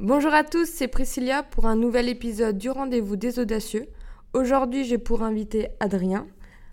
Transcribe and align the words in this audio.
Bonjour 0.00 0.34
à 0.34 0.42
tous, 0.42 0.68
c'est 0.68 0.88
Priscilla 0.88 1.44
pour 1.44 1.66
un 1.66 1.76
nouvel 1.76 2.08
épisode 2.08 2.58
du 2.58 2.68
Rendez-vous 2.68 3.14
des 3.14 3.38
Audacieux. 3.38 3.86
Aujourd'hui, 4.32 4.84
j'ai 4.84 4.98
pour 4.98 5.22
invité 5.22 5.68
Adrien. 5.78 6.26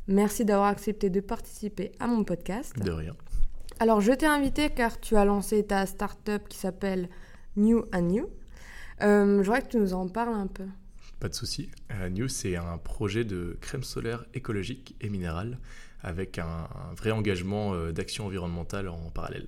Merci 0.08 0.44
d'avoir 0.44 0.70
accepté 0.70 1.12
de 1.12 1.20
participer 1.20 1.92
à 2.00 2.08
mon 2.08 2.24
podcast. 2.24 2.76
De 2.80 2.90
rien. 2.90 3.16
Alors, 3.80 4.02
je 4.02 4.12
t'ai 4.12 4.26
invité 4.26 4.72
car 4.72 5.00
tu 5.00 5.18
as 5.18 5.24
lancé 5.24 5.64
ta 5.64 5.86
start-up 5.86 6.48
qui 6.50 6.58
s'appelle 6.58 7.10
New 7.58 7.86
and 7.94 8.02
New. 8.02 8.28
Euh, 9.04 9.38
je 9.38 9.44
voudrais 9.44 9.62
que 9.62 9.68
tu 9.68 9.78
nous 9.78 9.94
en 9.94 10.08
parles 10.08 10.34
un 10.34 10.48
peu. 10.48 10.66
Pas 11.20 11.30
de 11.30 11.36
souci. 11.36 11.70
Euh, 11.92 12.10
New, 12.10 12.28
c'est 12.28 12.56
un 12.56 12.80
projet 12.80 13.24
de 13.24 13.56
crème 13.62 13.84
solaire 13.84 14.26
écologique 14.34 14.96
et 15.00 15.10
minérale 15.10 15.60
avec 16.02 16.40
un, 16.40 16.48
un 16.90 16.96
vrai 16.96 17.12
engagement 17.12 17.76
euh, 17.76 17.92
d'action 17.92 18.26
environnementale 18.26 18.90
en 18.90 19.12
parallèle. 19.12 19.48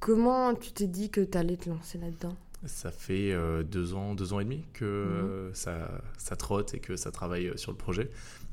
Comment 0.00 0.54
tu 0.54 0.72
t'es 0.72 0.86
dit 0.86 1.10
que 1.10 1.20
tu 1.20 1.36
allais 1.36 1.58
te 1.58 1.68
lancer 1.68 1.98
là-dedans? 1.98 2.34
Ça 2.64 2.90
fait 2.90 3.32
euh, 3.32 3.62
deux 3.62 3.92
ans, 3.92 4.14
deux 4.14 4.32
ans 4.32 4.40
et 4.40 4.44
demi 4.44 4.64
que 4.72 4.84
euh, 4.84 5.52
ça, 5.52 5.90
ça 6.16 6.36
trotte 6.36 6.72
et 6.72 6.78
que 6.80 6.96
ça 6.96 7.10
travaille 7.10 7.48
euh, 7.48 7.56
sur 7.58 7.70
le 7.70 7.76
projet. 7.76 8.10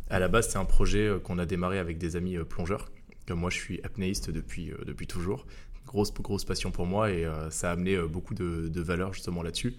À 0.09 0.19
la 0.19 0.27
base, 0.27 0.49
c'est 0.49 0.57
un 0.57 0.65
projet 0.65 1.07
euh, 1.07 1.19
qu'on 1.19 1.39
a 1.39 1.45
démarré 1.45 1.79
avec 1.79 1.97
des 1.97 2.17
amis 2.17 2.37
plongeurs. 2.49 2.91
Comme 3.27 3.39
moi, 3.39 3.49
je 3.49 3.57
suis 3.57 3.81
apnéiste 3.83 4.29
depuis, 4.29 4.73
depuis 4.85 5.07
toujours. 5.07 5.47
Grosse, 5.85 6.13
grosse 6.13 6.43
passion 6.43 6.69
pour 6.69 6.85
moi 6.85 7.11
et 7.11 7.25
ça 7.49 7.69
a 7.69 7.73
amené 7.73 7.97
beaucoup 7.97 8.33
de, 8.33 8.67
de 8.67 8.81
valeur 8.81 9.13
justement 9.13 9.41
là-dessus. 9.41 9.73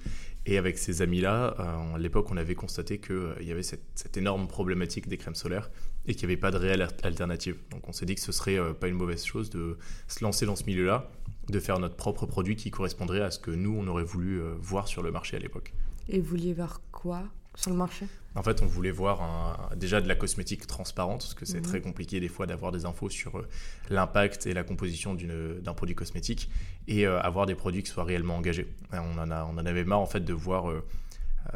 Et 0.47 0.57
avec 0.57 0.79
ces 0.79 1.03
amis-là, 1.03 1.49
à 1.95 1.99
l'époque, 1.99 2.31
on 2.31 2.39
avait 2.39 2.55
constaté 2.55 2.99
qu'il 2.99 3.43
y 3.43 3.53
avait 3.53 3.63
cette, 3.63 3.85
cette 3.95 4.17
énorme 4.17 4.49
problématique 4.49 5.07
des 5.07 5.19
crèmes 5.19 5.35
solaires 5.35 5.71
et 6.07 6.15
qu'il 6.15 6.27
n'y 6.27 6.33
avait 6.33 6.41
pas 6.41 6.51
de 6.51 6.57
réelle 6.57 6.81
al- 6.81 6.95
alternative. 7.03 7.57
Donc 7.71 7.87
on 7.89 7.93
s'est 7.93 8.07
dit 8.07 8.15
que 8.15 8.23
ce 8.23 8.33
serait 8.33 8.59
pas 8.73 8.89
une 8.89 8.97
mauvaise 8.97 9.23
chose 9.23 9.51
de 9.51 9.77
se 10.07 10.25
lancer 10.25 10.47
dans 10.47 10.57
ce 10.57 10.65
milieu-là, 10.65 11.11
de 11.49 11.61
faire 11.61 11.79
notre 11.79 11.97
propre 11.97 12.27
produit 12.27 12.57
qui 12.57 12.71
correspondrait 12.71 13.23
à 13.23 13.31
ce 13.31 13.39
que 13.39 13.51
nous, 13.51 13.75
on 13.79 13.87
aurait 13.87 14.05
voulu 14.05 14.41
euh, 14.41 14.55
voir 14.61 14.87
sur 14.89 15.03
le 15.03 15.11
marché 15.11 15.37
à 15.37 15.41
l'époque. 15.41 15.73
Et 16.09 16.21
vous 16.21 16.29
vouliez 16.31 16.53
voir 16.53 16.81
quoi 16.93 17.23
sur 17.55 17.71
le 17.71 17.77
marché? 17.77 18.07
En 18.35 18.43
fait, 18.43 18.63
on 18.63 18.67
voulait 18.67 18.91
voir 18.91 19.23
un- 19.23 19.75
déjà 19.77 20.01
de 20.01 20.07
la 20.09 20.15
cosmétique 20.15 20.67
transparente, 20.67 21.21
parce 21.23 21.35
que 21.35 21.45
c'est 21.45 21.59
Mhm. 21.59 21.63
très 21.65 21.81
compliqué 21.81 22.21
des 22.21 22.29
fois 22.29 22.47
d'avoir 22.47 22.71
des 22.71 22.85
infos 22.85 23.09
sur 23.09 23.39
euh, 23.39 23.49
l'impact 23.91 24.47
et 24.47 24.53
la 24.53 24.63
composition 24.63 25.15
d'un 25.17 25.75
produit 25.75 25.95
cosmétique, 25.95 26.51
et 26.87 27.07
euh, 27.07 27.21
avoir 27.21 27.47
des 27.47 27.55
produits 27.55 27.83
qui 27.83 27.91
soient 27.91 28.05
réellement 28.05 28.37
engagés. 28.37 28.69
On 28.93 29.19
en, 29.19 29.31
a, 29.31 29.45
on 29.45 29.57
en 29.59 29.67
avait 29.67 29.85
marre 29.85 30.01
en 30.01 30.07
fait 30.07 30.21
de 30.21 30.33
voir, 30.35 30.71
euh, 30.71 30.85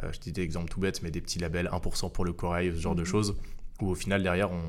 euh, 0.03 0.11
je 0.11 0.19
dis 0.19 0.31
des 0.31 0.41
exemples 0.41 0.69
tout 0.69 0.79
bêtes, 0.79 1.03
mais 1.03 1.11
des 1.11 1.21
petits 1.21 1.39
labels 1.39 1.69
1% 1.71 2.09
pour 2.09 2.25
le 2.25 2.33
corail, 2.33 2.71
ce 2.75 2.81
genre 2.81 2.95
de 2.95 3.01
Mhm. 3.01 3.07
choses, 3.07 3.35
où 3.81 3.89
au 3.89 3.95
final 3.95 4.21
derrière 4.21 4.51
on 4.51 4.61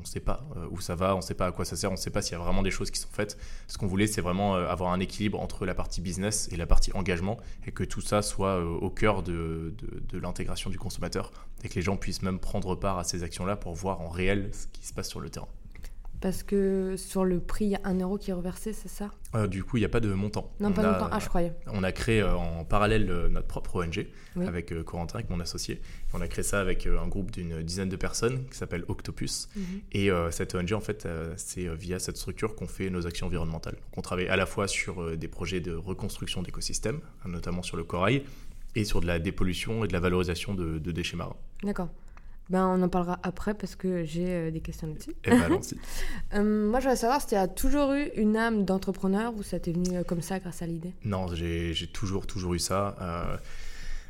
ne 0.00 0.04
sait 0.04 0.20
pas 0.20 0.44
euh, 0.56 0.66
où 0.70 0.80
ça 0.80 0.94
va, 0.94 1.14
on 1.14 1.18
ne 1.18 1.22
sait 1.22 1.34
pas 1.34 1.46
à 1.46 1.52
quoi 1.52 1.64
ça 1.64 1.76
sert, 1.76 1.90
on 1.90 1.94
ne 1.94 1.98
sait 1.98 2.10
pas 2.10 2.20
s'il 2.22 2.32
y 2.32 2.34
a 2.34 2.38
vraiment 2.38 2.62
des 2.62 2.70
choses 2.70 2.90
qui 2.90 3.00
sont 3.00 3.08
faites. 3.10 3.38
Ce 3.66 3.78
qu'on 3.78 3.86
voulait, 3.86 4.06
c'est 4.06 4.20
vraiment 4.20 4.54
euh, 4.56 4.68
avoir 4.68 4.92
un 4.92 5.00
équilibre 5.00 5.40
entre 5.40 5.64
la 5.66 5.74
partie 5.74 6.00
business 6.00 6.48
et 6.52 6.56
la 6.56 6.66
partie 6.66 6.92
engagement, 6.94 7.38
et 7.66 7.72
que 7.72 7.84
tout 7.84 8.02
ça 8.02 8.20
soit 8.22 8.60
euh, 8.60 8.64
au 8.64 8.90
cœur 8.90 9.22
de, 9.22 9.74
de- 9.78 10.02
de 10.08 10.18
l'intégration 10.18 10.68
du 10.70 10.78
consommateur, 10.78 11.32
et 11.64 11.68
que 11.68 11.74
les 11.74 11.82
gens 11.82 11.96
puissent 11.96 12.22
même 12.22 12.38
prendre 12.38 12.74
part 12.76 12.98
à 12.98 13.04
ces 13.04 13.22
actions-là 13.22 13.56
pour 13.56 13.74
voir 13.74 14.00
en 14.02 14.08
réel 14.08 14.50
ce 14.52 14.66
qui 14.78 14.86
se 14.86 14.92
passe 14.92 15.08
sur 15.08 15.20
le 15.20 15.30
terrain. 15.30 15.48
Parce 16.24 16.42
que 16.42 16.94
sur 16.96 17.26
le 17.26 17.38
prix, 17.38 17.66
il 17.66 17.70
y 17.72 17.74
a 17.74 17.82
un 17.84 17.98
euro 18.00 18.16
qui 18.16 18.30
est 18.30 18.32
reversé, 18.32 18.72
c'est 18.72 18.88
ça? 18.88 19.10
Euh, 19.34 19.46
du 19.46 19.62
coup, 19.62 19.76
il 19.76 19.80
n'y 19.80 19.84
a 19.84 19.90
pas 19.90 20.00
de 20.00 20.10
montant. 20.10 20.50
Non, 20.58 20.70
On 20.70 20.72
pas 20.72 20.80
a- 20.80 20.92
longtemps. 20.92 21.08
Ah, 21.12 21.18
je 21.20 21.28
croyais. 21.28 21.52
On 21.66 21.82
a 21.82 21.92
créé 21.92 22.22
euh, 22.22 22.34
en 22.34 22.64
parallèle 22.64 23.10
euh, 23.10 23.28
notre 23.28 23.46
propre 23.46 23.76
ONG 23.84 24.06
Oui. 24.34 24.46
avec 24.46 24.72
Corentin, 24.84 25.18
avec 25.18 25.28
mon 25.28 25.38
associé. 25.38 25.82
On 26.14 26.22
a 26.22 26.26
créé 26.26 26.42
ça 26.42 26.62
avec 26.62 26.86
un 26.86 27.06
groupe 27.08 27.30
d'une 27.30 27.62
dizaine 27.62 27.90
de 27.90 27.96
personnes 27.96 28.46
qui 28.50 28.56
s'appelle 28.56 28.86
Octopus. 28.88 29.50
Mhm. 29.54 29.64
Et 29.92 30.08
cette 30.30 30.54
ONG, 30.54 30.72
en 30.72 30.80
fait, 30.80 31.06
c'est 31.36 31.68
via 31.76 31.98
cette 31.98 32.16
structure 32.16 32.54
qu'on 32.54 32.68
fait 32.68 32.88
nos 32.88 33.06
actions 33.06 33.26
environnementales. 33.26 33.74
Donc, 33.74 33.98
on 33.98 34.00
travaille 34.00 34.28
à 34.28 34.36
la 34.36 34.46
fois 34.46 34.66
sur 34.66 35.18
des 35.18 35.28
projets 35.28 35.60
de 35.60 35.74
reconstruction 35.74 36.40
d'écosystèmes, 36.40 37.00
notamment 37.26 37.62
sur 37.62 37.76
le 37.76 37.84
corail, 37.84 38.22
et 38.76 38.84
sur 38.86 39.02
de 39.02 39.06
la 39.06 39.18
dépollution 39.18 39.84
et 39.84 39.88
de 39.88 39.92
la 39.92 40.00
valorisation 40.00 40.54
de, 40.54 40.78
de 40.78 40.90
déchets 40.90 41.18
marins. 41.18 41.36
D'accord. 41.62 41.90
Ben, 42.50 42.66
on 42.66 42.82
en 42.82 42.88
parlera 42.88 43.18
après 43.22 43.54
parce 43.54 43.74
que 43.74 44.04
j'ai 44.04 44.28
euh, 44.28 44.50
des 44.50 44.60
questions 44.60 44.86
là-dessus. 44.86 45.14
Et 45.24 45.30
ben. 45.30 45.48
Euh, 46.34 46.68
moi, 46.68 46.80
je 46.80 46.84
voudrais 46.84 46.96
savoir 46.96 47.20
si 47.20 47.28
tu 47.28 47.34
as 47.36 47.48
toujours 47.48 47.92
eu 47.92 48.10
une 48.16 48.36
âme 48.36 48.64
d'entrepreneur 48.64 49.34
ou 49.34 49.42
ça 49.42 49.60
t'est 49.60 49.72
venu 49.72 49.96
euh, 49.96 50.02
comme 50.04 50.20
ça 50.20 50.38
grâce 50.40 50.62
à 50.62 50.66
l'idée? 50.66 50.92
Non, 51.04 51.28
j'ai 51.34 51.74
toujours, 51.92 52.26
toujours 52.26 52.54
eu 52.54 52.58
ça. 52.58 52.96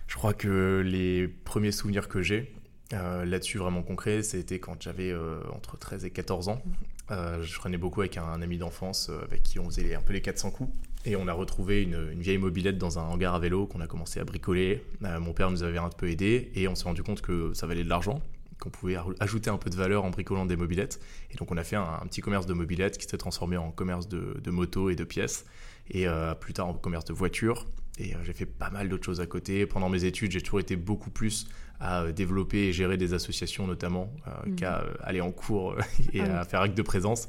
Je 0.06 0.16
crois 0.16 0.32
que 0.34 0.82
les 0.84 1.28
premiers 1.28 1.72
souvenirs 1.72 2.08
que 2.08 2.22
j'ai 2.22 2.52
là-dessus 2.92 3.58
vraiment 3.58 3.82
concrets, 3.82 4.22
c'était 4.22 4.58
quand 4.58 4.80
j'avais 4.80 5.14
entre 5.54 5.76
13 5.78 6.04
et 6.04 6.10
14 6.10 6.48
ans. 6.48 6.62
Euh, 7.10 7.42
je 7.42 7.58
traînais 7.58 7.76
beaucoup 7.76 8.00
avec 8.00 8.16
un, 8.16 8.40
ami 8.40 8.56
d'enfance 8.58 9.10
avec 9.22 9.42
qui 9.42 9.58
on 9.58 9.66
faisait 9.66 9.82
les- 9.82 9.94
un 9.94 10.00
peu 10.00 10.12
les 10.12 10.22
400 10.22 10.50
coups. 10.50 10.70
Et 11.06 11.16
on 11.16 11.28
a 11.28 11.32
retrouvé 11.32 11.82
une, 11.82 12.10
une 12.12 12.20
vieille 12.22 12.38
mobilette 12.38 12.78
dans 12.78 12.98
un 12.98 13.02
hangar 13.02 13.34
à 13.34 13.38
vélo 13.38 13.66
qu'on 13.66 13.80
a 13.80 13.86
commencé 13.86 14.20
à 14.20 14.24
bricoler. 14.24 14.82
Euh, 15.04 15.20
mon 15.20 15.32
père 15.34 15.50
nous 15.50 15.62
avait 15.62 15.78
un 15.78 15.90
peu 15.90 16.08
aidé 16.08 16.50
et 16.54 16.66
on 16.68 16.74
s'est 16.74 16.84
rendu 16.84 17.02
compte 17.02 17.20
que 17.20 17.52
ça 17.52 17.66
valait 17.66 17.84
de 17.84 17.88
l'argent, 17.90 18.22
qu'on 18.58 18.70
pouvait 18.70 18.96
ajouter 19.20 19.50
un 19.50 19.58
peu 19.58 19.68
de 19.68 19.76
valeur 19.76 20.04
en 20.04 20.10
bricolant 20.10 20.46
des 20.46 20.56
mobilettes. 20.56 21.00
Et 21.30 21.36
donc 21.36 21.50
on 21.52 21.56
a 21.58 21.64
fait 21.64 21.76
un, 21.76 21.82
un 22.02 22.06
petit 22.06 22.22
commerce 22.22 22.46
de 22.46 22.54
mobilettes 22.54 22.96
qui 22.96 23.06
s'est 23.06 23.18
transformé 23.18 23.56
en 23.58 23.70
commerce 23.70 24.08
de, 24.08 24.40
de 24.42 24.50
motos 24.50 24.88
et 24.88 24.96
de 24.96 25.04
pièces. 25.04 25.44
Et 25.90 26.08
euh, 26.08 26.34
plus 26.34 26.54
tard 26.54 26.68
en 26.68 26.72
commerce 26.72 27.04
de 27.04 27.12
voitures. 27.12 27.66
Et 27.98 28.14
euh, 28.14 28.18
j'ai 28.24 28.32
fait 28.32 28.46
pas 28.46 28.70
mal 28.70 28.88
d'autres 28.88 29.04
choses 29.04 29.20
à 29.20 29.26
côté. 29.26 29.66
Pendant 29.66 29.90
mes 29.90 30.04
études, 30.06 30.30
j'ai 30.32 30.40
toujours 30.40 30.60
été 30.60 30.74
beaucoup 30.76 31.10
plus 31.10 31.46
à 31.80 32.10
développer 32.12 32.68
et 32.68 32.72
gérer 32.72 32.96
des 32.96 33.12
associations 33.12 33.66
notamment 33.66 34.10
euh, 34.26 34.30
Mhm. 34.48 34.56
qu'à 34.56 34.84
aller 35.02 35.20
en 35.20 35.32
cours 35.32 35.76
et 36.14 36.20
Ah 36.20 36.24
oui. 36.24 36.30
à 36.30 36.44
faire 36.44 36.62
acte 36.62 36.76
de 36.78 36.82
présence. 36.82 37.28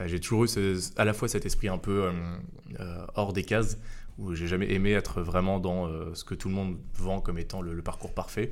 Euh, 0.00 0.06
j'ai 0.06 0.20
toujours 0.20 0.44
eu 0.44 0.48
ce- 0.48 0.90
à 0.96 1.04
la 1.04 1.12
fois 1.12 1.28
cet 1.28 1.46
esprit 1.46 1.68
un 1.68 1.78
peu 1.78 2.04
euh, 2.04 2.12
euh, 2.80 3.06
hors 3.14 3.32
des 3.32 3.44
cases 3.44 3.78
où 4.18 4.34
j'ai 4.34 4.46
jamais 4.46 4.70
aimé 4.72 4.92
être 4.92 5.20
vraiment 5.20 5.60
dans 5.60 5.90
ce 6.14 6.24
que 6.24 6.34
tout 6.34 6.48
le 6.48 6.54
monde 6.54 6.78
vend 6.94 7.20
comme 7.20 7.38
étant 7.38 7.60
le, 7.60 7.74
le 7.74 7.82
parcours 7.82 8.14
parfait. 8.14 8.50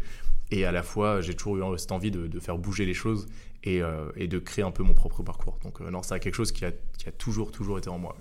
Et 0.50 0.66
à 0.66 0.72
la 0.72 0.82
fois, 0.82 1.22
j'ai 1.22 1.34
toujours 1.34 1.74
eu 1.74 1.78
cette 1.78 1.90
envie 1.92 2.10
de, 2.10 2.26
de 2.26 2.38
faire 2.38 2.58
bouger 2.58 2.84
les 2.84 2.92
choses 2.92 3.26
et, 3.62 3.80
euh, 3.82 4.10
et 4.14 4.28
de 4.28 4.38
créer 4.38 4.62
un 4.62 4.70
peu 4.70 4.82
mon 4.82 4.92
propre 4.92 5.22
parcours. 5.22 5.58
Donc 5.64 5.80
euh, 5.80 5.90
non, 5.90 6.02
c'est 6.02 6.20
quelque 6.20 6.34
chose 6.34 6.52
qui 6.52 6.66
a, 6.66 6.70
qui 6.98 7.08
a 7.08 7.12
toujours, 7.12 7.50
toujours 7.50 7.78
été 7.78 7.88
en 7.88 7.98
moi. 7.98 8.14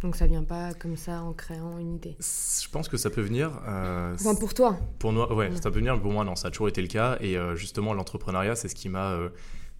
Donc 0.00 0.16
ça 0.16 0.26
vient 0.26 0.42
pas 0.42 0.72
comme 0.72 0.96
ça 0.96 1.20
en 1.22 1.34
créant 1.34 1.78
une 1.78 1.96
idée. 1.96 2.16
Je 2.18 2.68
pense 2.70 2.88
que 2.88 2.96
ça 2.96 3.10
peut 3.10 3.20
venir. 3.20 3.50
euh, 3.68 4.14
Enfin, 4.14 4.34
pour 4.34 4.54
toi. 4.54 4.78
pour 4.98 5.12
moi, 5.12 5.30
ouais, 5.34 5.50
Ouais. 5.50 5.56
ça 5.56 5.70
peut 5.70 5.78
venir, 5.80 6.00
pour 6.00 6.12
moi, 6.12 6.24
non, 6.24 6.34
ça 6.34 6.48
a 6.48 6.50
toujours 6.50 6.68
été 6.68 6.80
le 6.80 6.88
cas. 6.88 7.18
Et 7.20 7.36
justement, 7.56 7.92
l'entrepreneuriat, 7.92 8.56
c'est 8.56 8.68
ce 8.68 8.74
qui 8.74 8.88
m'a 8.88 9.18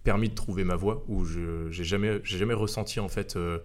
permis 0.05 0.29
de 0.29 0.35
trouver 0.35 0.63
ma 0.63 0.77
voie, 0.77 1.03
où 1.09 1.25
je 1.25 1.69
j'ai 1.71 1.83
jamais, 1.83 2.53
ressenti, 2.53 3.01
en 3.01 3.09
fait, 3.09 3.35
euh, 3.35 3.59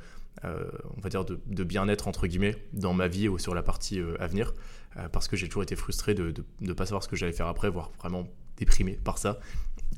euh, 0.45 0.65
on 0.97 1.01
va 1.01 1.11
dire, 1.11 1.25
de, 1.25 1.65
bien-être, 1.65 2.09
entre 2.09 2.27
guillemets, 2.27 2.57
dans 2.73 2.95
ma 2.95 3.09
vie 3.09 3.29
ou 3.29 3.39
sur 3.39 3.55
la 3.55 3.63
partie 3.63 4.01
euh, 4.01 4.17
à 4.21 4.27
venir, 4.27 4.55
euh, 4.97 5.09
parce 5.09 5.29
que 5.29 5.37
j'ai 5.37 5.49
toujours 5.49 5.63
été 5.63 5.77
frustré 5.77 6.15
de 6.15 6.33
ne 6.61 6.73
pas 6.73 6.87
savoir 6.87 7.03
ce 7.03 7.09
que 7.09 7.17
j'allais 7.17 7.33
faire 7.33 7.47
après, 7.47 7.69
voire 7.69 7.93
vraiment 7.99 8.27
déprimé 8.57 8.93
par 8.93 9.19
ça. 9.19 9.39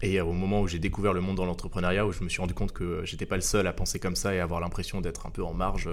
Et 0.02 0.20
au 0.20 0.32
moment 0.32 0.62
où 0.62 0.66
j'ai 0.66 0.80
découvert 0.80 1.12
le 1.12 1.20
monde 1.20 1.36
dans 1.36 1.44
l'entrepreneuriat, 1.44 2.04
où 2.04 2.12
je 2.12 2.24
me 2.24 2.28
suis 2.28 2.40
rendu 2.40 2.54
compte 2.54 2.72
que 2.72 3.02
j'étais 3.04 3.26
pas 3.26 3.36
le 3.36 3.42
seul 3.42 3.68
à 3.68 3.72
penser 3.72 4.00
comme 4.00 4.16
ça 4.16 4.34
et 4.34 4.40
avoir 4.40 4.60
l'impression 4.60 5.00
d'être 5.00 5.26
un 5.26 5.30
peu 5.30 5.44
en 5.44 5.54
marge 5.54 5.88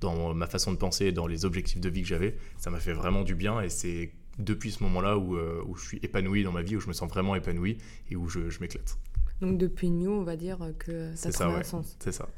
dans 0.00 0.32
ma 0.32 0.46
façon 0.46 0.72
de 0.72 0.78
penser 0.78 1.06
et 1.06 1.12
dans 1.12 1.26
les 1.26 1.44
objectifs 1.44 1.80
de 1.80 1.88
vie 1.90 2.00
que 2.00 2.08
j'avais, 2.08 2.38
ça 2.56 2.70
m'a 2.70 2.80
fait 2.80 2.94
vraiment 2.94 3.22
du 3.22 3.34
bien 3.34 3.60
et 3.60 3.68
c'est 3.68 4.12
depuis 4.38 4.70
ce 4.70 4.82
moment-là 4.84 5.18
où, 5.18 5.36
je 5.76 5.82
suis 5.82 5.98
épanoui 6.02 6.42
dans 6.42 6.52
ma 6.52 6.62
vie, 6.62 6.76
où 6.76 6.80
je 6.80 6.88
me 6.88 6.94
sens 6.94 7.10
vraiment 7.10 7.34
épanoui 7.34 7.76
et 8.10 8.16
où 8.16 8.28
je 8.28 8.40
m'éclate. 8.60 8.96
Donc 9.40 9.58
depuis 9.58 9.90
New, 9.90 10.10
on 10.10 10.22
va 10.22 10.36
dire 10.36 10.58
que 10.78 11.10
ça 11.14 11.32
ça, 11.32 11.44
trouve 11.44 11.54
un 11.54 11.58
ouais. 11.58 11.64
sens. 11.64 11.96
C'est 11.98 12.12
ça. 12.12 12.28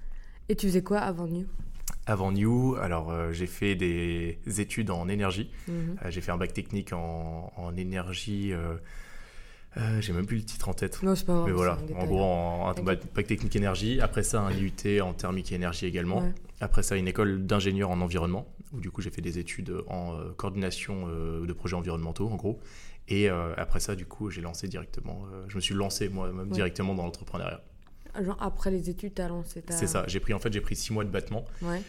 Et 0.49 0.57
tu 0.57 0.67
faisais 0.67 0.83
quoi 0.83 0.99
avant 0.99 1.27
New? 1.27 1.47
Avant 2.07 2.33
New, 2.33 2.75
alors 2.77 3.11
euh, 3.11 3.33
j'ai 3.33 3.47
fait 3.47 3.75
des 3.75 4.39
études 4.59 4.91
en 4.91 5.09
énergie. 5.09 5.51
Mhm. 5.69 5.97
Euh, 6.05 6.11
j'ai 6.11 6.21
fait 6.21 6.33
un 6.33 6.37
bac 6.37 6.53
technique 6.53 6.93
en, 6.93 7.53
en 7.57 7.77
énergie. 7.77 8.53
euh, 8.53 8.75
euh, 9.79 10.01
j'ai 10.01 10.13
même 10.13 10.27
plus 10.27 10.37
le 10.37 10.43
titre 10.45 10.69
en 10.69 10.75
tête. 10.75 11.03
Non, 11.03 11.15
c'est 11.15 11.25
pas 11.25 11.33
grave. 11.35 11.47
Mais 11.47 11.53
voilà, 11.53 11.79
en 11.97 12.05
gros, 12.07 12.21
en, 12.23 12.69
un 12.77 12.83
bac 12.83 13.01
bac 13.15 13.27
technique 13.27 13.57
énergie. 13.57 14.01
Après 14.01 14.23
ça, 14.23 14.41
un 14.43 14.51
IUT 14.53 15.01
en 15.01 15.13
thermique 15.15 15.53
et 15.53 15.55
énergie 15.55 15.87
également. 15.87 16.23
Ouais. 16.23 16.33
Après 16.61 16.83
ça, 16.83 16.97
une 16.97 17.09
école 17.09 17.47
d'ingénieur 17.47 17.91
en 17.91 18.01
environnement, 18.01 18.47
où 18.73 18.81
du 18.81 18.91
coup 18.91 19.01
j'ai 19.01 19.11
fait 19.11 19.23
des 19.23 19.39
études 19.39 19.73
en 19.89 20.17
coordination 20.37 21.09
de 21.09 21.53
projets 21.53 21.75
environnementaux, 21.77 22.29
en 22.29 22.37
gros. 22.37 22.61
Et 23.09 23.29
euh, 23.31 23.53
après 23.57 23.81
ça, 23.81 23.95
du 23.97 24.07
coup, 24.07 24.31
j'ai 24.31 24.41
lancé 24.41 24.69
directement, 24.69 25.25
euh, 25.33 25.45
je 25.49 25.57
me 25.57 25.61
suis 25.61 25.75
lancé 25.75 26.09
moi-même 26.09 26.39
Ouais. 26.49 26.55
directement 26.55 26.95
dans 26.95 27.03
l'entrepreneuriat. 27.05 27.63
Genre 28.21 28.37
après 28.41 28.71
les 28.71 28.91
études, 28.91 29.15
t'as 29.15 29.29
lancé 29.29 29.63
ta... 29.63 29.73
C'est 29.75 29.87
ça. 29.87 30.05
J'ai 30.07 30.21
pris 30.21 30.35
en 30.35 30.39
fait, 30.39 30.53
j'ai 30.53 30.61
pris 30.61 30.77
six 30.77 30.93
mois 30.93 31.03
de 31.05 31.09
battement, 31.09 31.47
Ouais. 31.63 31.81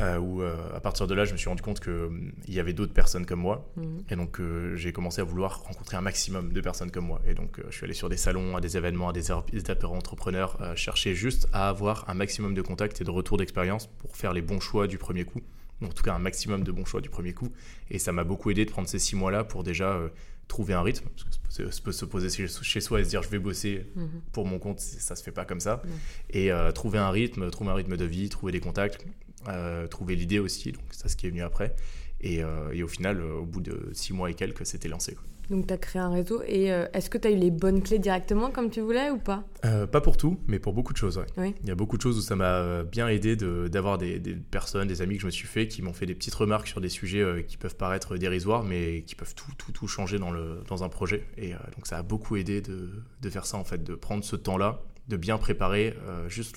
euh, 0.00 0.18
où 0.18 0.42
euh, 0.42 0.56
à 0.74 0.80
partir 0.80 1.06
de 1.06 1.14
là, 1.14 1.24
je 1.24 1.32
me 1.32 1.36
suis 1.38 1.48
rendu 1.48 1.62
compte 1.62 1.78
que 1.80 2.06
hum, 2.06 2.32
il 2.48 2.54
y 2.54 2.58
avait 2.60 2.72
d'autres 2.72 2.92
personnes 2.92 3.24
comme 3.26 3.38
moi, 3.40 3.70
Mhm. 3.76 4.02
et 4.10 4.16
donc 4.16 4.40
euh, 4.40 4.74
j'ai 4.76 4.92
commencé 4.92 5.20
à 5.20 5.24
vouloir 5.24 5.62
rencontrer 5.62 5.96
un 5.96 6.00
maximum 6.00 6.52
de 6.52 6.60
personnes 6.60 6.90
comme 6.90 7.06
moi. 7.06 7.20
Et 7.26 7.34
donc 7.34 7.60
euh, 7.60 7.62
je 7.70 7.76
suis 7.76 7.84
allé 7.84 7.94
sur 7.94 8.08
des 8.08 8.16
salons, 8.16 8.56
à 8.56 8.60
des 8.60 8.76
événements, 8.76 9.08
à 9.08 9.12
des, 9.12 9.22
des 9.52 9.70
apéros 9.70 9.94
entrepreneurs, 9.94 10.58
euh, 10.60 10.74
chercher 10.74 11.14
juste 11.14 11.48
à 11.52 11.68
avoir 11.68 12.10
un 12.10 12.14
maximum 12.14 12.54
de 12.54 12.62
contacts 12.62 13.00
et 13.00 13.04
de 13.04 13.10
retours 13.10 13.36
d'expérience 13.38 13.86
pour 13.86 14.16
faire 14.16 14.32
les 14.32 14.42
bons 14.42 14.60
choix 14.60 14.86
du 14.88 14.98
premier 14.98 15.24
coup. 15.24 15.40
En 15.80 15.88
tout 15.90 16.02
cas, 16.02 16.12
un 16.12 16.18
maximum 16.18 16.64
de 16.64 16.72
bons 16.72 16.84
choix 16.84 17.00
du 17.00 17.08
premier 17.08 17.32
coup. 17.34 17.52
Et 17.88 18.00
ça 18.00 18.10
m'a 18.10 18.24
beaucoup 18.24 18.50
aidé 18.50 18.64
de 18.64 18.70
prendre 18.72 18.88
ces 18.88 18.98
six 18.98 19.14
mois-là 19.14 19.44
pour 19.44 19.62
déjà 19.62 19.92
euh, 19.92 20.08
trouver 20.48 20.74
un 20.74 20.82
rythme. 20.82 21.06
Parce 21.14 21.24
que 21.24 21.52
se- 21.64 21.70
se 21.70 21.80
peut 21.82 21.92
se 21.92 22.04
poser 22.04 22.28
chez- 22.48 22.80
soi 22.80 23.00
et 23.00 23.04
se 23.04 23.08
dire 23.10 23.22
je 23.22 23.28
vais 23.28 23.38
bosser 23.38 23.86
Mhm. 23.96 24.08
pour 24.32 24.46
mon 24.46 24.58
compte, 24.58 24.80
ça 24.80 25.14
se 25.16 25.22
fait 25.22 25.32
pas 25.32 25.44
comme 25.44 25.60
ça. 25.60 25.82
Et 26.30 26.50
euh, 26.52 26.72
trouver 26.72 26.98
un 26.98 27.10
rythme, 27.10 27.50
trouver 27.50 27.70
un 27.70 27.74
rythme 27.74 27.96
de 27.96 28.04
vie, 28.04 28.28
trouver 28.28 28.52
des 28.52 28.60
contacts, 28.60 29.06
euh, 29.48 29.86
trouver 29.86 30.16
l'idée 30.16 30.38
aussi, 30.38 30.72
donc 30.72 30.82
ça 30.90 31.08
ce 31.08 31.16
qui 31.16 31.26
est 31.26 31.30
venu 31.30 31.42
après. 31.42 31.74
Et, 32.20 32.40
et 32.72 32.82
au 32.82 32.88
final, 32.88 33.22
au 33.22 33.44
bout 33.44 33.60
de 33.60 33.90
six 33.92 34.12
mois 34.12 34.28
et 34.30 34.34
quelques, 34.34 34.66
c'était 34.66 34.88
lancé. 34.88 35.16
Donc, 35.50 35.66
tu 35.66 35.74
as 35.74 35.78
créé 35.78 36.00
un 36.00 36.10
réseau. 36.10 36.42
Et 36.46 36.66
est-ce 36.66 37.08
que 37.08 37.18
tu 37.18 37.28
as 37.28 37.30
eu 37.30 37.36
les 37.36 37.50
bonnes 37.50 37.82
clés 37.82 37.98
directement 37.98 38.50
comme 38.50 38.70
tu 38.70 38.80
voulais 38.80 39.10
ou 39.10 39.18
pas? 39.18 39.44
Pas 39.62 40.00
pour 40.00 40.16
tout, 40.16 40.38
mais 40.46 40.58
pour 40.58 40.74
beaucoup 40.74 40.92
de 40.92 40.98
choses. 40.98 41.22
Oui. 41.36 41.54
Il 41.62 41.68
y 41.68 41.70
a 41.70 41.74
beaucoup 41.74 41.96
de 41.96 42.02
choses 42.02 42.18
où 42.18 42.20
ça 42.20 42.36
m'a 42.36 42.82
bien 42.84 43.08
aidé 43.08 43.34
d'avoir 43.36 43.98
des, 43.98 44.18
des, 44.18 44.34
personnes, 44.34 44.88
des 44.88 45.00
amis 45.00 45.14
que 45.16 45.22
je 45.22 45.26
me 45.26 45.30
suis 45.30 45.46
fait 45.46 45.66
qui 45.66 45.80
m'ont 45.80 45.92
fait 45.94 46.06
des 46.06 46.14
petites 46.14 46.34
remarques 46.34 46.68
sur 46.68 46.80
des 46.80 46.90
sujets 46.90 47.44
qui 47.48 47.56
peuvent 47.56 47.76
paraître 47.76 48.16
dérisoires, 48.18 48.62
mais 48.62 49.02
qui 49.02 49.14
peuvent 49.14 49.34
tout, 49.34 49.52
tout, 49.56 49.72
tout 49.72 49.88
changer 49.88 50.18
dans, 50.18 50.30
le, 50.30 50.62
dans 50.68 50.84
un 50.84 50.88
projet. 50.88 51.24
Et 51.38 51.52
donc, 51.74 51.86
ça 51.86 51.98
a 51.98 52.02
beaucoup 52.02 52.36
aidé 52.36 52.60
de, 52.60 52.90
de 53.20 53.30
faire 53.30 53.46
ça, 53.46 53.56
en 53.56 53.64
fait, 53.64 53.82
de 53.82 53.94
prendre 53.94 54.24
ce 54.24 54.36
temps-là, 54.36 54.82
de 55.08 55.16
bien 55.16 55.38
préparer 55.38 55.94
juste 56.28 56.56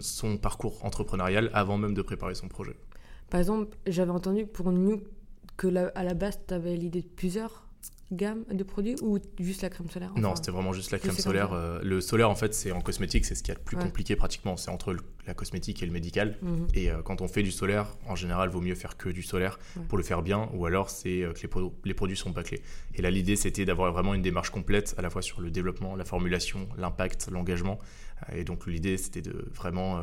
son 0.00 0.36
parcours 0.36 0.84
entrepreneurial 0.84 1.50
avant 1.52 1.78
même 1.78 1.94
de 1.94 2.02
préparer 2.02 2.34
son 2.34 2.48
projet. 2.48 2.76
Par 3.30 3.40
exemple, 3.40 3.76
j'avais 3.86 4.10
entendu 4.10 4.46
pour 4.46 4.72
New 4.72 5.02
que 5.56 5.68
à 5.94 6.04
la 6.04 6.14
base, 6.14 6.40
tu 6.46 6.54
avais 6.54 6.76
l'idée 6.76 7.02
de 7.02 7.08
plusieurs 7.08 7.66
gammes 8.12 8.44
de 8.52 8.62
produits 8.62 8.96
ou 9.02 9.18
juste 9.40 9.62
la 9.62 9.70
crème 9.70 9.88
solaire 9.88 10.12
Non, 10.16 10.36
c'était 10.36 10.50
vraiment 10.50 10.72
juste 10.72 10.90
la 10.90 10.98
crème 10.98 11.16
solaire. 11.16 11.52
Euh, 11.52 11.80
le 11.82 12.00
solaire, 12.00 12.30
en 12.30 12.34
fait, 12.34 12.54
c'est 12.54 12.72
en 12.72 12.80
cosmétique, 12.80 13.24
c'est 13.24 13.34
ce 13.34 13.42
qui 13.42 13.50
est 13.50 13.54
le 13.54 13.60
plus 13.60 13.76
compliqué 13.76 14.16
pratiquement. 14.16 14.56
C'est 14.56 14.70
entre 14.70 14.96
la 15.26 15.34
cosmétique 15.34 15.82
et 15.82 15.86
le 15.86 15.92
médical. 15.92 16.36
Mhm. 16.42 16.68
Et 16.74 16.90
euh, 16.90 17.02
quand 17.02 17.20
on 17.20 17.28
fait 17.28 17.42
du 17.42 17.50
solaire, 17.50 17.96
en 18.06 18.14
général, 18.14 18.50
il 18.50 18.52
vaut 18.52 18.60
mieux 18.60 18.74
faire 18.74 18.96
que 18.96 19.08
du 19.08 19.22
solaire 19.22 19.58
pour 19.88 19.98
le 19.98 20.04
faire 20.04 20.22
bien, 20.22 20.48
ou 20.54 20.66
alors 20.66 20.90
c'est 20.90 21.22
euh, 21.22 21.32
que 21.32 21.40
les, 21.42 21.48
les, 21.84 21.94
produits 21.94 22.16
sont 22.16 22.32
pas 22.32 22.42
clés. 22.42 22.62
Et 22.94 23.02
là, 23.02 23.10
l'idée, 23.10 23.36
c'était 23.36 23.64
d'avoir 23.64 23.92
vraiment 23.92 24.14
une 24.14 24.22
démarche 24.22 24.50
complète, 24.50 24.94
à 24.98 25.02
la 25.02 25.10
fois 25.10 25.22
sur 25.22 25.40
le 25.40 25.50
développement, 25.50 25.96
la 25.96 26.04
formulation, 26.04 26.68
l'impact, 26.76 27.28
l'engagement. 27.30 27.78
Et 28.32 28.44
donc, 28.44 28.66
l'idée, 28.66 28.98
c'était 28.98 29.22
de 29.22 29.48
vraiment 29.52 30.00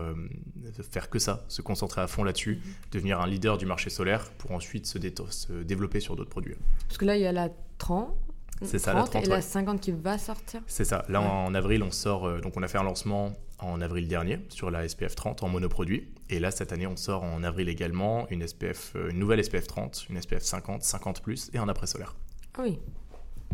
faire 0.91 1.09
que 1.09 1.19
ça, 1.19 1.45
se 1.47 1.61
concentrer 1.61 2.01
à 2.01 2.07
fond 2.07 2.25
là-dessus, 2.25 2.55
mhm. 2.55 2.73
devenir 2.91 3.21
un 3.21 3.27
leader 3.27 3.57
du 3.57 3.65
marché 3.65 3.89
solaire 3.89 4.29
pour 4.31 4.51
ensuite 4.51 4.85
se, 4.85 4.99
se 5.29 5.53
développer 5.63 6.01
sur 6.01 6.17
d'autres 6.17 6.29
produits. 6.29 6.55
Parce 6.87 6.97
que 6.97 7.05
là, 7.05 7.15
il 7.15 7.21
y 7.21 7.27
a 7.27 7.31
la 7.31 7.49
30. 7.79 8.13
C'est 8.61 8.77
ça, 8.77 8.93
la 8.93 9.03
30. 9.03 9.25
Et 9.25 9.29
la 9.29 9.41
50 9.41 9.81
qui 9.81 9.91
va 9.91 10.17
sortir 10.17 10.61
C'est 10.67 10.85
ça. 10.85 11.05
Là, 11.09 11.21
en 11.21 11.53
avril, 11.55 11.81
on 11.81 11.91
sort. 11.91 12.41
donc, 12.41 12.53
on 12.57 12.63
a 12.63 12.67
fait 12.67 12.77
un 12.77 12.83
lancement 12.83 13.33
en 13.61 13.81
avril 13.81 14.07
dernier 14.07 14.39
sur 14.49 14.71
la 14.71 14.87
SPF 14.87 15.15
30 15.15 15.43
en 15.43 15.49
monoproduit. 15.49 16.07
Et 16.29 16.39
là, 16.39 16.51
cette 16.51 16.71
année, 16.71 16.87
on 16.87 16.95
sort 16.95 17.23
en 17.23 17.43
avril 17.43 17.69
également 17.69 18.27
une, 18.29 18.47
SPF, 18.47 18.93
euh, 18.95 19.09
une 19.09 19.19
nouvelle 19.19 19.43
SPF 19.43 19.67
30, 19.67 20.07
une 20.09 20.21
SPF 20.21 20.43
50, 20.43 20.83
50 20.83 21.21
plus 21.21 21.49
et 21.53 21.57
un 21.57 21.67
après 21.67 21.87
solaire. 21.87 22.15
Ah 22.57 22.61
oui, 22.63 22.79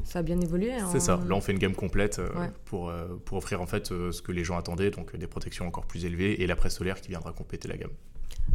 ça 0.03 0.19
a 0.19 0.21
bien 0.21 0.39
évolué. 0.39 0.73
Hein. 0.73 0.87
C'est 0.91 0.99
ça. 0.99 1.19
Là, 1.25 1.35
on 1.35 1.41
fait 1.41 1.53
une 1.53 1.59
gamme 1.59 1.75
complète 1.75 2.19
euh, 2.19 2.29
pour, 2.65 2.89
euh, 2.89 3.07
pour 3.25 3.37
offrir 3.37 3.61
en 3.61 3.65
fait 3.65 3.87
ce 3.87 4.21
que 4.21 4.31
les 4.31 4.43
gens 4.43 4.57
attendaient, 4.57 4.91
donc 4.91 5.15
des 5.15 5.27
protections 5.27 5.65
encore 5.67 5.85
plus 5.85 6.05
élevées 6.05 6.41
et 6.41 6.47
l'après 6.47 6.69
solaire 6.69 7.01
qui 7.01 7.09
viendra 7.09 7.31
compléter 7.31 7.67
la 7.67 7.77
gamme. 7.77 7.93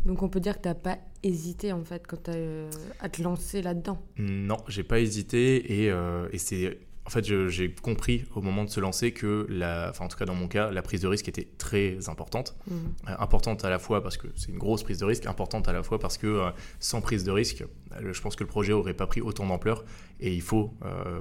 Donc 0.05 0.23
on 0.23 0.29
peut 0.29 0.41
dire 0.41 0.57
que 0.57 0.63
tu 0.63 0.69
n'as 0.69 0.75
pas 0.75 0.99
hésité 1.23 1.73
en 1.73 1.85
fait 1.85 2.07
quand 2.07 2.25
tu 2.25 2.31
as 2.31 3.05
à 3.05 3.09
te 3.09 3.23
lancer 3.23 3.63
là-dedans? 3.63 4.01
Non, 4.19 4.57
j'ai 4.69 4.83
pas 4.83 5.01
hésité 5.01 5.85
et, 5.85 5.93
et 6.33 6.39
c'est 6.39 6.79
en 7.07 7.11
fait, 7.11 7.25
j'ai 7.25 7.73
compris 7.75 8.25
au 8.35 8.43
moment 8.43 8.63
de 8.63 8.69
se 8.69 8.79
lancer 8.79 9.13
que, 9.13 9.47
la, 9.49 9.89
enfin, 9.91 10.05
en 10.05 10.09
tout 10.09 10.19
cas 10.19 10.27
dans 10.27 10.35
mon 10.35 10.49
cas, 10.49 10.71
la 10.71 10.83
prise 10.83 11.01
de 11.01 11.09
risque 11.09 11.29
était 11.29 11.49
très 11.57 12.09
importante. 12.09 12.57
Mmh. 12.67 12.75
Euh, 13.09 13.15
importante 13.19 13.65
à 13.65 13.71
la 13.71 13.79
fois 13.79 14.03
parce 14.03 14.19
que 14.19 14.29
c'est 14.37 14.49
une 14.49 14.59
grosse 14.59 14.83
prise 14.83 14.99
de 14.99 15.07
risque, 15.07 15.27
importante 15.27 15.67
à 15.67 15.73
la 15.73 15.83
fois 15.83 15.99
parce 15.99 16.19
que 16.19 16.27
euh, 16.27 16.51
sans 16.79 17.01
prise 17.01 17.25
de 17.25 17.31
risque, 17.31 17.65
euh, 17.93 18.13
je 18.13 18.21
pense 18.21 18.37
que 18.37 18.45
le 18.45 18.49
projet 18.49 18.73
aurait 18.73 18.95
pas 18.95 19.07
pris 19.07 19.23
autant 19.23 19.47
d'ampleur. 19.47 19.85
Et 20.21 20.35
il 20.35 20.43
faut 20.43 20.75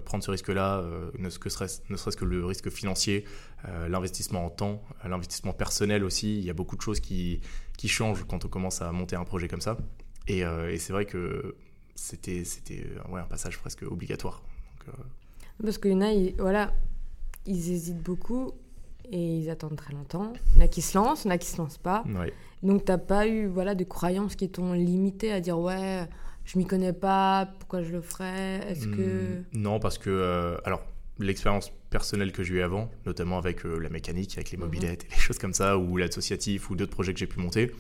prendre 0.04 0.22
ce 0.22 0.30
risque-là, 0.30 0.84
ne 1.18 1.30
serait-ce 1.30 2.18
que 2.18 2.26
le 2.26 2.46
risque 2.46 2.70
financier, 2.70 3.24
l'investissement 3.88 4.46
en 4.46 4.50
temps, 4.50 4.84
l'investissement 5.06 5.54
personnel 5.54 6.04
aussi. 6.04 6.38
Il 6.38 6.44
y 6.44 6.50
a 6.50 6.54
beaucoup 6.54 6.76
de 6.76 6.82
choses 6.82 7.00
qui, 7.00 7.40
qui 7.78 7.88
changent 7.88 8.26
quand 8.28 8.44
on 8.44 8.50
commence 8.50 8.82
à 8.82 8.92
monter 8.92 9.16
un 9.16 9.24
projet 9.24 9.48
comme 9.48 9.62
ça. 9.62 9.78
Et, 10.28 10.40
et 10.40 10.78
c'est 10.80 10.92
vrai 10.92 11.06
que 11.06 11.56
c'était 11.96 12.44
ouais, 13.08 13.22
un 13.22 13.26
passage 13.28 13.58
presque 13.58 13.84
obligatoire. 13.84 14.44
Donc, 14.86 14.94
parce 15.64 15.78
qu'il 15.78 15.92
y 15.92 15.96
en 15.96 16.02
a, 16.02 16.12
ils, 16.12 16.36
voilà, 16.38 16.74
ils 17.46 17.72
hésitent 17.72 18.02
beaucoup 18.02 18.52
et 19.12 19.38
ils 19.38 19.50
attendent 19.50 19.76
très 19.76 19.94
longtemps. 19.94 20.34
Il 20.54 20.60
y 20.60 20.62
en 20.62 20.66
a 20.66 20.68
qui 20.68 20.82
se 20.82 20.98
lancent, 20.98 21.26
il 21.26 21.28
y 21.28 21.32
en 21.32 21.34
a 21.34 21.38
qui 21.38 21.48
se 21.48 21.58
lancent 21.58 21.78
pas. 21.78 22.04
Donc, 22.64 22.86
tu 22.86 22.92
n'as 22.92 22.98
pas 22.98 23.28
eu 23.28 23.48
voilà, 23.48 23.76
de 23.76 23.84
croyances 23.84 24.36
qui 24.36 24.50
t'ont 24.50 24.74
limité 24.74 25.32
à 25.32 25.40
dire 25.40 25.58
ouais, 25.60 26.08
je 26.46 26.58
m'y 26.58 26.66
connais 26.66 26.94
pas, 26.94 27.48
pourquoi 27.60 27.84
je 27.84 27.92
le 27.92 28.02
ferais? 28.02 28.60
Est-ce 28.70 28.88
que. 28.88 29.40
Hmm, 29.40 29.44
non, 29.54 29.80
parce 29.80 29.98
que. 29.98 30.10
Euh, 30.10 30.58
alors, 30.66 30.84
l'expérience 31.20 31.72
personnelle 31.90 32.32
que 32.32 32.44
j'ai 32.44 32.56
eue 32.56 32.62
avant, 32.62 32.90
notamment 33.06 33.38
avec 33.38 33.66
euh, 33.66 33.78
la 33.78 33.90
mécanique, 33.90 34.34
avec 34.38 34.52
les 34.52 34.58
mhm. 34.58 34.66
mobilettes 34.66 35.06
et 35.06 35.14
les 35.14 35.18
choses 35.20 35.38
comme 35.38 35.54
ça, 35.54 35.78
ou 35.78 35.98
l'associatif, 35.98 36.70
ou 36.70 36.76
d'autres 36.76 36.92
projets 36.92 37.14
que 37.14 37.20
j'ai 37.20 37.28
pu 37.28 37.40
monter, 37.40 37.72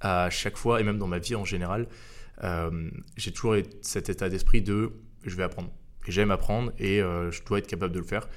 à 0.00 0.30
chaque 0.30 0.56
fois, 0.56 0.80
et 0.80 0.84
même 0.84 0.98
dans 0.98 1.06
ma 1.06 1.18
vie 1.18 1.34
en 1.34 1.44
général, 1.44 1.86
euh, 2.44 2.90
j'ai 3.16 3.32
toujours 3.32 3.56
cet 3.82 4.08
état 4.08 4.28
d'esprit 4.28 4.62
de 4.62 4.92
je 5.24 5.34
vais 5.36 5.42
apprendre 5.42 5.70
j'aime 6.12 6.30
apprendre 6.30 6.72
et 6.78 7.02
euh, 7.02 7.30
je 7.30 7.42
dois 7.44 7.58
être 7.58 7.66
capable 7.66 7.92
de 7.92 7.98
le 7.98 8.04
faire. 8.04 8.28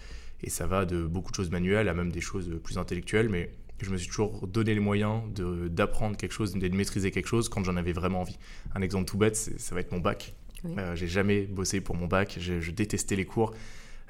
Et 0.44 0.50
ça 0.50 0.68
va 0.68 0.86
de 0.86 1.04
beaucoup 1.04 1.32
de 1.32 1.36
choses 1.36 1.52
manuelles 1.52 1.88
à 1.88 1.94
même 1.94 2.12
des 2.12 2.22
choses 2.22 2.52
plus 2.64 2.78
intellectuelles, 2.78 3.30
mais 3.30 3.52
je 3.82 3.90
me 3.92 3.98
suis 3.98 4.08
toujours 4.08 4.48
donné 4.48 4.74
les 4.74 4.80
moyens 4.80 5.22
d'apprendre 5.70 6.18
quelque 6.18 6.34
chose, 6.34 6.54
de 6.54 6.76
maîtriser 6.76 7.12
quelque 7.12 7.28
chose 7.28 7.50
quand 7.50 7.64
j'en 7.64 7.78
avais 7.78 7.94
vraiment 7.94 8.22
envie. 8.22 8.38
Un 8.76 8.82
exemple 8.82 9.06
tout 9.06 9.18
bête, 9.18 9.36
ça 9.36 9.76
va 9.76 9.82
être 9.82 9.92
mon 9.92 10.00
bac. 10.00 10.36
Euh, 10.66 10.96
j'ai 10.96 11.08
jamais 11.08 11.42
bossé 11.44 11.82
pour 11.82 11.96
mon 11.96 12.08
bac, 12.08 12.38
je 12.40 12.72
détestais 12.72 13.16
les 13.16 13.26
cours. 13.26 13.54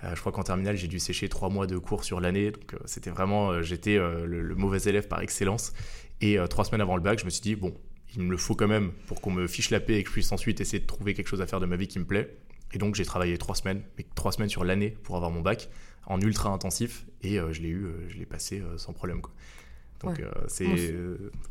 Euh, 0.03 0.15
je 0.15 0.19
crois 0.19 0.31
qu'en 0.31 0.43
terminale, 0.43 0.75
j'ai 0.75 0.87
dû 0.87 0.99
sécher 0.99 1.29
trois 1.29 1.49
mois 1.49 1.67
de 1.67 1.77
cours 1.77 2.03
sur 2.03 2.19
l'année, 2.19 2.51
donc 2.51 2.75
c'était 2.85 3.11
vraiment, 3.11 3.61
j'étais 3.61 3.97
le, 3.97 4.55
mauvais 4.55 4.79
élève 4.79 5.07
par 5.07 5.21
excellence. 5.21 5.73
Et 6.21 6.37
trois 6.49 6.65
semaines 6.65 6.81
avant 6.81 6.95
le 6.95 7.01
bac, 7.01 7.19
je 7.19 7.25
me 7.25 7.29
suis 7.29 7.41
dit, 7.41 7.55
bon, 7.55 7.73
il 8.15 8.23
me 8.23 8.31
le 8.31 8.37
faut 8.37 8.55
quand 8.55 8.67
même 8.67 8.91
pour 9.07 9.21
qu'on 9.21 9.31
me 9.31 9.47
fiche 9.47 9.69
la 9.69 9.79
paix 9.79 9.99
et 9.99 10.03
que 10.03 10.09
je 10.09 10.13
puisse 10.13 10.31
ensuite 10.31 10.59
essayer 10.61 10.79
de 10.79 10.87
trouver 10.87 11.13
quelque 11.13 11.27
chose 11.27 11.41
à 11.41 11.47
faire 11.47 11.59
de 11.59 11.65
ma 11.65 11.75
vie 11.75 11.87
qui 11.87 11.99
me 11.99 12.05
plaît. 12.05 12.35
Et 12.73 12.77
donc 12.77 12.95
j'ai 12.95 13.05
travaillé 13.05 13.37
trois 13.37 13.55
semaines, 13.55 13.81
mais 13.97 14.05
trois 14.15 14.31
semaines 14.31 14.49
sur 14.49 14.63
l'année 14.63 14.95
pour 15.03 15.15
avoir 15.15 15.31
mon 15.31 15.41
bac 15.41 15.69
en 16.07 16.19
ultra 16.19 16.49
intensif 16.49 17.05
et 17.21 17.39
euh, 17.39 17.53
je 17.53 17.61
l'ai 17.61 17.69
eu, 17.69 17.85
euh, 17.85 18.09
je 18.09 18.17
l'ai 18.17 18.25
passé 18.25 18.59
euh, 18.59 18.77
sans 18.77 18.93
problème. 18.93 19.21
Quoi. 19.21 19.33
Donc 20.03 20.19
c'est 20.47 20.65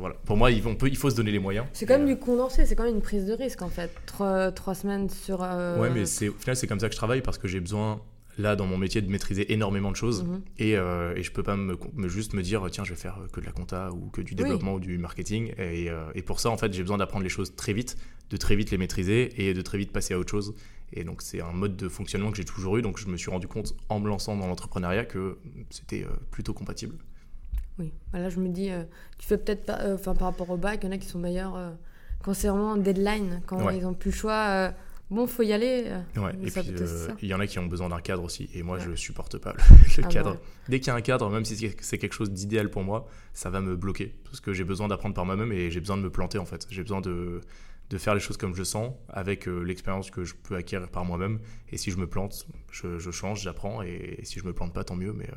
voilà. 0.01 0.17
Pour 0.25 0.37
moi, 0.37 0.51
il, 0.51 0.61
peut, 0.61 0.89
il 0.89 0.97
faut 0.97 1.09
se 1.09 1.15
donner 1.15 1.31
les 1.31 1.39
moyens. 1.39 1.67
C'est 1.73 1.87
quand 1.87 1.99
même 1.99 2.09
du 2.09 2.17
condensé, 2.17 2.67
c'est 2.67 2.75
quand 2.75 2.83
même 2.83 2.97
une 2.97 3.03
prise 3.03 3.25
de 3.25 3.33
risque 3.33 3.63
en 3.63 3.69
fait. 3.69 3.93
Trois, 4.07 4.51
trois 4.51 4.75
semaines 4.75 5.09
sur. 5.09 5.41
Ouais, 5.41 5.91
mais 5.91 6.05
c'est 6.05 6.29
au 6.29 6.35
final 6.35 6.57
c'est 6.57 6.67
comme 6.67 6.81
ça 6.81 6.89
que 6.89 6.93
je 6.93 6.99
travaille 6.99 7.23
parce 7.23 7.39
que 7.39 7.47
j'ai 7.47 7.61
besoin 7.61 8.01
là 8.39 8.57
dans 8.57 8.67
mon 8.67 8.77
métier 8.77 9.03
de 9.03 9.11
maîtriser 9.11 9.53
énormément 9.53 9.91
de 9.93 9.97
choses 9.97 10.25
mhm. 10.25 10.41
et, 10.59 10.71
et, 10.71 11.23
je 11.23 11.31
peux 11.31 11.43
pas 11.43 11.57
me, 11.57 11.77
juste 12.09 12.33
me 12.33 12.43
dire 12.43 12.67
tiens 12.71 12.85
je 12.85 12.91
vais 12.91 12.99
faire 12.99 13.19
que 13.33 13.41
de 13.41 13.45
la 13.45 13.53
compta 13.53 13.91
ou 13.93 14.09
que 14.09 14.23
du 14.23 14.35
développement 14.35 14.75
ou 14.75 14.81
du 14.81 14.99
marketing 14.99 15.53
et, 15.59 15.89
et 16.15 16.23
pour 16.23 16.41
ça 16.41 16.49
en 16.49 16.57
fait 16.57 16.73
j'ai 16.73 16.83
besoin 16.83 16.97
d'apprendre 16.97 17.25
les 17.25 17.29
choses 17.29 17.55
très 17.55 17.73
vite 17.73 17.99
de 18.31 18.37
très 18.37 18.57
vite 18.57 18.71
les 18.71 18.79
maîtriser 18.79 19.47
et 19.47 19.53
de 19.53 19.61
très 19.61 19.79
vite 19.79 19.93
passer 19.93 20.15
à 20.15 20.19
autre 20.19 20.31
chose 20.31 20.55
et 20.93 21.05
donc 21.05 21.23
c'est 21.23 21.41
un 21.41 21.53
mode 21.53 21.77
de 21.77 21.89
fonctionnement 21.89 22.31
que 22.31 22.37
j'ai 22.37 22.45
toujours 22.45 22.77
eu. 22.77 22.83
Donc 22.83 22.99
je 22.99 23.07
me 23.07 23.17
suis 23.17 23.31
rendu 23.31 23.47
compte 23.47 23.75
en 23.89 24.01
me 24.01 24.09
lançant 24.09 24.37
dans 24.37 24.47
l'entrepreneuriat 24.47 25.05
que 25.05 25.39
c'était 25.71 26.05
euh, 26.05 26.09
plutôt 26.31 26.55
compatible. 26.55 26.97
Oui, 27.79 27.93
là 28.13 28.29
je 28.29 28.41
me 28.41 28.49
dis, 28.49 28.71
euh, 28.71 28.83
tu 29.19 29.27
fais 29.27 29.39
peut-être 29.39 29.65
pas, 29.65 29.81
euh, 29.81 29.95
enfin 29.95 30.15
par 30.15 30.29
rapport 30.29 30.51
au 30.51 30.57
bac, 30.57 30.81
il 30.83 30.87
y 30.87 30.89
en 30.89 30.93
a 30.93 30.99
qui 30.99 31.07
sont 31.07 31.19
meilleurs 31.19 31.59
quand 32.23 32.35
c'est 32.35 32.49
vraiment 32.49 32.77
deadline, 32.77 33.41
quand 33.47 33.71
ils 33.71 33.83
n'ont 33.83 33.95
plus 33.95 34.11
le 34.11 34.17
choix. 34.17 34.75
bon, 35.11 35.27
faut 35.27 35.43
y 35.43 35.53
aller. 35.53 35.87
Ouais. 36.17 36.33
Et 36.43 36.51
puis 36.51 37.15
il 37.23 37.29
y 37.29 37.35
en 37.35 37.41
a 37.41 37.47
qui 37.47 37.59
ont 37.59 37.67
besoin 37.67 37.89
d'un 37.89 38.01
cadre 38.01 38.23
aussi. 38.25 38.51
Et 38.53 38.63
moi, 38.63 38.79
je 38.79 38.95
supporte 38.95 39.39
pas 39.39 39.55
le, 39.55 39.59
ah 40.05 40.09
cadre. 40.09 40.37
Dès 40.69 40.81
qu'il 40.81 40.89
y 40.89 40.91
a 40.91 40.95
un 40.95 41.01
cadre, 41.01 41.31
même 41.31 41.47
si 41.47 41.73
c'est 41.81 41.97
quelque 41.99 42.13
chose 42.13 42.31
d'idéal 42.31 42.69
pour 42.69 42.83
moi, 42.83 43.09
ça 43.33 43.49
va 43.49 43.63
me 43.63 43.75
bloquer 43.75 44.15
parce 44.25 44.41
que 44.41 44.53
j'ai 44.53 44.65
besoin 44.65 44.89
d'apprendre 44.89 45.15
par 45.15 45.25
moi-même 45.25 45.53
et 45.53 45.71
j'ai 45.71 45.81
besoin 45.81 45.97
de 45.97 46.03
me 46.03 46.11
planter 46.11 46.37
en 46.37 46.45
fait. 46.45 46.67
J'ai 46.69 46.83
besoin 46.83 47.01
de 47.01 47.41
de 47.91 47.99
faire 47.99 48.15
les 48.15 48.21
choses 48.21 48.37
comme 48.37 48.55
je 48.55 48.63
sens, 48.63 48.95
avec 49.09 49.49
euh, 49.49 49.63
l'expérience 49.63 50.11
que 50.11 50.25
je 50.25 50.35
peux 50.35 50.55
acquérir 50.55 50.89
par 50.89 51.05
moi-même. 51.05 51.41
Et 51.71 51.77
si 51.77 51.91
je 51.91 51.97
me 51.97 52.07
plante, 52.07 52.47
je, 52.71 53.11
change, 53.11 53.43
j'apprends. 53.43 53.83
Et, 53.83 54.21
si 54.23 54.39
je 54.39 54.45
me 54.45 54.53
plante 54.53 54.73
pas, 54.73 54.85
tant 54.85 54.95
mieux. 54.95 55.13
Mais 55.13 55.29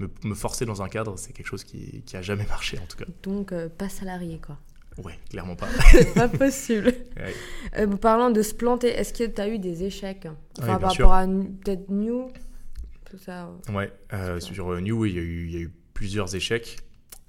euh, 0.00 0.08
me, 0.24 0.34
forcer 0.34 0.64
dans 0.64 0.82
un 0.82 0.88
cadre, 0.88 1.18
c'est 1.18 1.34
quelque 1.34 1.46
chose 1.46 1.64
qui, 1.64 2.02
qui 2.06 2.16
a 2.16 2.22
jamais 2.22 2.46
marché 2.46 2.78
en 2.78 2.86
tout 2.86 2.96
cas. 2.96 3.04
Donc 3.22 3.52
euh, 3.52 3.68
pas 3.68 3.90
salarié 3.90 4.40
quoi. 4.44 4.56
Ouais, 5.04 5.18
clairement 5.28 5.54
pas. 5.54 5.68
pas 6.14 6.28
possible. 6.28 6.94
parlant 8.00 8.30
de 8.30 8.42
se 8.42 8.54
planter, 8.54 8.88
est-ce 8.88 9.12
que 9.12 9.24
tu 9.24 9.40
as 9.40 9.48
eu 9.48 9.58
des 9.58 9.84
échecs 9.84 10.26
par 10.56 10.80
rapport 10.80 11.12
à 11.12 11.26
peut-être 11.26 11.88
New 11.90 12.32
tout 13.08 13.18
ça, 13.18 13.50
Ouais, 13.72 13.90
sur 14.40 14.78
New, 14.80 15.06
y, 15.06 15.10
il 15.12 15.50
y 15.50 15.56
a 15.56 15.60
eu 15.60 15.72
plusieurs 15.94 16.34
échecs. 16.34 16.78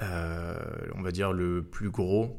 on 0.02 1.02
va 1.02 1.12
dire 1.12 1.32
le 1.32 1.64
plus 1.64 1.90
gros, 1.90 2.38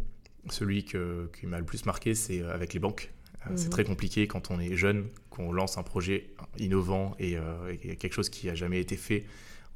celui 0.48 0.84
que, 0.84 1.30
qui 1.38 1.46
m'a 1.46 1.58
le 1.58 1.64
plus 1.64 1.84
marqué, 1.86 2.14
c'est 2.14 2.40
euh, 2.40 2.54
avec 2.54 2.72
les 2.72 2.80
banques. 2.80 3.12
Euh, 3.46 3.52
c'est 3.56 3.64
mhm. 3.64 3.70
très 3.70 3.84
compliqué 3.84 4.26
quand 4.26 4.50
on 4.50 4.60
est 4.60 4.76
jeune, 4.76 5.08
qu'on 5.30 5.52
lance 5.52 5.78
un 5.78 5.82
projet 5.82 6.30
innovant 6.58 7.14
et, 7.18 7.36
euh, 7.36 7.74
quelque 7.76 8.12
chose 8.12 8.28
qui 8.28 8.46
n'a 8.46 8.54
jamais 8.54 8.80
été 8.80 8.96
fait, 8.96 9.24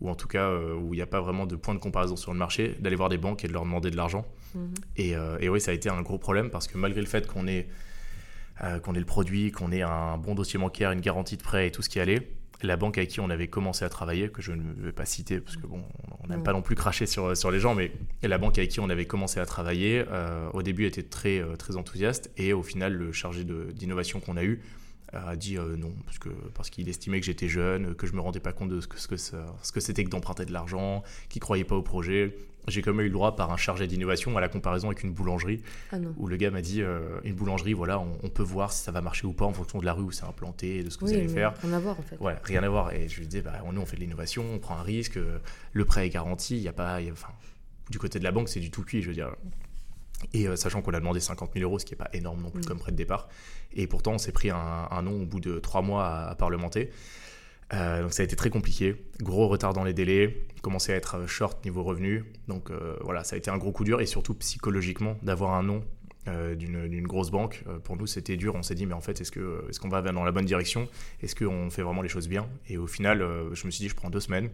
ou 0.01 0.11
en 0.11 0.15
tout 0.15 0.29
cas 0.29 0.55
où 0.55 0.93
il 0.93 0.97
n'y 0.97 1.03
a 1.03 1.07
pas 1.07 1.21
vraiment 1.21 1.47
de 1.47 1.57
point 1.57 1.75
de 1.75 1.79
comparaison 1.79 2.17
sur 2.17 2.33
le 2.33 2.39
marché, 2.39 2.77
d'aller 2.81 2.97
voir 2.97 3.09
des 3.09 3.17
banques 3.17 3.45
et 3.45 3.49
de 3.49 3.53
leur 3.53 3.63
demander 3.63 3.91
de 3.91 3.97
l'argent. 3.97 4.27
Mhm. 4.55 4.75
Et, 4.97 5.15
et, 5.41 5.49
oui, 5.49 5.61
ça 5.61 5.71
a 5.71 5.75
été 5.75 5.89
un 5.89 6.03
gros 6.03 6.19
problème 6.19 6.51
parce 6.51 6.67
que 6.67 6.77
malgré 6.77 7.01
le 7.01 7.07
fait 7.07 7.27
qu'on 7.27 7.47
ait, 7.47 7.69
qu'on 8.83 8.95
ait 8.95 8.99
le 8.99 9.07
produit, 9.07 9.51
qu'on 9.51 9.73
ait 9.73 9.83
un 9.83 10.19
bon 10.19 10.35
dossier 10.35 10.59
bancaire, 10.59 10.91
une 10.93 11.01
garantie 11.01 11.37
de 11.37 11.43
prêt 11.43 11.69
et 11.69 11.71
tout 11.71 11.81
ce 11.81 11.89
qui 11.89 12.01
allait, 12.01 12.29
la 12.63 12.77
banque 12.77 12.99
avec 12.99 13.11
qui 13.11 13.21
on 13.21 13.31
avait 13.31 13.49
commencé 13.49 13.85
à 13.85 13.89
travailler, 13.89 14.29
que 14.29 14.43
je 14.43 14.53
ne 14.53 14.73
vais 14.79 14.93
pas 14.93 15.05
citer 15.05 15.41
parce 15.41 15.57
que 15.57 15.67
bon, 15.67 15.83
on 16.23 16.29
n'aime 16.29 16.43
pas 16.43 16.53
non 16.53 16.63
plus 16.63 16.75
cracher 16.75 17.07
sur, 17.07 17.37
sur 17.37 17.51
les 17.51 17.61
gens, 17.61 17.75
mais 17.75 17.93
la 18.23 18.39
banque 18.39 18.59
avec 18.59 18.71
qui 18.71 18.81
on 18.81 18.89
avait 18.89 19.07
commencé 19.07 19.41
à 19.41 19.47
travailler, 19.47 20.05
euh, 20.11 20.49
au 20.53 20.63
début 20.63 20.87
était 20.87 21.03
très, 21.03 21.41
euh, 21.41 21.57
très 21.57 21.77
enthousiaste 21.77 22.31
et 22.37 22.53
au 22.53 22.63
final, 22.63 22.95
le 22.95 23.13
chargé 23.13 23.45
d'innovation 23.45 24.21
qu'on 24.21 24.37
a 24.37 24.45
eu 24.45 24.61
a 25.13 25.37
dit 25.37 25.59
euh, 25.59 25.77
non, 25.77 25.93
parce 26.05 26.19
que 26.19 26.29
parce 26.55 26.71
qu'il 26.71 26.89
estimait 26.89 27.21
que 27.21 27.27
j'étais 27.27 27.49
jeune, 27.49 27.95
que 27.95 28.07
je 28.07 28.15
me 28.15 28.21
rendais 28.21 28.41
pas 28.41 28.53
compte 28.53 28.71
de 28.71 28.81
ce 28.81 28.89
que 28.89 28.99
ce 28.99 29.07
que, 29.07 29.17
ce 29.17 29.73
que 29.73 29.81
c'était 29.81 30.03
que 30.03 30.11
d'emprunter 30.11 30.45
de 30.45 30.53
l'argent, 30.53 31.03
qu'il 31.29 31.41
croyait 31.41 31.65
pas 31.65 31.77
au 31.77 31.83
projet. 31.83 32.37
J'ai 32.69 32.83
quand 32.83 32.93
même 32.93 33.05
eu 33.05 33.09
le 33.09 33.15
droit 33.15 33.37
par 33.37 33.53
un 33.53 33.57
chargé 33.57 33.87
d'innovation 33.87 34.37
à 34.37 34.41
la 34.41 34.49
comparaison 34.49 34.89
avec 34.89 35.03
une 35.03 35.13
boulangerie, 35.13 35.63
ah 35.93 35.97
où 36.17 36.27
le 36.27 36.37
gars 36.37 36.51
m'a 36.51 36.63
dit 36.63 36.83
euh, 36.83 37.21
une 37.25 37.35
boulangerie, 37.35 37.73
voilà, 37.73 38.01
on, 38.01 38.29
peut 38.29 38.43
voir 38.43 38.73
si 38.73 38.83
ça 38.83 38.93
va 38.93 39.01
marcher 39.01 39.27
ou 39.27 39.33
pas 39.33 39.45
en 39.45 39.53
fonction 39.53 39.79
de 39.79 39.85
la 39.85 39.93
rue 39.93 40.05
où 40.05 40.11
c'est 40.11 40.25
implanté, 40.25 40.83
de 40.83 40.91
ce 40.91 40.97
que 40.97 41.05
vous 41.05 41.13
allez 41.13 41.29
faire. 41.29 41.55
Rien 41.63 41.73
à 41.75 41.79
voir 41.79 41.99
en 41.99 42.03
fait. 42.03 42.17
Ouais, 42.21 42.37
rien 42.43 42.63
à 42.63 42.69
voir. 42.69 42.93
Et 42.93 43.09
je 43.09 43.21
lui 43.21 43.27
disais, 43.27 43.43
bah, 43.43 43.53
nous 43.71 43.81
on 43.81 43.87
fait 43.87 43.97
de 43.97 44.01
l'innovation, 44.01 44.45
on 44.55 44.59
prend 44.59 44.77
un 44.77 44.83
risque, 44.83 45.19
le 45.73 45.85
prêt 45.85 46.07
est 46.07 46.11
garanti, 46.11 46.57
il 46.57 46.63
y 46.63 46.69
a 46.69 46.73
pas, 46.73 46.99
enfin, 47.13 47.29
du 47.91 47.99
côté 47.99 48.19
de 48.19 48.25
la 48.25 48.33
banque 48.33 48.49
c'est 48.49 48.61
du 48.61 48.71
tout 48.71 48.83
cuit, 48.83 49.03
je 49.03 49.09
veux 49.09 49.15
dire. 49.15 49.35
Et 50.33 50.49
euh, 50.49 50.57
sachant 50.57 50.81
qu'on 50.81 50.95
a 50.95 51.01
demandé 51.01 51.21
50 51.21 51.53
000 51.55 51.65
euros, 51.65 51.79
ce 51.79 51.85
qui 51.85 51.93
n'est 51.93 51.99
pas 51.99 52.09
énorme 52.13 52.41
non 52.41 52.51
plus 52.51 52.63
mm. 52.63 52.67
comme 52.67 52.79
prêt 52.79 52.93
de 52.93 52.97
départ. 52.97 53.29
Et 53.75 53.87
pourtant, 53.87 54.13
on 54.13 54.19
s'est 54.19 54.33
pris 54.33 54.51
un, 54.51 55.03
nom 55.03 55.23
au 55.23 55.27
bout 55.27 55.41
de 55.41 55.59
trois 55.59 55.83
mois 55.83 56.07
à, 56.07 56.35
parlementer. 56.35 56.91
Euh, 57.73 58.03
donc 58.03 58.13
ça 58.13 58.23
a 58.23 58.25
été 58.25 58.37
très 58.37 58.51
compliqué, 58.51 58.95
gros 59.21 59.49
retard 59.49 59.73
dans 59.73 59.85
les 59.85 59.95
délais, 59.95 60.45
commençait 60.63 60.93
à 60.93 60.97
être 60.97 61.27
short 61.27 61.65
niveau 61.65 61.83
revenu. 61.83 62.25
Donc 62.49 62.71
euh, 62.71 62.97
voilà, 63.03 63.25
ça 63.25 63.35
a 63.35 63.39
été 63.39 63.51
un 63.51 63.59
gros 63.59 63.73
coup 63.73 63.85
dur 63.85 64.01
et 64.01 64.07
surtout 64.07 64.35
psychologiquement 64.35 65.17
d'avoir 65.23 65.55
un 65.55 65.63
nom 65.63 65.85
d'une 66.57 67.07
grosse 67.07 67.31
banque. 67.31 67.63
pour 67.83 67.99
nous, 67.99 68.07
c'était 68.07 68.39
dur. 68.39 68.55
On 68.55 68.63
s'est 68.63 68.75
dit, 68.75 68.87
mais 68.87 68.95
en 68.95 69.03
fait, 69.03 69.21
est-ce 69.21 69.31
qu'on 69.31 69.89
est 69.89 69.91
va 69.91 70.01
dans 70.01 70.25
la 70.25 70.33
bonne 70.33 70.47
direction? 70.47 70.89
Est-ce 71.23 71.35
qu'on 71.35 71.69
fait 71.69 71.83
vraiment 71.83 72.01
les 72.01 72.09
choses 72.09 72.29
bien? 72.29 72.49
Et 72.67 72.79
au 72.79 72.87
final, 72.87 73.19
je 73.53 73.67
me 73.67 73.71
suis 73.71 73.83
dit, 73.83 73.91
je 73.91 73.95
prends 73.95 74.09
deux 74.09 74.21
semaines, 74.21 74.49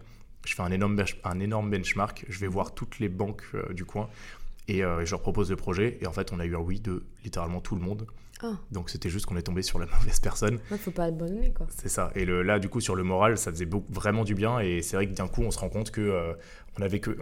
je 0.45 0.53
fais 0.57 0.63
un 0.63 0.73
énorme, 0.73 1.01
un 1.23 1.39
énorme 1.39 1.71
benchmark, 1.71 2.25
je 2.29 2.41
vais 2.41 2.49
voir 2.49 2.75
toutes 2.75 2.99
les 2.99 3.09
banques 3.09 3.45
du 3.73 3.85
coin. 3.85 4.09
Euh, 4.79 5.01
et 5.01 5.07
je 5.07 5.11
leur 5.11 5.21
propose 5.21 5.51
le 5.51 5.57
projet. 5.57 5.99
Et 6.01 6.07
en 6.07 6.13
fait, 6.13 6.33
on 6.33 6.41
a 6.41 6.47
eu 6.47 6.55
un 6.55 6.61
oui 6.61 6.81
de 6.81 7.03
littéralement 7.25 7.61
tout 7.61 7.75
le 7.75 7.81
monde. 7.81 8.07
Ah. 8.43 8.59
Donc 8.71 8.91
c'était 8.91 9.11
juste 9.11 9.27
qu'on 9.27 9.37
est 9.37 9.43
tombé 9.43 9.63
sur 9.63 9.79
la 9.79 9.87
mauvaise 9.99 10.21
personne. 10.21 10.59
Il 10.71 10.79
faut 10.79 10.91
pas 10.91 11.05
abandonner 11.05 11.53
quoi. 11.53 11.67
C'est 11.71 11.89
ça. 11.89 12.11
Et 12.15 12.25
le, 12.25 12.43
là, 12.43 12.59
du 12.59 12.69
coup, 12.69 12.81
sur 12.81 12.95
le 12.95 13.03
moral, 13.03 13.39
ça 13.39 13.51
faisait 13.51 13.69
vraiment 13.89 14.25
du 14.25 14.35
bien. 14.35 14.61
Et 14.61 14.83
c'est 14.83 14.97
vrai 14.97 15.07
que 15.07 15.13
d'un 15.15 15.29
coup, 15.29 15.43
on 15.43 15.51
se 15.51 15.59
rend 15.59 15.69
compte 15.69 15.91
que 15.91 16.01
euh, 16.01 16.35
on 16.79 16.83
avait 16.83 17.01
que 17.01 17.17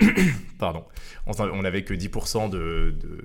pardon, 0.58 0.84
on 1.26 1.64
avait 1.64 1.84
que 1.84 1.92
10% 1.92 2.48
de, 2.48 2.94
de, 2.98 3.24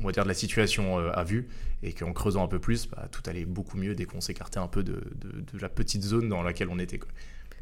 on 0.00 0.06
va 0.06 0.12
dire 0.12 0.24
de 0.24 0.28
la 0.28 0.34
situation 0.34 0.98
euh, 0.98 1.10
à 1.14 1.24
vue 1.24 1.48
et 1.82 1.92
qu'en 1.92 2.12
creusant 2.12 2.44
un 2.44 2.48
peu 2.48 2.58
plus, 2.58 2.86
bah, 2.86 3.08
tout 3.10 3.22
allait 3.26 3.46
beaucoup 3.46 3.78
mieux 3.78 3.94
dès 3.94 4.04
qu'on 4.04 4.20
s'écartait 4.20 4.58
un 4.58 4.68
peu 4.68 4.82
de, 4.82 5.02
de, 5.14 5.58
la 5.58 5.68
petite 5.68 6.02
zone 6.02 6.28
dans 6.28 6.42
laquelle 6.42 6.68
on 6.68 6.78
était. 6.78 6.98
Quoi. 6.98 7.10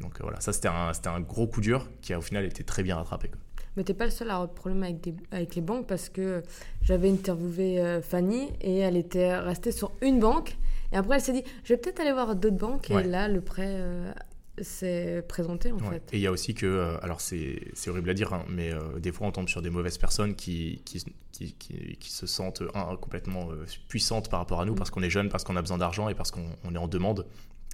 Donc 0.01 0.19
voilà, 0.21 0.41
ça 0.41 0.51
c'était 0.51 0.67
un, 0.67 0.91
un, 1.05 1.19
gros 1.21 1.47
coup 1.47 1.61
dur 1.61 1.87
qui 2.01 2.13
a 2.13 2.19
au 2.19 2.21
final 2.21 2.43
été 2.43 2.63
très 2.63 2.83
bien 2.83 2.97
rattrapé. 2.97 3.29
Quoi. 3.29 3.39
Mais 3.77 3.83
t'es 3.83 3.93
pas 3.93 4.05
le 4.05 4.11
seul 4.11 4.29
à 4.29 4.33
avoir 4.35 4.47
de 4.47 4.53
problème 4.53 4.83
avec, 4.83 5.09
avec 5.31 5.55
les 5.55 5.61
banques 5.61 5.87
parce 5.87 6.09
que 6.09 6.43
j'avais 6.81 7.09
interviewé 7.09 7.79
euh, 7.79 8.01
Fanny 8.01 8.49
et 8.61 8.77
elle 8.77 8.95
était 8.95 9.37
restée 9.37 9.71
sur 9.71 9.91
une 10.01 10.19
banque. 10.19 10.57
Et 10.91 10.97
après, 10.97 11.15
elle 11.15 11.21
s'est 11.21 11.33
dit, 11.33 11.43
je 11.63 11.73
vais 11.73 11.77
peut-être 11.77 11.99
aller 11.99 12.13
voir 12.13 12.35
d'autres 12.35 12.55
banques. 12.55 12.89
Et 12.89 13.03
là, 13.03 13.27
le 13.27 13.41
prêt 13.41 13.67
euh, 13.67 14.13
s'est 14.61 15.25
présenté 15.27 15.71
en 15.73 15.79
fait. 15.79 16.03
Et 16.13 16.17
il 16.17 16.21
y 16.21 16.27
a 16.27 16.31
aussi 16.31 16.53
que, 16.53 16.65
euh, 16.65 16.97
alors 17.01 17.19
c'est 17.19 17.59
horrible 17.87 18.09
à 18.09 18.13
dire, 18.13 18.33
hein, 18.33 18.45
mais 18.47 18.71
des 18.99 19.11
fois 19.11 19.27
on 19.27 19.31
tombe 19.31 19.49
sur 19.49 19.61
des 19.61 19.69
mauvaises 19.69 19.97
personnes 19.97 20.35
qui, 20.35 20.81
qui, 20.85 21.03
qui, 21.31 21.53
qui, 21.53 22.11
se 22.11 22.27
sentent 22.27 22.63
complètement 23.01 23.49
puissantes 23.89 24.29
par 24.29 24.39
rapport 24.39 24.61
à 24.61 24.65
nous 24.65 24.73
mm. 24.73 24.77
parce 24.77 24.89
qu'on 24.89 25.03
est 25.03 25.09
jeune, 25.09 25.27
parce 25.27 25.43
qu'on 25.43 25.57
a 25.57 25.61
besoin 25.61 25.77
d'argent 25.77 26.07
et 26.07 26.15
parce 26.15 26.31
qu'on 26.31 26.73
est 26.73 26.77
en 26.77 26.87
demande. 26.87 27.25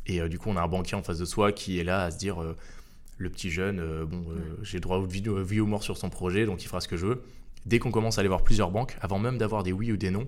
Et 0.08 0.28
du 0.30 0.40
coup, 0.40 0.50
on 0.50 0.58
a 0.58 0.62
un 0.62 0.68
banquier 0.68 0.96
en 0.98 1.04
face 1.04 1.20
de 1.20 1.26
soi 1.26 1.52
qui 1.52 1.80
est 1.80 1.84
là 1.84 2.06
à 2.06 2.12
se 2.12 2.18
dire 2.18 2.38
le 3.22 3.30
petit 3.30 3.50
jeune, 3.50 3.80
euh, 3.80 4.06
bon, 4.06 4.24
euh, 4.32 4.58
j'ai 4.64 4.80
droit 4.80 4.98
au 4.98 5.06
vie, 5.06 5.24
vie, 5.46 5.60
ou 5.60 5.68
mort 5.68 5.84
sur 5.84 5.98
son 5.98 6.10
projet, 6.10 6.46
donc 6.46 6.64
il 6.64 6.68
fera 6.68 6.82
ce 6.82 6.88
que 6.88 6.98
je 6.98 7.06
veux. 7.06 7.24
Dès 7.66 7.80
qu'on 7.80 7.92
commence 7.92 8.18
à 8.18 8.22
aller 8.22 8.28
voir 8.28 8.44
plusieurs 8.44 8.72
banques, 8.72 8.98
avant 9.02 9.20
même 9.20 9.38
d'avoir 9.38 9.64
des 9.64 9.72
oui 9.72 9.92
ou 9.92 9.98
des 9.98 10.10
non, 10.10 10.26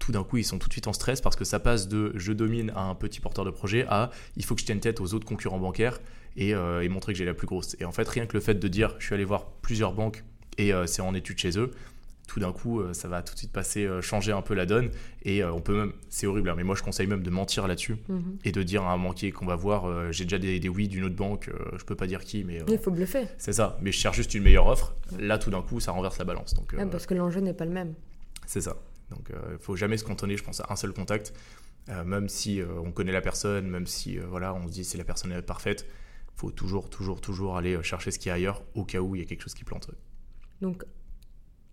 tout 0.00 0.10
d'un 0.10 0.24
coup, 0.24 0.38
ils 0.38 0.44
sont 0.44 0.58
tout 0.58 0.68
de 0.68 0.72
suite 0.72 0.88
en 0.88 0.92
stress 0.92 1.20
parce 1.20 1.36
que 1.36 1.44
ça 1.44 1.60
passe 1.60 1.88
de 1.88 2.12
je 2.16 2.32
domine 2.32 2.72
à 2.74 2.82
un 2.82 2.94
petit 2.96 3.20
porteur 3.20 3.44
de 3.44 3.50
projet 3.50 3.86
à 3.88 4.10
il 4.36 4.44
faut 4.44 4.56
que 4.56 4.60
je 4.60 4.66
tienne 4.66 4.80
tête 4.80 5.00
aux 5.00 5.14
autres 5.14 5.24
concurrents 5.24 5.60
bancaires 5.60 6.00
et, 6.36 6.52
euh, 6.52 6.82
et 6.82 6.88
montrer 6.88 7.12
que 7.12 7.18
j'ai 7.18 7.24
la 7.24 7.34
plus 7.34 7.46
grosse. 7.46 7.76
Et 7.78 7.84
en 7.84 7.92
fait, 7.92 8.08
rien 8.08 8.26
que 8.26 8.34
le 8.34 8.40
fait 8.40 8.54
de 8.54 8.68
dire 8.68 8.96
je 8.98 9.06
suis 9.06 9.14
allé 9.14 9.24
voir 9.24 9.46
plusieurs 9.62 9.92
banques 9.92 10.24
et 10.58 10.72
c'est 10.86 11.02
en 11.02 11.14
étude 11.14 11.38
chez 11.38 11.58
eux, 11.58 11.72
tout 12.26 12.40
d'un 12.40 12.52
coup, 12.52 12.80
euh, 12.80 12.94
ça 12.94 13.08
va 13.08 13.22
tout 13.22 13.34
de 13.34 13.38
suite 13.38 13.52
passer, 13.52 13.84
euh, 13.84 14.00
changer 14.00 14.32
un 14.32 14.42
peu 14.42 14.54
la 14.54 14.66
donne. 14.66 14.90
Et 15.22 15.42
euh, 15.42 15.52
on 15.52 15.60
peut 15.60 15.76
même, 15.76 15.92
c'est 16.08 16.26
horrible, 16.26 16.48
hein, 16.50 16.54
mais 16.56 16.64
moi 16.64 16.74
je 16.74 16.82
conseille 16.82 17.06
même 17.06 17.22
de 17.22 17.30
mentir 17.30 17.66
là-dessus 17.66 17.96
mhm. 18.08 18.38
et 18.44 18.52
de 18.52 18.62
dire 18.62 18.82
à 18.82 18.92
un 18.92 18.98
banquier 18.98 19.32
qu'on 19.32 19.46
va 19.46 19.56
voir, 19.56 20.12
j'ai 20.12 20.24
déjà 20.24 20.38
des, 20.38 20.68
oui 20.68 20.88
d'une 20.88 21.04
autre 21.04 21.16
banque, 21.16 21.50
je 21.76 21.84
peux 21.84 21.94
pas 21.94 22.06
dire 22.06 22.24
qui, 22.24 22.44
mais. 22.44 22.62
Il 22.68 22.78
faut 22.78 22.90
bluffer. 22.90 23.26
C'est 23.38 23.52
ça, 23.52 23.78
mais 23.80 23.92
je 23.92 23.98
cherche 23.98 24.16
juste 24.16 24.34
une 24.34 24.42
meilleure 24.42 24.66
offre. 24.66 24.94
Là, 25.18 25.38
tout 25.38 25.50
d'un 25.50 25.62
coup, 25.62 25.80
ça 25.80 25.92
renverse 25.92 26.18
la 26.18 26.24
balance. 26.24 26.54
Donc, 26.54 26.74
parce 26.90 27.06
que 27.06 27.14
l'enjeu 27.14 27.40
n'est 27.40 27.54
pas 27.54 27.64
le 27.64 27.72
même. 27.72 27.94
C'est 28.46 28.60
ça. 28.60 28.76
Donc 29.10 29.30
il 29.30 29.58
faut 29.58 29.76
jamais 29.76 29.96
se 29.96 30.04
cantonner, 30.04 30.36
je 30.36 30.44
pense, 30.44 30.60
à 30.60 30.66
un 30.70 30.76
seul 30.76 30.92
contact. 30.92 31.32
même 32.04 32.28
si 32.28 32.60
on 32.84 32.90
connaît 32.90 33.12
la 33.12 33.20
personne, 33.20 33.68
même 33.68 33.86
si 33.86 34.16
voilà, 34.18 34.54
on 34.54 34.66
se 34.66 34.72
dit 34.72 34.84
c'est 34.84 34.98
la 34.98 35.04
personne 35.04 35.40
parfaite, 35.42 35.86
faut 36.36 36.50
toujours, 36.50 36.90
toujours, 36.90 37.20
toujours 37.20 37.56
aller 37.56 37.80
chercher 37.82 38.10
ce 38.10 38.18
qu'il 38.18 38.30
y 38.30 38.32
a 38.32 38.34
ailleurs 38.34 38.62
au 38.74 38.84
cas 38.84 39.00
où 39.00 39.14
il 39.14 39.20
y 39.20 39.24
a 39.24 39.26
quelque 39.26 39.42
chose 39.42 39.54
qui 39.54 39.64
plante. 39.64 39.90
Donc 40.60 40.84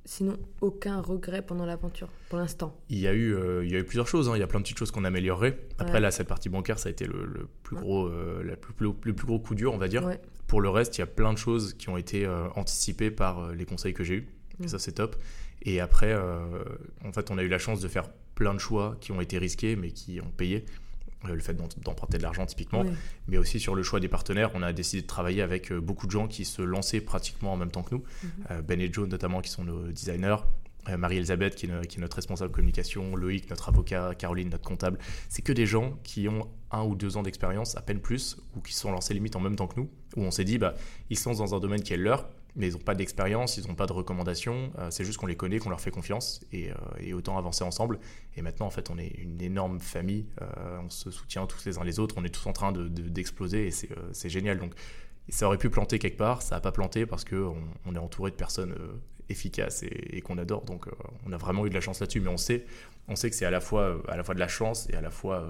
Sinon, 0.04 0.36
aucun 0.62 1.00
regret 1.00 1.44
pendant 1.44 1.66
l'aventure, 1.66 2.10
pour 2.30 2.40
l'instant. 2.40 2.76
Il 2.90 2.98
y 2.98 3.08
a 3.08 3.14
eu, 3.14 3.36
euh, 3.36 3.64
il 3.64 3.72
y 3.72 3.76
a 3.76 3.80
eu 3.80 3.84
plusieurs 3.84 4.08
choses. 4.08 4.30
Hein. 4.30 4.34
Il 4.36 4.40
y 4.40 4.44
a 4.44 4.48
plein 4.48 4.60
de 4.60 4.64
petites 4.64 4.80
choses 4.80 4.90
qu'on 4.90 5.04
améliorerait. 5.04 5.60
Après, 5.78 6.00
là, 6.00 6.10
cette 6.10 6.28
partie 6.28 6.50
bancaire, 6.50 6.80
ça 6.80 6.90
a 6.90 6.92
été 6.92 7.06
le, 7.06 7.48
plus 7.62 7.76
gros, 7.76 8.08
euh, 8.08 8.44
la 8.44 8.56
plus, 8.56 8.74
le, 8.80 9.14
plus 9.14 9.28
gros 9.28 9.40
coup 9.40 9.54
dur, 9.54 9.74
on 9.74 9.78
va 9.78 9.88
dire. 9.88 10.10
Pour 10.48 10.60
le 10.60 10.70
reste, 10.70 10.98
il 10.98 11.02
y 11.02 11.04
a 11.04 11.08
plein 11.08 11.34
de 11.34 11.38
choses 11.38 11.76
qui 11.76 11.90
ont 11.90 11.98
été 11.98 12.26
euh, 12.26 12.48
anticipées 12.56 13.12
par 13.12 13.54
les 13.54 13.66
conseils 13.66 13.94
que 13.94 14.04
j'ai 14.04 14.16
eus. 14.16 14.28
Et 14.64 14.68
ça, 14.68 14.80
c'est 14.80 14.94
top. 14.94 15.16
Et 15.64 15.80
après, 15.80 16.16
en 16.16 17.12
fait, 17.12 17.30
on 17.32 17.38
a 17.38 17.44
eu 17.44 17.48
la 17.48 17.60
chance 17.60 17.80
de 17.80 17.88
faire 17.88 18.10
plein 18.36 18.54
de 18.54 18.60
choix 18.60 18.98
qui 19.00 19.12
ont 19.12 19.22
été 19.22 19.38
risqués, 19.38 19.76
mais 19.76 19.92
qui 19.92 20.20
ont 20.20 20.32
payé. 20.32 20.66
Euh, 21.26 21.36
le 21.36 21.40
fait 21.40 21.56
d'emprunter 21.84 22.18
de 22.18 22.24
l'argent 22.24 22.46
typiquement, 22.46 22.84
mais 23.28 23.38
aussi 23.38 23.60
sur 23.60 23.76
le 23.76 23.84
choix 23.84 24.00
des 24.00 24.08
partenaires. 24.08 24.52
On 24.56 24.64
a 24.64 24.74
décidé 24.74 25.04
de 25.04 25.08
travailler 25.08 25.42
avec 25.42 25.72
euh, 25.72 25.80
beaucoup 25.80 26.08
de 26.08 26.12
gens 26.12 26.28
qui 26.28 26.46
se 26.46 26.62
lançaient 26.62 27.02
pratiquement 27.02 27.54
en 27.54 27.58
même 27.58 27.70
temps 27.70 27.84
que 27.84 27.96
nous. 27.96 28.04
Mhm. 28.24 28.30
Euh, 28.50 28.62
ben 28.62 28.82
et 28.82 28.92
Joe 28.92 29.08
notamment 29.08 29.42
qui 29.42 29.50
sont 29.50 29.64
nos 29.64 29.88
designers. 29.88 30.38
Marie-Elisabeth 30.98 31.54
qui, 31.54 31.68
qui, 31.88 31.98
est 32.00 32.02
notre 32.02 32.16
responsable 32.16 32.52
communication, 32.52 33.16
Loïc 33.16 33.48
notre 33.52 33.70
avocat, 33.70 34.16
Caroline 34.18 34.50
notre 34.50 34.68
comptable. 34.68 34.98
C'est 35.30 35.44
que 35.44 35.54
des 35.54 35.68
gens 35.68 36.00
qui 36.04 36.28
ont 36.28 36.50
un 36.72 36.82
ou 36.84 36.96
deux 36.96 37.18
ans 37.18 37.22
d'expérience, 37.22 37.78
à 37.78 37.82
peine 37.82 38.00
plus, 38.00 38.38
ou 38.56 38.62
qui 38.62 38.74
se 38.74 38.80
sont 38.80 38.92
lancés 38.92 39.14
limite 39.14 39.36
en 39.36 39.40
même 39.42 39.56
temps 39.56 39.68
que 39.68 39.80
nous, 39.80 39.92
où 40.16 40.24
on 40.24 40.32
s'est 40.32 40.44
dit, 40.44 40.58
bah, 40.58 40.74
ils 41.12 41.20
sont 41.20 41.34
dans 41.34 41.54
un 41.54 41.60
domaine 41.60 41.84
qui 41.84 41.94
est 41.94 41.98
leur, 41.98 42.28
mais 42.56 42.68
ils 42.68 42.74
n'ont 42.74 42.80
pas 42.80 42.96
d'expérience, 42.96 43.58
ils 43.58 43.68
n'ont 43.68 43.76
pas 43.76 43.86
de 43.86 43.94
recommandations. 43.94 44.72
Euh, 44.78 44.92
c'est 44.92 45.06
juste 45.06 45.18
qu'on 45.18 45.28
les 45.28 45.36
connaît, 45.36 45.60
qu'on 45.60 45.70
leur 45.70 45.80
fait 45.80 45.92
confiance 45.92 46.42
euh, 46.54 46.74
et, 47.00 47.14
autant 47.14 47.38
avancer 47.38 47.64
ensemble. 47.64 48.00
Et 48.36 48.42
maintenant, 48.42 48.66
en 48.66 48.70
fait, 48.70 48.90
on 48.90 48.98
est 48.98 49.08
une 49.08 49.42
énorme 49.42 49.80
famille. 49.80 50.26
Euh, 50.42 50.80
on 50.84 50.90
se 50.90 51.12
soutient 51.12 51.46
tous 51.46 51.66
les 51.66 51.78
uns 51.78 51.84
les 51.84 52.00
autres. 52.00 52.16
On 52.18 52.26
est 52.26 52.30
tous 52.30 52.48
en 52.48 52.54
train 52.54 52.72
d'exploser 52.72 53.64
de, 53.64 53.68
et 53.68 53.72
c'est 54.12 54.30
génial. 54.30 54.60
Donc, 54.60 54.74
ça 55.30 55.48
aurait 55.48 55.58
pu 55.58 55.70
planter 55.70 55.98
quelque 55.98 56.18
part. 56.18 56.42
Ça 56.42 56.56
n'a 56.56 56.62
pas 56.62 56.72
planté 56.72 57.06
parce 57.06 57.24
qu'on 57.24 57.56
on 57.86 57.96
est 57.96 58.00
entouré 58.00 58.32
de 58.32 58.36
personnes 58.36 58.76
efficaces 59.30 59.84
et, 59.84 60.20
qu'on 60.22 60.38
adore. 60.38 60.66
Donc, 60.66 60.88
on 61.26 61.32
a 61.32 61.38
vraiment 61.38 61.66
eu 61.66 61.70
de 61.70 61.76
la 61.76 61.82
chance 61.82 62.02
là-dessus. 62.02 62.20
Mais 62.20 62.30
on 62.30 62.38
sait, 62.38 62.66
on 63.08 63.16
sait 63.16 63.30
que 63.30 63.36
c'est 63.36 63.46
à, 63.46 63.52
la 63.52 63.62
fois, 63.62 64.02
à 64.10 64.18
la 64.18 64.24
fois 64.24 64.36
de 64.36 64.40
la 64.40 64.50
chance 64.50 64.90
et 64.90 64.96
à 64.96 65.02
la 65.02 65.12
fois 65.12 65.48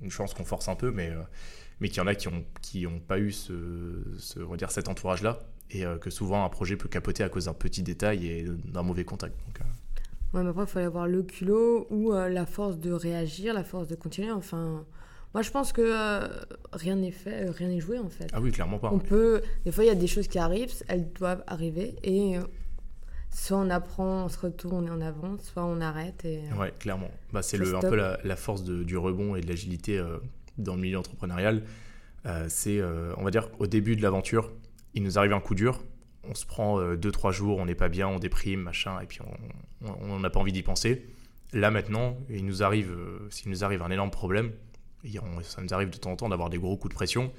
une 0.00 0.10
chance 0.10 0.32
qu'on 0.32 0.44
force 0.44 0.68
un 0.68 0.76
peu. 0.76 0.90
Mais 0.90 1.12
mais 1.80 1.88
qu'il 1.88 1.98
y 1.98 2.00
en 2.00 2.06
a 2.06 2.14
qui 2.14 2.28
n'ont 2.28 2.44
qui 2.62 2.86
ont 2.86 3.00
pas 3.00 3.18
eu 3.18 3.32
ce, 3.32 4.04
ce, 4.18 4.56
dire, 4.56 4.70
cet 4.70 4.88
entourage-là 4.88 5.40
et 5.72 5.84
euh, 5.84 5.96
que 5.98 6.10
souvent 6.10 6.44
un 6.44 6.48
projet 6.48 6.76
peut 6.76 6.88
capoter 6.88 7.24
à 7.24 7.28
cause 7.28 7.46
d'un 7.46 7.54
petit 7.54 7.82
détail 7.82 8.26
et 8.26 8.46
d'un 8.66 8.82
mauvais 8.82 9.04
contact. 9.04 9.34
Donc, 9.46 9.60
euh. 9.60 10.36
Ouais, 10.36 10.42
mais 10.42 10.50
après, 10.50 10.62
il 10.62 10.68
fallait 10.68 10.86
avoir 10.86 11.06
le 11.06 11.22
culot 11.22 11.86
ou 11.90 12.12
euh, 12.12 12.28
la 12.28 12.46
force 12.46 12.78
de 12.78 12.92
réagir, 12.92 13.54
la 13.54 13.64
force 13.64 13.88
de 13.88 13.94
continuer. 13.94 14.30
Enfin, 14.30 14.84
moi, 15.34 15.42
je 15.42 15.50
pense 15.50 15.72
que 15.72 16.22
rien 16.72 16.96
n'est 16.96 17.10
fait, 17.10 17.48
rien 17.50 17.68
n'est 17.68 17.80
joué 17.80 17.98
en 17.98 18.08
fait. 18.08 18.28
Ah 18.32 18.40
oui, 18.40 18.50
clairement 18.50 18.78
pas. 18.78 18.90
On 18.92 18.98
peut. 18.98 19.42
Des 19.64 19.72
fois, 19.72 19.84
il 19.84 19.88
y 19.88 19.90
a 19.90 19.94
des 19.94 20.06
choses 20.06 20.28
qui 20.28 20.38
arrivent, 20.38 20.72
elles 20.88 21.10
doivent 21.12 21.42
arriver 21.46 21.96
et 22.02 22.36
soit 23.30 23.56
on 23.56 23.70
apprend, 23.70 24.24
on 24.24 24.28
se 24.28 24.38
retourne 24.38 24.86
et 24.86 24.90
on 24.90 25.00
avance, 25.00 25.42
soit 25.42 25.64
on 25.64 25.80
arrête. 25.80 26.22
Et, 26.26 26.42
ouais, 26.58 26.72
clairement. 26.78 27.10
Bah, 27.32 27.40
c'est 27.40 27.58
un 27.74 27.80
peu 27.80 27.96
la, 27.96 28.18
la 28.24 28.36
force 28.36 28.62
de, 28.62 28.82
du 28.82 28.98
rebond 28.98 29.36
et 29.36 29.40
de 29.40 29.48
l'agilité 29.48 30.02
dans 30.58 30.74
le 30.74 30.82
milieu 30.82 30.98
entrepreneurial. 30.98 31.62
c'est, 32.48 32.82
on 32.82 33.24
va 33.24 33.30
dire, 33.30 33.48
au 33.58 33.66
début 33.66 33.96
de 33.96 34.02
l'aventure, 34.02 34.50
il 34.94 35.02
nous 35.02 35.18
arrive 35.18 35.32
un 35.32 35.40
coup 35.40 35.54
dur, 35.54 35.80
on 36.28 36.34
se 36.34 36.46
prend 36.46 36.80
2-3 36.80 37.28
euh, 37.28 37.32
jours, 37.32 37.58
on 37.58 37.66
n'est 37.66 37.74
pas 37.74 37.88
bien, 37.88 38.08
on 38.08 38.18
déprime, 38.18 38.60
machin, 38.60 39.00
et 39.00 39.06
puis 39.06 39.20
on 39.82 40.18
n'a 40.18 40.30
pas 40.30 40.40
envie 40.40 40.52
d'y 40.52 40.62
penser. 40.62 41.06
Là 41.52 41.70
maintenant, 41.70 42.16
il 42.30 42.46
nous 42.46 42.62
arrive, 42.62 42.92
euh, 42.92 43.28
s'il 43.30 43.50
nous 43.50 43.64
arrive 43.64 43.82
un 43.82 43.90
énorme 43.90 44.10
problème, 44.10 44.52
ça 45.42 45.60
nous 45.60 45.74
arrive 45.74 45.90
de 45.90 45.96
temps 45.96 46.12
en 46.12 46.16
temps 46.16 46.28
d'avoir 46.28 46.48
des 46.48 46.58
gros 46.58 46.76
coups 46.76 46.92
de 46.92 46.96
pression, 46.96 47.32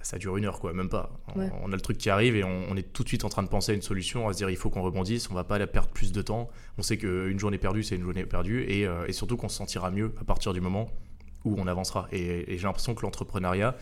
ça 0.00 0.18
dure 0.18 0.36
une 0.36 0.44
heure, 0.44 0.58
quoi, 0.58 0.72
même 0.72 0.88
pas. 0.88 1.10
On, 1.36 1.72
a 1.72 1.74
le 1.74 1.80
truc 1.80 1.96
qui 1.96 2.10
arrive 2.10 2.34
et 2.34 2.44
on, 2.44 2.76
est 2.76 2.92
tout 2.92 3.04
de 3.04 3.08
suite 3.08 3.24
en 3.24 3.28
train 3.28 3.42
de 3.42 3.48
penser 3.48 3.72
à 3.72 3.74
une 3.74 3.82
solution, 3.82 4.28
à 4.28 4.32
se 4.32 4.38
dire 4.38 4.50
il 4.50 4.56
faut 4.56 4.68
qu'on 4.68 4.82
rebondisse, 4.82 5.30
on 5.30 5.34
va 5.34 5.44
pas 5.44 5.64
perdre 5.66 5.90
plus 5.90 6.12
de 6.12 6.22
temps. 6.22 6.50
On 6.76 6.82
sait 6.82 6.96
qu'une 6.96 7.38
journée 7.38 7.58
perdue, 7.58 7.82
c'est 7.84 7.96
une 7.96 8.02
journée 8.02 8.24
perdue 8.24 8.64
et, 8.64 8.86
euh, 8.86 9.10
surtout 9.12 9.36
qu'on 9.36 9.48
se 9.48 9.56
sentira 9.56 9.90
mieux 9.90 10.12
à 10.20 10.24
partir 10.24 10.52
du 10.52 10.60
moment 10.60 10.90
où 11.44 11.54
on 11.56 11.66
avancera. 11.66 12.08
Et, 12.10 12.52
et 12.52 12.58
j'ai 12.58 12.64
l'impression 12.64 12.94
que 12.94 13.02
l'entrepreneuriat, 13.02 13.76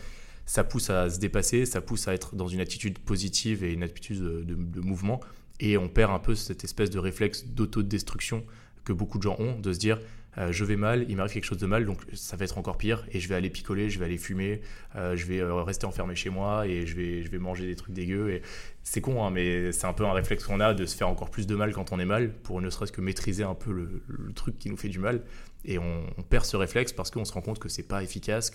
ça 0.45 0.63
pousse 0.63 0.89
à 0.89 1.09
se 1.09 1.19
dépasser, 1.19 1.65
ça 1.65 1.81
pousse 1.81 2.07
à 2.07 2.13
être 2.13 2.35
dans 2.35 2.47
une 2.47 2.59
attitude 2.59 2.99
positive 2.99 3.63
et 3.63 3.73
une 3.73 3.83
attitude 3.83 4.21
de, 4.21 4.81
mouvement. 4.81 5.19
Et 5.59 5.77
on 5.77 5.87
perd 5.87 6.11
un 6.11 6.19
peu 6.19 6.35
cette 6.35 6.63
espèce 6.63 6.89
de 6.89 6.99
réflexe 6.99 7.45
d'autodestruction 7.45 8.43
que 8.83 8.93
beaucoup 8.93 9.17
de 9.17 9.23
gens 9.23 9.35
ont, 9.39 9.59
de 9.59 9.73
se 9.73 9.79
dire 9.79 9.99
euh, 10.37 10.51
je 10.51 10.63
vais 10.63 10.77
mal, 10.77 11.05
il 11.09 11.17
m'arrive 11.17 11.33
quelque 11.33 11.45
chose 11.45 11.57
de 11.57 11.65
mal, 11.65 11.85
donc 11.85 11.99
ça 12.13 12.37
va 12.37 12.45
être 12.45 12.57
encore 12.57 12.77
pire, 12.77 13.05
et 13.11 13.19
je 13.19 13.27
vais 13.27 13.35
aller 13.35 13.49
picoler, 13.49 13.89
je 13.89 13.99
vais 13.99 14.05
aller 14.05 14.17
fumer, 14.17 14.61
euh, 14.95 15.15
je 15.15 15.25
vais 15.25 15.39
euh, 15.39 15.61
rester 15.63 15.85
enfermé 15.85 16.15
chez 16.15 16.29
moi, 16.29 16.65
et 16.67 16.85
je 16.85 16.95
vais, 16.95 17.21
je 17.23 17.29
vais 17.29 17.37
manger 17.37 17.67
des 17.67 17.75
trucs 17.75 17.93
dégueux. 17.93 18.31
Et 18.31 18.41
c'est 18.83 19.01
con, 19.01 19.25
hein, 19.25 19.29
mais 19.29 19.71
c'est 19.71 19.87
un 19.87 19.93
peu 19.93 20.05
un 20.05 20.13
réflexe 20.13 20.45
qu'on 20.45 20.59
a 20.59 20.73
de 20.73 20.85
se 20.85 20.95
faire 20.95 21.09
encore 21.09 21.29
plus 21.29 21.47
de 21.47 21.55
mal 21.55 21.73
quand 21.73 21.91
on 21.91 21.99
est 21.99 22.05
mal, 22.05 22.33
pour 22.33 22.61
ne 22.61 22.69
serait-ce 22.69 22.91
que 22.91 23.01
maîtriser 23.01 23.43
un 23.43 23.55
peu 23.55 23.71
le, 23.71 24.33
truc 24.33 24.57
qui 24.57 24.69
nous 24.69 24.77
fait 24.77 24.89
du 24.89 24.99
mal. 24.99 25.23
Et 25.65 25.77
on, 25.77 26.05
perd 26.29 26.45
ce 26.45 26.55
réflexe 26.55 26.93
parce 26.93 27.11
qu'on 27.11 27.25
se 27.25 27.33
rend 27.33 27.41
compte 27.41 27.59
que 27.59 27.69
c'est 27.69 27.83
pas 27.83 28.01
efficace, 28.01 28.51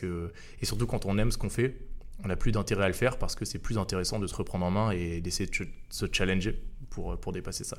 et 0.61 0.67
surtout 0.67 0.87
quand 0.87 1.05
on 1.05 1.19
aime 1.19 1.31
ce 1.31 1.39
qu'on 1.39 1.51
fait, 1.51 1.77
on 2.25 2.29
n'a 2.29 2.37
plus 2.37 2.53
d'intérêt 2.53 2.85
à 2.85 2.89
le 2.89 2.95
faire 2.95 3.19
parce 3.19 3.35
que 3.35 3.45
c'est 3.45 3.59
plus 3.59 3.77
intéressant 3.77 4.19
de 4.19 4.27
se 4.27 4.35
reprendre 4.35 4.65
en 4.65 4.71
main 4.71 4.91
et 4.91 5.21
d'essayer 5.21 5.49
de 5.49 5.69
se 5.91 6.07
challenger 6.11 6.59
pour, 6.89 7.19
pour 7.21 7.33
dépasser 7.33 7.63
ça. 7.63 7.77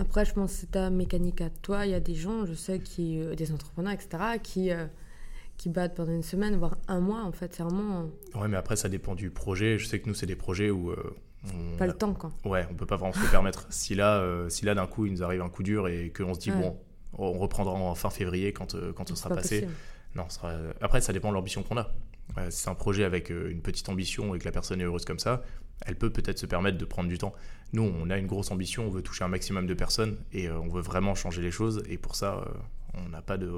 Après, 0.00 0.24
je 0.24 0.32
pense 0.32 0.52
que 0.52 0.60
c'est 0.60 0.70
ta 0.70 0.88
mécanique 0.88 1.42
à 1.42 1.50
toi. 1.50 1.84
Il 1.84 1.92
y 1.92 1.94
a 1.94 2.00
des 2.00 2.14
gens, 2.14 2.46
je 2.46 2.54
sais, 2.54 2.78
qui, 2.78 3.20
euh, 3.20 3.34
des 3.34 3.52
entrepreneurs, 3.52 3.92
etc., 3.92 4.38
qui, 4.42 4.72
euh, 4.72 4.86
qui 5.58 5.68
battent 5.68 5.94
pendant 5.94 6.12
une 6.12 6.22
semaine, 6.22 6.56
voire 6.56 6.78
un 6.88 7.00
mois, 7.00 7.22
en 7.22 7.32
fait. 7.32 7.54
C'est 7.54 7.62
vraiment. 7.62 8.08
Ouais, 8.34 8.48
mais 8.48 8.56
après, 8.56 8.76
ça 8.76 8.88
dépend 8.88 9.14
du 9.14 9.30
projet. 9.30 9.78
Je 9.78 9.86
sais 9.86 10.00
que 10.00 10.08
nous, 10.08 10.14
c'est 10.14 10.26
des 10.26 10.36
projets 10.36 10.70
où. 10.70 10.90
Euh, 10.90 11.16
on 11.44 11.76
pas 11.76 11.86
le 11.86 11.92
temps, 11.92 12.14
quoi. 12.14 12.32
Ouais, 12.46 12.66
on 12.70 12.74
peut 12.74 12.86
pas 12.86 12.96
vraiment 12.96 13.12
se 13.12 13.20
le 13.20 13.28
permettre. 13.28 13.66
Si 13.70 13.94
là, 13.94 14.22
si 14.48 14.64
là 14.64 14.74
d'un 14.74 14.86
coup, 14.86 15.04
il 15.04 15.12
nous 15.12 15.22
arrive 15.22 15.42
un 15.42 15.50
coup 15.50 15.62
dur 15.62 15.86
et 15.88 16.10
qu'on 16.10 16.32
se 16.32 16.40
dit, 16.40 16.50
bon, 16.50 16.78
on 17.12 17.32
reprendra 17.32 17.74
en 17.74 17.94
fin 17.94 18.10
février 18.10 18.52
quand, 18.52 18.74
quand 18.94 19.08
ce 19.08 19.14
sera 19.14 19.34
passé. 19.34 19.68
Non, 20.14 20.28
sera... 20.28 20.52
après, 20.80 21.00
ça 21.00 21.12
dépend 21.12 21.28
de 21.28 21.34
l'ambition 21.34 21.62
qu'on 21.62 21.78
a. 21.78 21.92
si 22.50 22.62
c'est 22.62 22.68
un 22.68 22.74
projet 22.74 23.04
avec 23.04 23.30
une 23.30 23.62
petite 23.62 23.88
ambition 23.88 24.34
et 24.34 24.38
que 24.38 24.44
la 24.44 24.52
personne 24.52 24.80
est 24.80 24.84
heureuse 24.84 25.06
comme 25.06 25.18
ça, 25.18 25.42
elle 25.86 25.96
peut 25.96 26.10
peut-être 26.10 26.38
se 26.38 26.46
permettre 26.46 26.78
de 26.78 26.84
prendre 26.84 27.08
du 27.08 27.18
temps. 27.18 27.34
Nous, 27.72 27.82
on 27.82 28.10
a 28.10 28.18
une 28.18 28.26
grosse 28.26 28.50
ambition, 28.50 28.86
on 28.86 28.90
veut 28.90 29.02
toucher 29.02 29.24
un 29.24 29.28
maximum 29.28 29.66
de 29.66 29.74
personnes 29.74 30.16
et 30.32 30.48
euh, 30.48 30.58
on 30.58 30.68
veut 30.68 30.82
vraiment 30.82 31.14
changer 31.14 31.42
les 31.42 31.50
choses. 31.50 31.82
Et 31.88 31.98
pour 31.98 32.16
ça, 32.16 32.38
euh, 32.38 32.44
on 32.94 33.08
n'a 33.08 33.22
pas 33.22 33.38
de, 33.38 33.50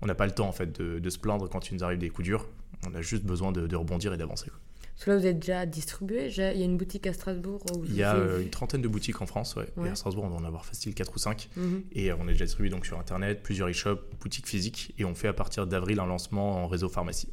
on 0.00 0.06
n'a 0.06 0.14
pas 0.14 0.26
le 0.26 0.32
temps 0.32 0.48
en 0.48 0.52
fait 0.52 0.80
de, 0.80 1.10
se 1.10 1.18
plaindre 1.18 1.48
quand 1.48 1.70
il 1.70 1.74
nous 1.74 1.84
arrive 1.84 1.98
des 1.98 2.10
coups 2.10 2.26
durs. 2.26 2.48
On 2.86 2.94
a 2.94 3.02
juste 3.02 3.24
besoin 3.24 3.52
de, 3.52 3.76
rebondir 3.76 4.12
et 4.12 4.16
d'avancer. 4.16 4.50
Parce 4.94 5.06
que 5.06 5.10
là, 5.10 5.16
vous 5.18 5.26
êtes 5.26 5.38
déjà 5.38 5.66
distribué. 5.66 6.28
Il 6.28 6.36
y 6.36 6.62
a 6.62 6.64
une 6.64 6.76
boutique 6.76 7.06
à 7.06 7.12
Strasbourg. 7.12 7.64
il 7.86 7.94
y 7.94 8.02
a 8.02 8.14
euh, 8.14 8.42
une 8.42 8.50
trentaine 8.50 8.82
de 8.82 8.88
boutiques 8.88 9.20
en 9.22 9.26
France. 9.26 9.56
Ouais. 9.56 9.66
Et 9.84 9.88
à 9.88 9.94
Strasbourg, 9.94 10.24
on 10.24 10.28
va 10.28 10.36
en 10.36 10.44
avoir 10.44 10.64
facile 10.64 10.94
4 10.94 11.14
ou 11.14 11.18
5. 11.18 11.48
Mhm. 11.56 11.84
Et 11.92 12.12
on 12.12 12.24
est 12.28 12.32
déjà 12.32 12.44
distribué 12.44 12.70
donc 12.70 12.86
sur 12.86 12.98
Internet, 12.98 13.42
plusieurs 13.42 13.68
e-shops, 13.68 14.02
boutiques 14.20 14.48
physiques. 14.48 14.94
Et 14.98 15.04
on 15.04 15.14
fait 15.14 15.28
à 15.28 15.32
partir 15.32 15.66
d'avril 15.66 15.98
un 15.98 16.06
lancement 16.06 16.62
en 16.62 16.66
réseau 16.66 16.88
pharmacie. 16.88 17.28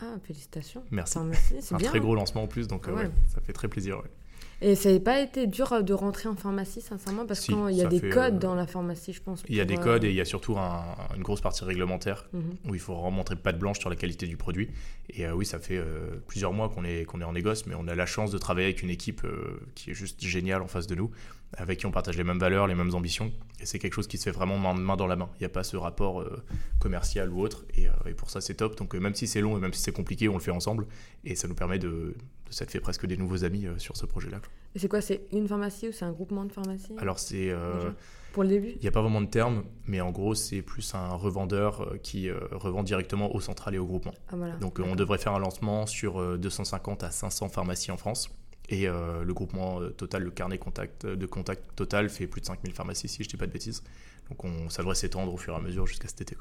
Ah, 0.00 0.16
félicitations. 0.22 0.84
Merci. 0.90 1.18
C'est 1.60 1.74
un 1.74 1.78
très 1.78 2.00
gros 2.00 2.14
lancement 2.14 2.44
en 2.44 2.46
plus, 2.46 2.68
donc 2.68 2.88
euh, 2.88 3.08
ça 3.28 3.40
fait 3.40 3.52
très 3.52 3.68
plaisir. 3.68 4.02
Et 4.60 4.74
ça 4.74 4.92
n'a 4.92 4.98
pas 4.98 5.20
été 5.20 5.46
dur 5.46 5.84
de 5.84 5.92
rentrer 5.92 6.28
en 6.28 6.34
pharmacie, 6.34 6.80
sincèrement, 6.80 7.26
parce 7.26 7.40
qu'il 7.40 7.70
y 7.70 7.82
a 7.82 7.86
des 7.86 8.08
codes 8.08 8.34
euh, 8.34 8.38
dans 8.38 8.54
la 8.56 8.66
pharmacie, 8.66 9.12
je 9.12 9.22
pense. 9.22 9.44
Il 9.48 9.54
y 9.54 9.60
a 9.60 9.64
des 9.64 9.76
codes 9.76 10.02
et 10.02 10.10
il 10.10 10.16
y 10.16 10.20
a 10.20 10.24
surtout 10.24 10.56
une 10.56 11.22
grosse 11.22 11.40
partie 11.40 11.64
réglementaire 11.64 12.28
mhm. 12.32 12.42
où 12.68 12.74
il 12.74 12.80
faut 12.80 12.96
remontrer 12.96 13.36
patte 13.36 13.58
blanche 13.58 13.78
sur 13.78 13.88
la 13.88 13.96
qualité 13.96 14.26
du 14.26 14.36
produit. 14.36 14.70
Et 15.10 15.26
euh, 15.26 15.32
oui, 15.32 15.46
ça 15.46 15.60
fait 15.60 15.80
plusieurs 16.26 16.52
mois 16.52 16.68
qu'on 16.68 16.84
est, 16.84 17.04
qu'on 17.04 17.20
est 17.20 17.24
en 17.24 17.32
négoce, 17.32 17.66
mais 17.66 17.74
on 17.76 17.86
a 17.86 17.94
la 17.94 18.06
chance 18.06 18.30
de 18.30 18.38
travailler 18.38 18.66
avec 18.66 18.82
une 18.82 18.90
équipe 18.90 19.24
qui 19.74 19.90
est 19.90 19.94
juste 19.94 20.20
géniale 20.20 20.62
en 20.62 20.68
face 20.68 20.86
de 20.86 20.96
nous 20.96 21.10
avec 21.56 21.78
qui 21.78 21.86
on 21.86 21.90
partage 21.90 22.16
les 22.16 22.24
mêmes 22.24 22.38
valeurs, 22.38 22.66
les 22.66 22.74
mêmes 22.74 22.94
ambitions. 22.94 23.32
Et 23.60 23.66
c'est 23.66 23.78
quelque 23.78 23.94
chose 23.94 24.06
qui 24.06 24.18
se 24.18 24.24
fait 24.24 24.30
vraiment 24.30 24.58
main, 24.58 24.96
dans 24.96 25.06
la 25.06 25.16
main. 25.16 25.28
Il 25.36 25.40
n'y 25.40 25.46
a 25.46 25.50
pas 25.50 25.64
ce 25.64 25.76
rapport 25.76 26.20
euh, 26.20 26.42
commercial 26.78 27.30
ou 27.30 27.40
autre. 27.40 27.64
Euh, 27.78 27.88
et, 28.06 28.14
pour 28.14 28.30
ça, 28.30 28.40
c'est 28.40 28.54
top. 28.54 28.76
Donc 28.76 28.94
euh, 28.94 29.00
même 29.00 29.14
si 29.14 29.26
c'est 29.26 29.40
long 29.40 29.56
et 29.56 29.60
même 29.60 29.72
si 29.72 29.80
c'est 29.80 29.92
compliqué, 29.92 30.28
on 30.28 30.34
le 30.34 30.40
fait 30.40 30.50
ensemble. 30.50 30.86
Et 31.24 31.34
ça 31.34 31.48
nous 31.48 31.54
permet 31.54 31.78
de, 31.78 31.88
de 31.88 32.52
s'être 32.52 32.70
fait 32.70 32.80
presque 32.80 33.06
des 33.06 33.16
nouveaux 33.16 33.44
amis 33.44 33.66
sur 33.78 33.96
ce 33.96 34.06
projet-là. 34.06 34.40
Et 34.74 34.78
c'est 34.78 34.88
quoi 34.88 35.00
C'est 35.00 35.22
une 35.32 35.48
pharmacie 35.48 35.88
ou 35.88 35.92
c'est 35.92 36.04
un 36.04 36.12
groupement 36.12 36.44
de 36.44 36.52
pharmacies? 36.52 36.92
Alors 36.98 37.18
c'est... 37.18 37.52
pour 38.32 38.42
le 38.42 38.50
début? 38.50 38.72
Il 38.76 38.82
n'y 38.82 38.88
a 38.88 38.92
pas 38.92 39.02
vraiment 39.02 39.22
de 39.22 39.26
terme, 39.26 39.64
mais 39.86 40.00
en 40.00 40.10
gros, 40.10 40.34
c'est 40.34 40.62
plus 40.62 40.94
un 40.94 41.14
revendeur 41.14 41.94
qui 42.02 42.30
revend 42.30 42.82
directement 42.82 43.34
au 43.34 43.40
central 43.40 43.74
et 43.74 43.78
au 43.78 43.86
groupement. 43.86 44.14
Ah, 44.28 44.36
voilà. 44.36 44.54
Donc 44.56 44.78
on 44.78 44.94
devrait 44.94 45.18
faire 45.18 45.32
un 45.32 45.40
lancement 45.40 45.86
sur 45.86 46.38
250 46.38 47.02
à 47.02 47.10
500 47.10 47.48
pharmacies 47.48 47.90
en 47.90 47.96
France. 47.96 48.30
Et 48.68 48.86
euh, 48.86 49.24
le 49.24 49.34
groupement 49.34 49.80
euh, 49.80 49.90
total, 49.90 50.22
le 50.22 50.30
carnet 50.30 50.58
contact, 50.58 51.06
euh, 51.06 51.16
de 51.16 51.26
contact 51.26 51.64
total 51.74 52.10
fait 52.10 52.26
plus 52.26 52.42
de 52.42 52.46
5000 52.46 52.72
pharmacies, 52.74 53.08
si 53.08 53.22
je 53.22 53.28
ne 53.28 53.30
dis 53.30 53.36
pas 53.36 53.46
de 53.46 53.52
bêtises. 53.52 53.82
Donc 54.28 54.44
on, 54.44 54.68
ça 54.68 54.82
devrait 54.82 54.94
s'étendre 54.94 55.32
au 55.32 55.38
fur 55.38 55.54
et 55.54 55.56
à 55.56 55.60
mesure 55.60 55.86
jusqu'à 55.86 56.08
cet 56.08 56.20
été. 56.20 56.36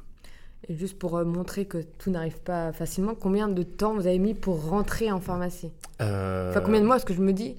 Et 0.67 0.75
juste 0.75 0.99
pour 0.99 1.23
montrer 1.23 1.65
que 1.65 1.83
tout 1.99 2.09
n'arrive 2.09 2.39
pas 2.41 2.73
facilement, 2.73 3.15
combien 3.15 3.47
de 3.47 3.63
temps 3.63 3.93
vous 3.93 4.07
avez 4.07 4.19
mis 4.19 4.33
pour 4.33 4.69
rentrer 4.69 5.11
en 5.11 5.21
pharmacie? 5.21 5.71
Enfin, 5.99 6.61
combien 6.65 6.81
de 6.81 6.85
mois? 6.85 6.95
Parce 6.95 7.05
que 7.05 7.13
je 7.13 7.21
me 7.21 7.31
dis, 7.31 7.55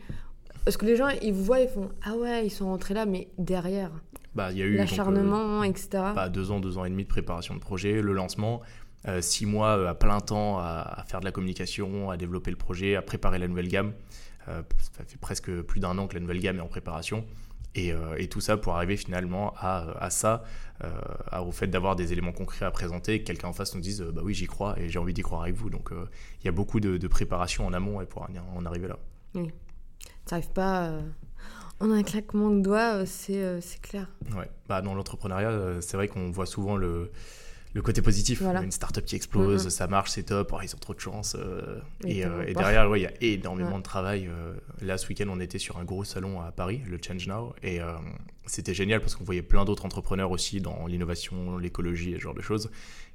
est-ce 0.67 0.77
que 0.77 0.85
les 0.85 0.97
gens, 0.97 1.09
ils 1.23 1.33
vous 1.33 1.45
voient, 1.45 1.61
ils 1.61 1.69
font 1.69 1.89
Ah 2.03 2.17
ouais, 2.17 2.45
ils 2.45 2.51
sont 2.51 2.67
rentrés 2.67 2.95
là, 2.95 3.07
mais 3.07 3.29
derrière 3.39 3.91
bah, 4.35 4.53
y 4.53 4.61
a 4.61 4.67
eu 4.67 4.77
l'acharnement, 4.77 5.63
etc. 5.63 5.89
Bah, 6.15 6.29
deux 6.29 6.51
ans, 6.51 6.61
deux 6.61 6.77
ans 6.77 6.85
et 6.85 6.91
demi 6.91 7.05
de 7.05 7.09
préparation 7.09 7.55
de 7.55 7.61
projet, 7.61 8.03
le 8.03 8.13
lancement, 8.13 8.61
six 9.21 9.47
mois 9.47 9.89
à 9.89 9.95
plein 9.95 10.21
temps 10.21 10.59
à, 10.59 10.97
à, 10.99 11.05
faire 11.05 11.21
de 11.21 11.25
la 11.25 11.33
communication, 11.33 12.11
à 12.11 12.17
développer 12.17 12.51
le 12.51 12.57
projet, 12.57 12.97
à 12.97 13.01
préparer 13.01 13.39
la 13.39 13.49
nouvelle 13.49 13.69
gamme. 13.69 13.93
Euh, 14.49 14.63
ça 14.93 15.05
fait 15.05 15.19
presque 15.19 15.51
plus 15.63 15.81
d'un 15.81 15.97
an 15.99 16.07
que 16.07 16.15
la 16.15 16.21
nouvelle 16.21 16.41
gamme 16.41 16.59
est 16.59 16.63
en 16.63 16.69
préparation. 16.69 17.25
Et, 17.75 17.93
euh, 17.93 18.17
tout 18.31 18.41
ça 18.41 18.57
pour 18.57 18.75
arriver 18.75 18.97
finalement 18.97 19.55
à, 19.57 20.09
ça, 20.11 20.43
euh, 20.83 20.91
au 21.41 21.53
fait 21.53 21.67
d'avoir 21.67 21.97
des 21.97 22.13
éléments 22.13 22.33
concrets 22.33 22.65
à 22.65 22.71
présenter, 22.71 23.21
que 23.21 23.27
quelqu'un 23.27 23.49
en 23.49 23.53
face 23.53 23.75
nous 23.75 23.81
dise 23.81 24.01
bah 24.01 24.23
oui 24.25 24.35
j'y 24.35 24.47
crois 24.47 24.79
et 24.79 24.89
j'ai 24.89 24.99
envie 24.99 25.15
d'y 25.15 25.23
croire 25.23 25.43
avec 25.43 25.55
vous. 25.55 25.71
Donc 25.71 25.91
il 25.93 26.45
y 26.45 26.49
a 26.49 26.53
beaucoup 26.53 26.81
de, 26.81 27.07
préparation 27.07 27.67
en 27.67 27.73
amont 27.73 28.01
et 28.01 28.07
pour 28.07 28.27
en 28.57 28.67
arriver 28.67 28.89
là. 28.89 28.99
Oui. 29.35 29.51
Ça 30.25 30.37
n'arrive 30.37 30.51
pas 30.51 30.93
en 31.81 31.91
un 31.91 32.03
claquement 32.03 32.51
de 32.51 32.61
doigts, 32.61 33.07
c'est 33.07 33.81
clair. 33.83 34.09
Ouais. 34.35 34.51
Bah, 34.69 34.83
dans 34.83 34.95
l'entrepreneuriat, 34.95 35.81
c'est 35.81 35.97
vrai 35.97 36.09
qu'on 36.09 36.31
voit 36.31 36.47
souvent 36.47 36.77
le, 36.77 37.13
le 37.79 37.83
côté 37.83 38.03
positif. 38.03 38.43
Une 38.43 38.73
startup 38.73 39.05
qui 39.05 39.15
explose, 39.15 39.69
ça 39.69 39.87
marche, 39.87 40.11
c'est 40.11 40.25
top, 40.25 40.53
oh, 40.53 40.59
ils 40.63 40.75
ont 40.75 40.79
trop 40.79 40.95
de 40.95 41.01
chance. 41.01 41.37
Euh, 41.39 41.79
et, 42.05 42.25
euh, 42.25 42.53
derrière, 42.53 42.95
il 42.97 43.03
y 43.03 43.07
a 43.07 43.13
énormément 43.21 43.79
de 43.79 43.85
travail. 43.85 44.27
Euh, 44.27 44.55
là, 44.83 44.99
ce 44.99 45.07
week-end, 45.07 45.27
on 45.29 45.39
était 45.39 45.61
sur 45.61 45.79
un 45.79 45.85
gros 45.85 46.03
salon 46.03 46.41
à 46.41 46.51
Paris, 46.51 46.83
le 46.87 46.99
Change 47.01 47.29
Now, 47.29 47.55
et 47.63 47.79
c'était 48.47 48.75
génial 48.75 49.01
parce 49.01 49.15
qu'on 49.15 49.25
voyait 49.25 49.43
plein 49.43 49.65
d'autres 49.65 49.85
entrepreneurs 49.85 50.31
aussi 50.33 50.61
dans 50.61 50.87
l'innovation, 50.87 51.57
l'écologie 51.59 52.13
et 52.13 52.17
ce 52.17 52.21
genre 52.21 52.35
de 52.35 52.43
choses. 52.43 52.71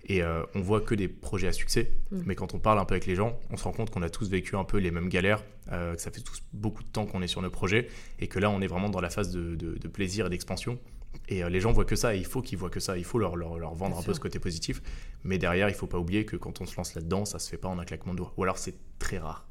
Et 0.07 0.21
on 0.23 0.61
voit 0.61 0.79
que 0.79 0.95
des 0.95 1.09
projets 1.09 1.47
à 1.47 1.53
succès, 1.53 1.91
mm. 2.11 2.21
mais 2.25 2.35
quand 2.35 2.53
on 2.53 2.59
parle 2.59 2.79
un 2.79 2.85
peu 2.85 2.93
avec 2.93 3.05
les 3.05 3.15
gens, 3.15 3.37
on 3.49 3.57
se 3.57 3.65
rend 3.65 3.73
compte 3.73 3.89
qu'on 3.89 4.01
a 4.01 4.09
tous 4.09 4.29
vécu 4.29 4.55
un 4.55 4.63
peu 4.63 4.77
les 4.77 4.91
mêmes 4.91 5.09
galères, 5.09 5.43
que 5.69 6.01
ça 6.01 6.09
fait 6.09 6.21
tous 6.21 6.41
beaucoup 6.53 6.83
de 6.83 6.89
temps 6.89 7.05
qu'on 7.05 7.21
est 7.21 7.27
sur 7.27 7.41
nos 7.41 7.49
projets, 7.49 7.89
et 8.19 8.27
que 8.27 8.39
là, 8.39 8.49
on 8.49 8.61
est 8.61 8.67
vraiment 8.67 8.89
dans 8.89 9.01
la 9.01 9.09
phase 9.09 9.31
de 9.31 9.87
plaisir 9.89 10.27
et 10.27 10.29
d'expansion. 10.29 10.79
Et 11.29 11.43
euh, 11.43 11.49
les 11.49 11.59
gens 11.59 11.71
voient 11.71 11.85
que 11.85 11.95
ça, 11.95 12.15
et 12.15 12.17
il 12.17 12.25
faut 12.25 12.41
qu'ils 12.41 12.57
voient 12.57 12.69
que 12.69 12.79
ça, 12.79 12.97
il 12.97 13.03
faut 13.03 13.19
leur, 13.19 13.35
leur, 13.35 13.57
leur 13.57 13.73
vendre 13.73 13.97
un 13.97 14.03
peu 14.03 14.13
ce 14.13 14.19
côté 14.19 14.39
positif. 14.39 14.81
Mais 15.23 15.37
derrière, 15.37 15.69
il 15.69 15.75
faut 15.75 15.87
pas 15.87 15.99
oublier 15.99 16.25
que 16.25 16.35
quand 16.35 16.61
on 16.61 16.65
se 16.65 16.75
lance 16.75 16.95
là-dedans, 16.95 17.25
ça 17.25 17.39
se 17.39 17.49
fait 17.49 17.57
pas 17.57 17.69
en 17.69 17.79
un 17.79 17.85
claquement 17.85 18.13
de 18.13 18.17
doigts. 18.17 18.33
Ou 18.37 18.43
alors 18.43 18.57
c'est 18.57 18.75
très 18.99 19.17
rare. 19.17 19.47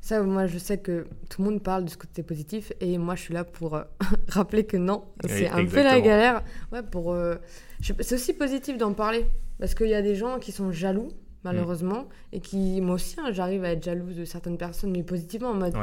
Ça, 0.00 0.22
moi, 0.22 0.46
je 0.46 0.58
sais 0.58 0.78
que 0.78 1.06
tout 1.28 1.42
le 1.42 1.50
monde 1.50 1.62
parle 1.62 1.84
de 1.84 1.90
ce 1.90 1.96
côté 1.96 2.22
positif, 2.22 2.72
et 2.80 2.96
moi, 2.98 3.16
je 3.16 3.22
suis 3.22 3.34
là 3.34 3.44
pour 3.44 3.74
euh, 3.74 3.82
rappeler 4.28 4.64
que 4.64 4.76
non, 4.76 5.04
c'est 5.26 5.48
un 5.48 5.64
peu 5.66 5.82
la 5.82 6.00
galère. 6.00 6.44
Ouais, 6.72 6.82
pour. 6.82 7.12
Euh, 7.12 7.36
c'est 7.80 8.14
aussi 8.14 8.32
positif 8.32 8.78
d'en 8.78 8.92
parler, 8.92 9.26
parce 9.58 9.74
qu'il 9.74 9.88
y 9.88 9.94
a 9.94 10.02
des 10.02 10.14
gens 10.14 10.38
qui 10.38 10.52
sont 10.52 10.70
jaloux, 10.70 11.08
malheureusement, 11.44 12.02
mm. 12.02 12.34
et 12.34 12.40
qui, 12.40 12.80
moi 12.80 12.94
aussi, 12.94 13.16
hein, 13.18 13.32
j'arrive 13.32 13.64
à 13.64 13.72
être 13.72 13.82
jalouse 13.82 14.16
de 14.16 14.24
certaines 14.24 14.58
personnes, 14.58 14.92
mais 14.92 15.02
positivement, 15.02 15.50
en 15.50 15.54
mode. 15.54 15.74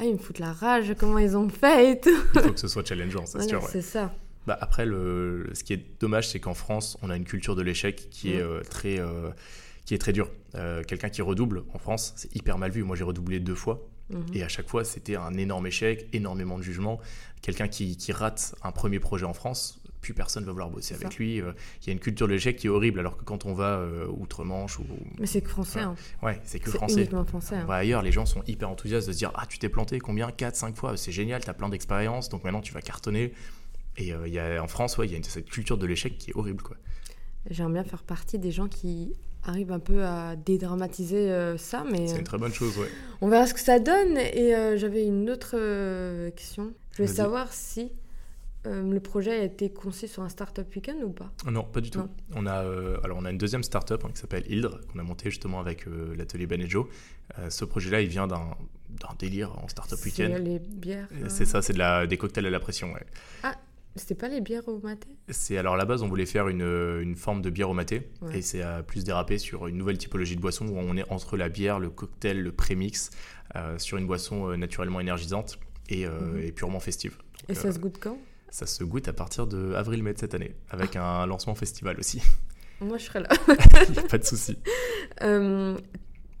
Ah, 0.00 0.04
ils 0.04 0.12
me 0.12 0.18
foutent 0.18 0.38
la 0.38 0.52
rage, 0.52 0.94
comment 0.96 1.18
ils 1.18 1.36
ont 1.36 1.48
fait 1.48 1.90
et 1.90 2.00
tout. 2.00 2.10
Il 2.36 2.40
faut 2.40 2.52
que 2.52 2.60
ce 2.60 2.68
soit 2.68 2.86
challengeant, 2.86 3.26
c'est 3.26 3.42
sûr. 3.48 3.62
C'est 3.64 3.82
ça. 3.82 4.12
Bah, 4.48 4.56
après, 4.62 4.86
le, 4.86 5.50
ce 5.52 5.62
qui 5.62 5.74
est 5.74 6.00
dommage, 6.00 6.30
c'est 6.30 6.40
qu'en 6.40 6.54
France, 6.54 6.96
on 7.02 7.10
a 7.10 7.16
une 7.16 7.26
culture 7.26 7.54
de 7.54 7.60
l'échec 7.60 8.08
qui, 8.08 8.32
est 8.32 8.40
euh, 8.40 8.62
très, 8.62 8.98
euh, 8.98 9.28
qui 9.84 9.92
est 9.92 9.98
très 9.98 10.14
dure. 10.14 10.30
Euh, 10.54 10.82
quelqu'un 10.84 11.10
qui 11.10 11.20
redouble 11.20 11.64
en 11.74 11.78
France, 11.78 12.14
c'est 12.16 12.34
hyper 12.34 12.56
mal 12.56 12.70
vu. 12.70 12.82
Moi, 12.82 12.96
j'ai 12.96 13.04
redoublé 13.04 13.40
deux 13.40 13.54
fois. 13.54 13.86
Mhm. 14.08 14.24
Et 14.32 14.42
à 14.42 14.48
chaque 14.48 14.66
fois, 14.66 14.84
c'était 14.84 15.16
un 15.16 15.34
énorme 15.34 15.66
échec, 15.66 16.08
énormément 16.14 16.56
de 16.56 16.62
jugement. 16.62 16.98
Quelqu'un 17.42 17.68
qui, 17.68 17.98
qui, 17.98 18.10
rate 18.10 18.54
un 18.62 18.72
premier 18.72 19.00
projet 19.00 19.26
en 19.26 19.34
France, 19.34 19.82
plus 20.00 20.14
personne 20.14 20.44
ne 20.44 20.46
va 20.46 20.52
vouloir 20.52 20.70
bosser 20.70 20.94
avec 20.94 21.16
lui. 21.16 21.36
Il 21.36 21.86
y 21.86 21.90
a 21.90 21.92
une 21.92 21.98
culture 21.98 22.26
de 22.26 22.32
l'échec 22.32 22.56
qui 22.56 22.68
est 22.68 22.70
horrible, 22.70 23.00
alors 23.00 23.18
que 23.18 23.24
quand 23.24 23.44
on 23.44 23.52
va 23.52 23.86
outre-Manche 24.08 24.78
ou. 24.78 24.86
Mais 25.18 25.26
c'est 25.26 25.42
que 25.42 25.50
français. 25.50 25.80
Hein. 25.80 25.94
Ouais, 26.22 26.40
c'est 26.44 26.58
que 26.58 26.70
français. 26.70 27.00
Uniquement 27.00 27.26
français. 27.26 27.56
Hein. 27.56 27.66
ailleurs, 27.68 28.00
les 28.00 28.12
gens 28.12 28.24
sont 28.24 28.42
hyper 28.46 28.70
enthousiastes 28.70 29.08
de 29.08 29.12
se 29.12 29.18
dire 29.18 29.30
Ah, 29.34 29.44
tu 29.46 29.58
t'es 29.58 29.68
planté 29.68 29.98
combien? 29.98 30.30
4, 30.30 30.56
5 30.56 30.74
fois 30.74 30.96
C'est 30.96 31.12
génial, 31.12 31.44
tu 31.44 31.50
as 31.50 31.54
plein 31.54 31.68
d'expérience, 31.68 32.30
donc 32.30 32.44
maintenant 32.44 32.62
tu 32.62 32.72
vas 32.72 32.80
cartonner. 32.80 33.34
Et 33.98 34.12
euh, 34.12 34.26
y 34.28 34.38
a, 34.38 34.62
en 34.62 34.68
France, 34.68 34.96
ouais, 34.96 35.06
il 35.06 35.12
y 35.12 35.16
a 35.16 35.22
cette 35.22 35.50
culture 35.50 35.76
de 35.76 35.86
l'échec 35.86 36.16
qui 36.16 36.30
est 36.30 36.36
horrible. 36.36 36.62
Quoi. 36.62 36.76
J'aimerais 37.50 37.74
bien 37.74 37.84
faire 37.84 38.02
partie 38.02 38.38
des 38.38 38.50
gens 38.50 38.68
qui 38.68 39.12
arrivent 39.44 39.72
un 39.72 39.78
peu 39.78 40.04
à 40.04 40.36
dédramatiser 40.36 41.30
euh, 41.30 41.58
ça, 41.58 41.84
mais... 41.90 42.08
C'est 42.08 42.18
une 42.18 42.24
très 42.24 42.38
bonne 42.38 42.52
chose, 42.52 42.76
ouais. 42.78 42.88
On 43.20 43.28
verra 43.28 43.46
ce 43.46 43.54
que 43.54 43.60
ça 43.60 43.78
donne. 43.78 44.16
Et 44.16 44.54
euh, 44.54 44.76
j'avais 44.76 45.04
une 45.04 45.28
autre 45.30 46.30
question. 46.30 46.72
Je 46.92 47.02
voulais 47.02 47.14
savoir 47.14 47.52
si 47.52 47.92
euh, 48.66 48.92
le 48.92 49.00
projet 49.00 49.40
a 49.40 49.44
été 49.44 49.70
conçu 49.70 50.08
sur 50.08 50.22
un 50.22 50.28
Startup 50.28 50.66
Weekend 50.74 51.02
ou 51.02 51.10
pas? 51.10 51.30
Non, 51.50 51.62
pas 51.62 51.80
du 51.80 51.90
tout. 51.90 52.02
On 52.34 52.46
a, 52.46 52.64
euh, 52.64 52.98
alors 53.04 53.18
on 53.20 53.24
a 53.24 53.30
une 53.30 53.38
deuxième 53.38 53.62
startup 53.62 54.04
hein, 54.04 54.10
qui 54.12 54.20
s'appelle 54.20 54.44
Hildre, 54.50 54.80
qu'on 54.92 54.98
a 54.98 55.02
monté 55.02 55.30
justement 55.30 55.60
avec 55.60 55.86
euh, 55.86 56.14
l'atelier 56.16 56.46
Benejo. 56.46 56.88
ce 57.48 57.64
projet-là, 57.64 58.00
il 58.00 58.08
vient 58.08 58.26
d'un 58.26 58.56
délire 59.18 59.56
en 59.62 59.68
Startup 59.68 59.98
Weekend. 60.04 60.32
C'est 60.34 60.42
les 60.42 60.58
bières 60.58 61.08
C'est 61.28 61.44
ça, 61.44 61.62
c'est 61.62 61.72
de 61.72 61.78
la, 61.78 62.06
des 62.06 62.16
cocktails 62.16 62.46
à 62.46 62.50
la 62.50 62.60
pression. 62.60 62.92
Ouais. 62.92 63.06
Ah, 63.42 63.54
c'était 63.98 64.14
pas 64.14 64.28
les 64.28 64.40
bières 64.40 64.66
au 64.68 64.78
maté 64.80 65.08
C'est 65.28 65.58
alors 65.58 65.74
à 65.74 65.76
la 65.76 65.84
base, 65.84 66.02
on 66.02 66.08
voulait 66.08 66.26
faire 66.26 66.48
une, 66.48 66.62
une 66.62 67.16
forme 67.16 67.42
de 67.42 67.50
bière 67.50 67.70
au 67.70 67.74
maté, 67.74 68.08
et 68.32 68.42
c'est 68.42 68.62
à 68.62 68.82
plus 68.82 69.04
dérapé 69.04 69.38
sur 69.38 69.66
une 69.66 69.76
nouvelle 69.76 69.98
typologie 69.98 70.36
de 70.36 70.40
boisson 70.40 70.66
où 70.66 70.78
on 70.78 70.96
est 70.96 71.10
entre 71.10 71.36
la 71.36 71.48
bière, 71.48 71.78
le 71.78 71.90
cocktail, 71.90 72.40
le 72.42 72.52
prémix, 72.52 73.10
sur 73.78 73.98
une 73.98 74.06
boisson 74.06 74.56
naturellement 74.56 75.00
énergisante 75.00 75.58
et, 75.88 76.06
mhm. 76.06 76.38
et 76.42 76.52
purement 76.52 76.80
festive. 76.80 77.18
et 77.48 77.54
ça 77.54 77.72
se 77.72 77.78
goûte 77.78 77.98
quand? 78.00 78.18
ça 78.50 78.66
se 78.66 78.84
goûte 78.84 79.08
à 79.08 79.12
partir 79.12 79.46
de 79.46 79.74
avril-mai 79.74 80.14
de 80.14 80.18
cette 80.18 80.34
année, 80.34 80.54
avec 80.70 80.96
un 80.96 81.26
lancement 81.26 81.54
festival 81.54 81.98
aussi. 81.98 82.22
Moi, 82.80 82.98
je 82.98 83.04
serai 83.04 83.20
là. 83.20 83.28
pas 84.10 84.18
de 84.18 84.24
souci. 84.24 84.56
Euh, 85.22 85.76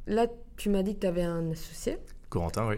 là, 0.06 0.26
tu 0.56 0.70
m'as 0.70 0.82
dit 0.82 0.94
que 0.94 1.00
tu 1.00 1.06
avais 1.06 1.22
un 1.22 1.50
associé. 1.50 1.98
Corentin, 2.28 2.68
oui. 2.68 2.76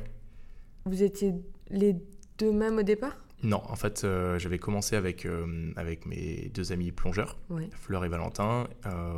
Vous 0.86 1.02
étiez 1.02 1.34
les 1.68 1.96
deux 2.38 2.52
mêmes 2.52 2.78
au 2.78 2.82
départ? 2.82 3.16
Non, 3.42 3.62
en 3.68 3.76
fait, 3.76 4.04
euh, 4.04 4.38
j'avais 4.38 4.58
commencé 4.58 4.96
avec, 4.96 5.24
euh, 5.24 5.72
avec 5.76 6.04
mes 6.04 6.50
deux 6.52 6.72
amis 6.72 6.92
plongeurs, 6.92 7.38
Fleur 7.72 8.04
et 8.04 8.08
Valentin, 8.08 8.68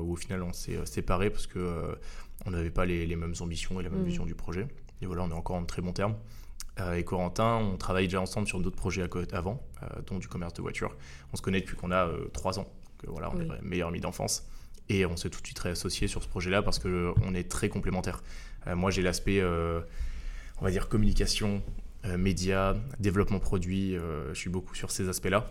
où 0.01 0.13
au 0.13 0.17
final 0.17 0.43
on 0.43 0.53
s'est 0.53 0.79
séparés 0.85 1.31
parce 1.31 1.47
que 1.47 1.97
on 2.47 2.51
n'avait 2.51 2.71
pas 2.71 2.85
les, 2.85 3.07
les, 3.07 3.17
mêmes 3.17 3.35
ambitions 3.41 3.81
et 3.81 3.85
la 3.85 3.91
même 3.91 4.03
mm. 4.03 4.07
vision 4.07 4.27
du 4.27 4.35
projet. 4.35 4.67
Et 5.01 5.07
voilà, 5.07 5.23
on 5.23 5.31
est 5.31 5.35
encore 5.35 5.57
en 5.57 5.65
très 5.65 5.83
bon 5.83 5.93
terme. 5.93 6.15
Euh, 6.81 6.95
et 6.95 7.05
Corentin, 7.05 7.57
on 7.57 7.77
travaille 7.77 8.07
déjà 8.07 8.21
ensemble 8.21 8.47
sur 8.47 8.61
d'autres 8.61 8.77
projets 8.77 9.07
avant, 9.33 9.63
euh, 9.83 9.87
dont 10.07 10.19
du 10.19 10.29
commerce 10.29 10.55
de 10.55 10.63
voitures. 10.63 10.97
On 11.33 11.37
se 11.37 11.43
connaît 11.43 11.61
depuis 11.61 11.77
qu'on 11.77 11.91
a 11.91 12.07
euh, 12.07 12.29
trois 12.33 12.59
ans. 12.59 12.67
Que, 12.99 13.11
voilà, 13.11 13.31
on 13.31 13.41
est 13.41 13.63
meilleurs 13.63 13.89
amis 13.89 14.01
d'enfance. 14.01 14.49
Et 14.89 15.07
on 15.07 15.17
s'est 15.17 15.31
tout 15.31 15.41
de 15.41 15.47
suite 15.47 15.59
réassocié 15.59 16.09
sur 16.09 16.23
ce 16.23 16.29
projet-là 16.29 16.63
parce 16.63 16.79
qu'on 16.79 17.35
est 17.35 17.51
très 17.51 17.69
complémentaires. 17.69 18.23
moi, 18.67 18.91
j'ai 18.91 19.03
l'aspect, 19.03 19.43
on 19.43 20.65
va 20.65 20.71
dire, 20.71 20.89
communication, 20.89 21.63
médias, 22.17 22.75
développement 22.99 23.39
produit. 23.39 23.97
je 24.29 24.35
suis 24.35 24.51
beaucoup 24.51 24.75
sur 24.75 24.91
ces 24.91 25.09
aspects-là. 25.09 25.51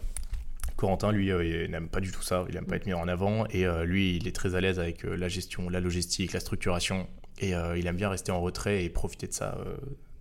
Corentin, 0.75 1.11
lui, 1.11 1.27
il 1.27 1.71
n'aime 1.71 1.89
pas 1.89 1.99
du 1.99 2.11
tout 2.11 2.23
ça. 2.23 2.45
Il 2.49 2.55
n'aime 2.55 2.65
pas 2.65 2.75
être 2.75 2.85
mis 2.85 2.93
en 2.93 3.07
avant. 3.07 3.45
Et 3.47 3.65
lui, 3.85 4.15
il 4.17 4.27
est 4.27 4.35
très 4.35 4.55
à 4.55 4.61
l'aise 4.61 4.79
avec 4.79 5.03
la 5.03 5.27
gestion, 5.27 5.69
la 5.69 5.79
logistique, 5.79 6.33
la 6.33 6.39
structuration. 6.39 7.07
Et 7.39 7.51
il 7.51 7.87
aime 7.87 7.95
bien 7.95 8.09
rester 8.09 8.31
en 8.31 8.41
retrait 8.41 8.83
et 8.83 8.89
profiter 8.89 9.27
de 9.27 9.33
ça 9.33 9.57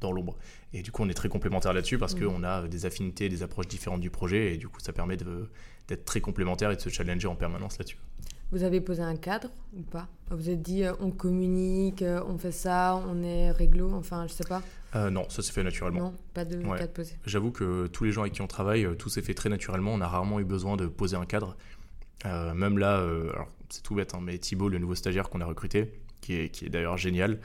dans 0.00 0.12
l'ombre. 0.12 0.36
Et 0.72 0.82
du 0.82 0.90
coup, 0.92 1.02
on 1.02 1.08
est 1.08 1.14
très 1.14 1.28
complémentaires 1.28 1.72
là-dessus 1.72 1.98
parce 1.98 2.14
mm. 2.14 2.20
qu'on 2.20 2.44
a 2.44 2.66
des 2.68 2.86
affinités, 2.86 3.28
des 3.28 3.42
approches 3.42 3.68
différentes 3.68 4.00
du 4.00 4.10
projet. 4.10 4.54
Et 4.54 4.56
du 4.56 4.68
coup, 4.68 4.80
ça 4.80 4.92
permet 4.92 5.16
d'être 5.16 6.04
très 6.04 6.20
complémentaires 6.20 6.70
et 6.70 6.76
de 6.76 6.80
se 6.80 6.88
challenger 6.88 7.28
en 7.28 7.36
permanence 7.36 7.78
là-dessus. 7.78 7.98
Vous 8.52 8.64
avez 8.64 8.80
posé 8.80 9.02
un 9.02 9.16
cadre 9.16 9.48
ou 9.76 9.82
pas? 9.82 10.08
Vous 10.30 10.50
êtes 10.50 10.62
dit, 10.62 10.84
euh, 10.84 10.92
on 11.00 11.10
communique, 11.10 12.02
euh, 12.02 12.22
on 12.26 12.36
fait 12.38 12.52
ça, 12.52 13.00
on 13.08 13.22
est 13.22 13.50
réglo, 13.50 13.92
enfin, 13.94 14.26
je 14.26 14.32
sais 14.32 14.44
pas 14.44 14.62
euh, 14.94 15.10
Non, 15.10 15.28
ça 15.28 15.42
s'est 15.42 15.52
fait 15.52 15.62
naturellement. 15.62 16.00
Non, 16.00 16.14
pas 16.34 16.44
de 16.44 16.60
cadre 16.60 16.92
posé. 16.92 17.14
J'avoue 17.26 17.52
que 17.52 17.86
tous 17.86 18.04
les 18.04 18.12
gens 18.12 18.22
avec 18.22 18.34
qui 18.34 18.42
on 18.42 18.46
travaille, 18.46 18.86
tout 18.96 19.08
s'est 19.08 19.22
fait 19.22 19.34
très 19.34 19.48
naturellement. 19.48 19.92
On 19.92 20.00
a 20.00 20.08
rarement 20.08 20.40
eu 20.40 20.44
besoin 20.44 20.76
de 20.76 20.86
poser 20.86 21.16
un 21.16 21.26
cadre. 21.26 21.56
même 22.24 22.78
là, 22.78 22.98
alors 22.98 23.48
c'est 23.68 23.82
tout 23.82 23.94
bête, 23.94 24.14
hein, 24.14 24.20
mais 24.22 24.38
Thibaut, 24.38 24.68
le 24.68 24.78
nouveau 24.78 24.94
stagiaire 24.94 25.28
qu'on 25.30 25.40
a 25.40 25.46
recruté, 25.46 25.92
qui 26.20 26.34
est, 26.34 26.48
qui 26.48 26.66
est 26.66 26.70
d'ailleurs 26.70 26.96
génial, 26.96 27.38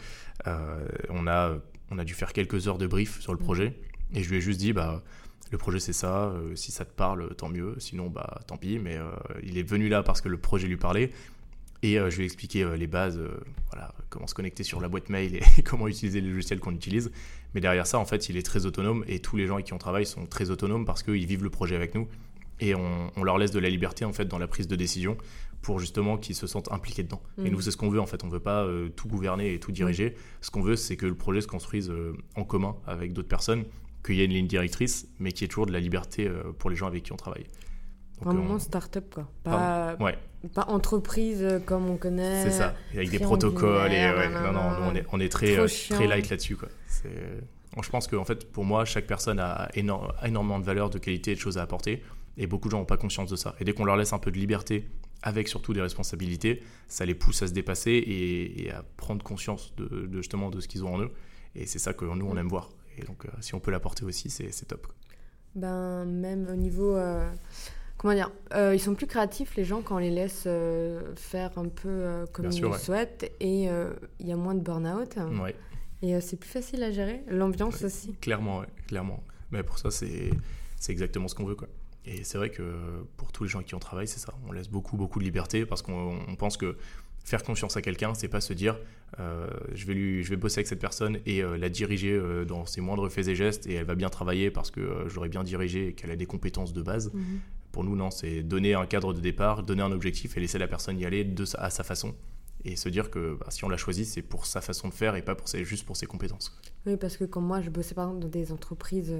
on 0.46 1.28
a 1.28 1.58
on 1.92 2.00
a 2.00 2.04
dû 2.04 2.14
faire 2.14 2.34
quelques 2.34 2.68
heures 2.68 2.78
de 2.78 2.88
brief 2.88 3.20
sur 3.22 3.34
le 3.34 3.40
mm. 3.40 3.44
projet. 3.44 3.74
Et 4.14 4.24
je 4.24 4.30
lui 4.30 4.38
ai 4.38 4.42
juste 4.42 4.60
dit, 4.60 4.74
bah, 4.74 5.04
le 5.52 5.58
projet 5.58 5.80
c'est 5.80 5.94
ça, 5.94 6.26
euh, 6.26 6.56
si 6.56 6.72
ça 6.72 6.86
te 6.86 6.94
parle, 6.94 7.36
tant 7.36 7.50
mieux, 7.50 7.76
sinon, 7.78 8.10
bah, 8.10 8.42
tant 8.48 8.58
pis. 8.58 8.80
Mais 8.80 8.98
euh, 8.98 9.10
il 9.44 9.58
est 9.58 9.64
venu 9.64 9.90
là 9.90 10.04
parce 10.04 10.22
que 10.22 10.30
le 10.30 10.38
projet 10.38 10.68
lui 10.68 10.78
parlait. 10.78 11.12
Et 11.84 12.00
euh, 12.00 12.10
je 12.10 12.18
lui 12.18 12.24
ai 12.24 12.26
expliqué 12.26 12.66
les 12.78 12.88
bases, 12.88 13.22
voilà, 13.72 13.94
comment 14.10 14.26
se 14.26 14.34
connecter 14.34 14.64
sur 14.64 14.82
la 14.82 14.88
boîte 14.88 15.10
mail 15.10 15.36
et 15.36 15.62
comment 15.64 15.88
utiliser 15.88 16.22
les 16.22 16.30
logiciels 16.30 16.60
qu'on 16.60 16.74
utilise. 16.74 17.12
Mais 17.54 17.62
derrière 17.62 17.86
ça, 17.86 18.00
en 18.00 18.06
fait, 18.06 18.28
il 18.30 18.38
est 18.38 18.46
très 18.46 18.66
autonome 18.66 19.04
et 19.08 19.20
tous 19.20 19.38
les 19.38 19.46
gens 19.46 19.56
avec 19.56 19.68
qui 19.68 19.74
on 19.74 19.78
travaille 19.78 20.06
sont 20.06 20.26
très 20.26 20.50
autonomes 20.50 20.86
parce 20.86 21.04
qu'ils 21.04 21.26
vivent 21.26 21.44
le 21.44 21.50
projet 21.50 21.76
avec 21.76 21.94
nous 21.94 22.08
et 22.60 22.74
on, 22.74 23.12
on, 23.16 23.24
leur 23.24 23.38
laisse 23.38 23.52
de 23.52 23.60
la 23.60 23.70
liberté 23.70 24.06
en 24.06 24.14
fait 24.14 24.26
dans 24.26 24.38
la 24.38 24.48
prise 24.48 24.68
de 24.68 24.78
décision 24.78 25.18
pour 25.62 25.80
justement 25.80 26.18
qu'ils 26.18 26.36
se 26.36 26.48
sentent 26.48 26.72
impliqués 26.72 27.04
dedans. 27.04 27.22
Et 27.44 27.50
nous, 27.50 27.58
mm. 27.58 27.62
c'est 27.62 27.72
ce 27.72 27.78
qu'on 27.78 27.90
veut 27.90 28.00
en 28.00 28.06
fait. 28.06 28.24
On 28.24 28.30
veut 28.30 28.40
pas 28.40 28.68
tout 28.96 29.08
gouverner 29.08 29.54
et 29.54 29.60
tout 29.60 29.72
diriger. 29.72 30.16
Ce 30.42 30.50
qu'on 30.50 30.62
veut, 30.62 30.76
c'est 30.76 30.96
que 30.96 31.06
le 31.06 31.16
projet 31.16 31.42
se 31.42 31.48
construise 31.48 31.92
en 32.36 32.44
commun 32.46 32.76
avec 32.88 33.14
d'autres 33.14 33.28
personnes, 33.28 33.66
qu'il 34.06 34.16
y 34.16 34.22
ait 34.22 34.26
une 34.26 34.34
ligne 34.34 34.48
directrice, 34.48 35.08
mais 35.20 35.32
qu'il 35.32 35.42
y 35.42 35.46
ait 35.46 35.48
toujours 35.48 35.66
de 35.66 35.74
la 35.74 35.80
liberté 35.80 36.28
euh, 36.28 36.54
pour 36.58 36.70
les 36.70 36.76
gens 36.76 36.88
avec 36.88 37.04
qui 37.04 37.14
on 37.14 37.18
travaille. 37.18 37.46
Donc, 38.22 38.34
un 38.34 38.38
moment 38.38 38.60
start-up, 38.60 39.14
quoi. 39.14 39.30
Pas, 39.44 39.98
ouais. 40.00 40.18
pas 40.54 40.66
entreprise 40.70 41.46
comme 41.66 41.90
on 41.90 41.98
connaît. 41.98 42.44
C'est 42.44 42.52
ça, 42.52 42.74
avec 42.94 43.10
des 43.10 43.20
protocoles. 43.20 43.92
Et, 43.92 44.30
non, 44.30 44.54
non, 44.54 44.90
on 44.90 44.96
est, 44.96 45.06
on 45.12 45.20
est 45.20 45.30
très, 45.30 45.58
très 45.90 46.08
light 46.08 46.30
là-dessus. 46.30 46.56
Quoi. 46.56 46.70
Je 47.84 47.90
pense 47.90 48.08
que 48.08 48.16
en 48.16 48.24
fait, 48.24 48.50
pour 48.52 48.64
moi, 48.64 48.86
chaque 48.86 49.06
personne 49.06 49.40
a 49.40 49.70
énormément 49.76 50.60
de 50.60 50.64
valeur, 50.64 50.90
de 50.90 50.98
qualité 50.98 51.32
et 51.32 51.36
de 51.36 51.40
choses 51.40 51.58
à 51.58 51.62
apporter. 51.62 52.04
Et 52.38 52.48
beaucoup 52.48 52.68
de 52.68 52.72
gens 52.72 52.80
n'ont 52.80 52.86
pas 52.86 52.98
conscience 52.98 53.30
de 53.30 53.36
ça. 53.36 53.56
Et 53.60 53.64
dès 53.64 53.74
qu'on 53.74 53.86
leur 53.86 53.98
laisse 53.98 54.14
un 54.14 54.20
peu 54.20 54.32
de 54.32 54.38
liberté 54.38 54.88
avec 55.24 55.48
surtout 55.48 55.74
des 55.74 55.82
responsabilités, 55.82 56.62
ça 56.88 57.06
les 57.06 57.16
pousse 57.16 57.42
à 57.42 57.48
se 57.48 57.54
dépasser 57.54 57.92
et, 57.92 58.72
à 58.72 58.84
prendre 58.98 59.24
conscience 59.24 59.74
de, 59.76 60.10
justement 60.14 60.50
de 60.50 60.60
ce 60.60 60.68
qu'ils 60.68 60.84
ont 60.84 60.96
en 60.96 61.02
eux. 61.02 61.12
Et 61.56 61.66
c'est 61.66 61.80
ça 61.80 61.94
que 61.94 62.06
nous, 62.06 62.26
on 62.26 62.38
aime 62.38 62.48
voir. 62.48 62.70
Et 62.98 63.04
donc, 63.04 63.26
euh, 63.26 63.30
si 63.42 63.56
on 63.56 63.60
peut 63.60 63.72
l'apporter 63.72 64.06
aussi, 64.06 64.30
c'est 64.30 64.68
top. 64.68 64.88
Ben, 65.56 66.06
même 66.06 66.48
au 66.50 66.56
niveau... 66.56 66.96
Euh, 66.96 67.30
comment 67.98 68.14
dire 68.14 68.32
euh, 68.54 68.76
Ils 68.76 68.80
sont 68.80 68.96
plus 68.96 69.08
créatifs, 69.08 69.56
les 69.56 69.66
gens, 69.66 69.82
quand 69.82 69.96
on 69.96 70.00
les 70.00 70.12
laisse 70.12 70.48
faire 71.16 71.58
un 71.58 71.70
peu 71.70 72.26
comme 72.34 72.52
ils 72.52 72.62
le 72.62 72.74
souhaitent. 72.74 73.32
Et 73.40 73.66
il 73.66 74.28
y 74.28 74.32
a 74.32 74.38
moins 74.38 74.56
de 74.56 74.62
burn-out. 74.62 75.16
Ouais. 75.42 75.56
Et 76.02 76.20
c'est 76.22 76.38
plus 76.38 76.50
facile 76.50 76.84
à 76.84 76.92
gérer. 76.92 77.24
L'ambiance 77.28 77.84
aussi. 77.84 78.14
Clairement, 78.16 78.60
ouais, 78.60 78.68
clairement. 78.88 79.24
Mais 79.52 79.64
pour 79.64 79.80
ça, 79.80 79.92
c'est 79.92 80.32
exactement 80.88 81.28
ce 81.28 81.36
qu'on 81.36 81.46
veut, 81.46 81.56
quoi. 81.56 81.68
Et 82.08 82.24
c'est 82.24 82.38
vrai 82.38 82.52
que 82.52 83.06
pour 83.18 83.32
tous 83.32 83.46
les 83.46 83.50
gens 83.50 83.58
avec 83.58 83.68
qui 83.68 83.76
on 83.76 83.80
travaille, 83.80 84.08
c'est 84.08 84.20
ça. 84.20 84.34
On 84.48 84.52
laisse 84.52 84.70
beaucoup, 84.70 84.96
beaucoup 84.96 85.18
de 85.18 85.24
liberté 85.24 85.66
parce 85.66 85.82
qu'on 85.82 86.36
pense 86.38 86.56
que 86.56 86.78
faire 87.26 87.44
confiance 87.44 87.76
à 87.76 87.82
quelqu'un, 87.82 88.14
c'est 88.14 88.28
pas 88.28 88.40
se 88.40 88.54
dire 88.54 88.78
euh, 89.20 89.48
je, 89.74 89.86
vais 89.86 89.94
lui, 89.94 90.24
je 90.24 90.30
vais 90.30 90.36
bosser 90.36 90.60
avec 90.60 90.68
cette 90.68 90.80
personne 90.80 91.18
et 91.26 91.42
euh, 91.42 91.58
la 91.58 91.70
diriger 91.70 92.12
euh, 92.12 92.46
dans 92.46 92.66
ses 92.66 92.82
moindres 92.82 93.10
faits 93.10 93.28
et 93.28 93.36
gestes 93.36 93.66
et 93.68 93.74
elle 93.74 93.86
va 93.86 93.96
bien 93.96 94.10
travailler 94.10 94.52
parce 94.52 94.72
que 94.72 95.06
j'aurais 95.08 95.30
bien 95.30 95.44
dirigé 95.44 95.88
et 95.88 95.94
qu'elle 95.94 96.12
a 96.12 96.16
des 96.16 96.28
compétences 96.28 96.72
de 96.72 96.82
base. 96.82 97.12
Mhm. 97.14 97.40
Pour 97.72 97.84
nous, 97.84 97.96
non, 97.96 98.12
c'est 98.12 98.42
donner 98.42 98.74
un 98.74 98.86
cadre 98.86 99.14
de 99.14 99.20
départ, 99.20 99.64
donner 99.64 99.82
un 99.82 99.92
objectif 99.92 100.38
et 100.38 100.40
laisser 100.40 100.60
la 100.60 100.68
personne 100.68 101.00
y 101.00 101.06
aller 101.06 101.24
de 101.24 101.46
à 101.58 101.70
sa 101.70 101.84
façon 101.84 102.16
et 102.64 102.76
se 102.76 102.90
dire 102.90 103.10
que 103.10 103.38
bah, 103.40 103.48
si 103.50 103.64
on 103.66 103.70
l'a 103.70 103.78
choisi, 103.78 104.06
c'est 104.06 104.22
pour 104.22 104.46
sa 104.46 104.62
façon 104.62 104.88
de 104.88 104.94
faire 104.94 105.16
et 105.16 105.22
pas 105.22 105.36
pour 105.36 105.48
ses, 105.48 105.66
juste 105.66 105.86
pour 105.86 105.98
ses 105.98 106.06
compétences. 106.06 106.58
Oui, 106.86 106.96
parce 106.96 107.18
que 107.18 107.24
quand 107.24 107.42
moi, 107.42 107.62
je 107.62 107.70
bossais 107.70 107.96
par 107.96 108.06
exemple 108.06 108.22
dans 108.22 108.30
des 108.30 108.52
entreprises 108.52 109.16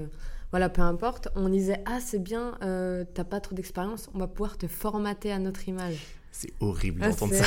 voilà, 0.52 0.68
peu 0.68 0.82
importe, 0.82 1.28
on 1.34 1.48
disait 1.48 1.82
Ah, 1.86 1.98
c'est 2.00 2.22
bien, 2.22 2.56
t'as 2.60 3.24
pas 3.24 3.40
trop 3.40 3.56
d'expérience, 3.56 4.08
on 4.14 4.18
va 4.18 4.28
pouvoir 4.28 4.58
te 4.58 4.68
formater 4.68 5.32
à 5.32 5.40
notre 5.40 5.68
image. 5.68 6.06
C'est 6.38 6.52
horrible 6.60 7.00
ah, 7.02 7.08
d'entendre 7.08 7.32
ça. 7.32 7.44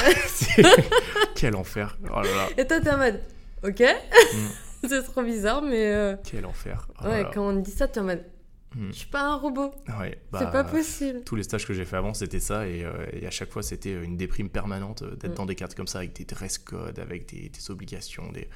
Quel 1.36 1.56
enfer. 1.56 2.00
Oh 2.12 2.22
Et 2.58 2.66
toi, 2.66 2.82
t'es 2.82 2.90
en 2.90 2.98
mode 2.98 3.22
Ok, 3.64 3.82
mm. 3.82 4.48
c'est 4.88 5.04
trop 5.04 5.22
bizarre, 5.22 5.62
mais. 5.62 5.94
Euh, 5.94 6.16
Quel 6.24 6.48
enfer. 6.48 6.88
Oh 7.04 7.08
ouais, 7.08 7.24
quand 7.32 7.48
on 7.48 7.54
dit 7.58 7.70
ça, 7.70 7.88
t'es 7.88 8.00
en 8.00 8.06
mode 8.06 8.26
mm. 8.74 8.88
Je 8.88 8.98
suis 8.98 9.08
pas 9.08 9.22
un 9.22 9.36
robot. 9.36 9.72
Ouais, 10.00 10.18
c'est 10.34 10.46
bah, 10.46 10.48
pas 10.48 10.64
possible. 10.64 11.22
Tous 11.24 11.36
les 11.36 11.44
stages 11.44 11.68
que 11.68 11.74
j'ai 11.76 11.86
fait 11.86 11.98
avant, 11.98 12.16
c'était 12.16 12.40
ça. 12.40 12.68
Et, 12.68 12.84
euh, 12.84 13.06
à 13.28 13.30
chaque 13.30 13.52
fois, 13.52 13.62
c'était 13.62 13.94
une 13.94 14.18
déprime 14.18 14.50
permanente 14.50 15.04
d'être 15.04 15.34
mm. 15.34 15.36
dans 15.36 15.46
des 15.46 15.56
cartes 15.56 15.76
comme 15.76 15.86
ça, 15.86 16.00
avec 16.00 16.14
des 16.14 16.26
dress 16.26 16.58
codes, 16.58 16.98
avec 16.98 17.30
des, 17.30 17.50
des 17.50 17.70
obligations. 17.72 18.32
Des... 18.32 18.50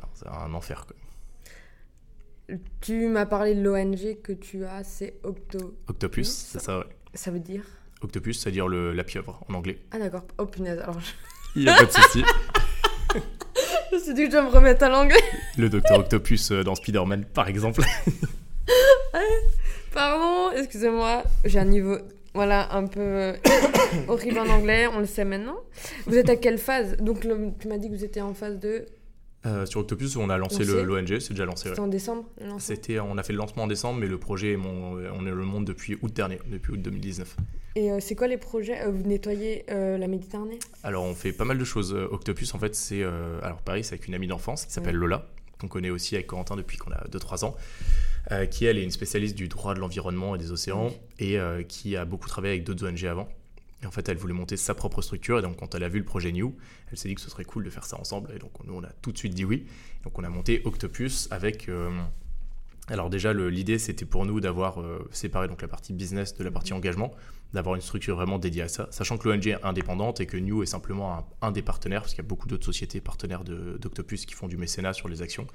Non, 0.00 0.08
c'est 0.14 0.28
un 0.28 0.54
enfer. 0.54 0.86
Quoi. 0.86 2.56
Tu 2.80 3.08
m'as 3.08 3.26
parlé 3.26 3.56
de 3.56 3.62
l'ONG 3.62 4.22
que 4.22 4.32
tu 4.32 4.64
as, 4.64 4.84
c'est 4.84 5.18
Octo... 5.24 5.76
Octopus, 5.88 6.28
c'est 6.28 6.60
ça, 6.60 6.78
ouais. 6.78 6.86
Ça 7.14 7.32
veut 7.32 7.40
dire 7.40 7.64
Octopus, 8.02 8.38
ça 8.38 8.50
veut 8.50 8.52
dire 8.52 8.68
le, 8.68 8.92
la 8.92 9.04
pieuvre 9.04 9.40
en 9.48 9.54
anglais. 9.54 9.78
Ah 9.90 9.98
d'accord, 9.98 10.24
oh 10.38 10.46
punaise, 10.46 10.80
alors 10.80 10.98
Il 11.54 11.62
n'y 11.62 11.68
a 11.68 11.76
pas 11.76 11.84
de 11.84 11.92
souci. 11.92 12.24
je 13.90 13.96
me 13.96 14.00
suis 14.00 14.14
dit 14.14 14.24
que 14.26 14.30
je 14.30 14.36
vais 14.36 14.42
me 14.42 14.50
remettre 14.50 14.84
à 14.84 14.88
l'anglais. 14.88 15.22
le 15.56 15.68
docteur 15.68 16.00
Octopus 16.00 16.50
euh, 16.50 16.62
dans 16.62 16.74
Spider-Man, 16.74 17.24
par 17.24 17.48
exemple. 17.48 17.82
Pardon, 19.94 20.50
excusez-moi, 20.54 21.24
j'ai 21.44 21.58
un 21.58 21.64
niveau 21.64 21.96
voilà, 22.36 22.70
un 22.74 22.86
peu 22.86 23.00
euh, 23.00 23.32
horrible 24.08 24.38
en 24.38 24.48
anglais, 24.48 24.86
on 24.92 24.98
le 24.98 25.06
sait 25.06 25.24
maintenant. 25.24 25.56
Vous 26.06 26.18
êtes 26.18 26.28
à 26.28 26.36
quelle 26.36 26.58
phase? 26.58 26.98
Donc, 26.98 27.26
tu 27.58 27.66
m'as 27.66 27.78
dit 27.78 27.88
que 27.88 27.94
vous 27.94 28.04
étiez 28.04 28.20
en 28.20 28.34
phase 28.34 28.58
de 28.58 28.84
euh, 29.46 29.66
sur 29.66 29.80
Octopus, 29.80 30.16
on 30.16 30.28
a 30.28 30.38
lancé 30.38 30.64
l'ONG, 30.64 31.18
c'est 31.20 31.30
déjà 31.30 31.44
lancé. 31.44 31.68
C'était 31.68 31.80
en 31.80 31.88
décembre 31.88 32.24
C'était, 32.58 32.98
On 32.98 33.16
a 33.18 33.22
fait 33.22 33.32
le 33.32 33.38
lancement 33.38 33.64
en 33.64 33.66
décembre, 33.66 34.00
mais 34.00 34.06
le 34.06 34.18
projet, 34.18 34.56
on 34.56 35.26
est 35.26 35.30
le 35.30 35.44
monde 35.44 35.64
depuis 35.64 35.96
août 36.02 36.12
dernier, 36.12 36.38
depuis 36.48 36.72
août 36.72 36.82
2019. 36.82 37.36
Et 37.76 37.92
euh, 37.92 37.98
c'est 38.00 38.14
quoi 38.14 38.26
les 38.26 38.38
projets? 38.38 38.82
Euh, 38.82 38.90
Vous 38.90 39.06
nettoyez 39.06 39.64
la 39.68 40.08
Méditerranée? 40.08 40.58
Alors, 40.82 41.04
on 41.04 41.14
fait 41.14 41.32
pas 41.32 41.44
mal 41.44 41.58
de 41.58 41.64
choses. 41.64 41.92
Octopus, 41.92 42.54
en 42.54 42.58
fait, 42.58 42.74
c'est. 42.74 43.02
alors, 43.42 43.62
Paris, 43.62 43.84
c'est 43.84 43.94
avec 43.94 44.08
une 44.08 44.14
amie 44.14 44.26
d'enfance 44.26 44.64
qui 44.64 44.72
s'appelle 44.72 44.96
Lola. 44.96 45.26
qu'on 45.60 45.68
connaît 45.68 45.90
aussi 45.90 46.14
avec 46.14 46.26
Corentin 46.26 46.56
depuis 46.56 46.76
qu'on 46.78 46.92
a 46.92 47.04
2-3 47.10 47.44
ans, 47.44 47.54
qui 48.50 48.64
elle 48.64 48.78
est 48.78 48.82
une 48.82 48.90
spécialiste 48.90 49.36
du 49.36 49.48
droit 49.48 49.74
de 49.74 49.80
l'environnement 49.80 50.34
et 50.34 50.38
des 50.38 50.52
océans 50.52 50.90
et 51.18 51.38
qui 51.68 51.96
a 51.96 52.04
beaucoup 52.04 52.28
travaillé 52.28 52.54
avec 52.54 52.64
d'autres 52.64 52.86
ONG 52.86 53.04
avant. 53.04 53.28
Et 53.86 53.88
en 53.88 53.92
fait, 53.92 54.08
elle 54.08 54.16
voulait 54.16 54.34
monter 54.34 54.56
sa 54.56 54.74
propre 54.74 55.00
structure. 55.00 55.38
Et 55.38 55.42
donc, 55.42 55.56
quand 55.58 55.76
elle 55.76 55.84
a 55.84 55.88
vu 55.88 56.00
le 56.00 56.04
projet 56.04 56.32
New, 56.32 56.56
elle 56.90 56.98
s'est 56.98 57.08
dit 57.08 57.14
que 57.14 57.20
ce 57.20 57.30
serait 57.30 57.44
cool 57.44 57.62
de 57.62 57.70
faire 57.70 57.84
ça 57.84 58.00
ensemble. 58.00 58.32
Et 58.34 58.40
donc, 58.40 58.50
nous, 58.64 58.74
on 58.74 58.82
a 58.82 58.90
tout 59.00 59.12
de 59.12 59.18
suite 59.18 59.32
dit 59.32 59.44
oui. 59.44 59.64
Donc, 60.02 60.18
on 60.18 60.24
a 60.24 60.28
monté 60.28 60.60
Octopus 60.64 61.28
avec. 61.30 61.68
Euh, 61.68 61.90
alors, 62.88 63.10
déjà, 63.10 63.32
l'idée, 63.32 63.78
c'était 63.78 64.04
pour 64.04 64.26
nous 64.26 64.40
d'avoir 64.40 64.80
euh, 64.80 65.08
séparé 65.12 65.46
donc, 65.46 65.62
la 65.62 65.68
partie 65.68 65.92
business 65.92 66.34
de 66.34 66.42
la 66.42 66.50
partie 66.50 66.72
mhm. 66.72 66.78
engagement, 66.78 67.14
d'avoir 67.52 67.76
une 67.76 67.80
structure 67.80 68.16
vraiment 68.16 68.40
dédiée 68.40 68.62
à 68.62 68.68
ça, 68.68 68.88
sachant 68.90 69.18
que 69.18 69.28
l'ONG 69.28 69.46
est 69.46 69.64
indépendante 69.64 70.20
et 70.20 70.26
que 70.26 70.36
New 70.36 70.64
est 70.64 70.66
simplement 70.66 71.16
un, 71.16 71.24
un 71.42 71.52
des 71.52 71.62
partenaires, 71.62 72.00
parce 72.02 72.12
qu'il 72.12 72.24
y 72.24 72.26
a 72.26 72.28
beaucoup 72.28 72.48
d'autres 72.48 72.66
sociétés 72.66 73.00
partenaires 73.00 73.44
d'Octopus 73.44 74.26
qui 74.26 74.34
font 74.34 74.48
du 74.48 74.56
mécénat 74.56 74.94
sur 74.94 75.08
les 75.08 75.22
actions. 75.22 75.46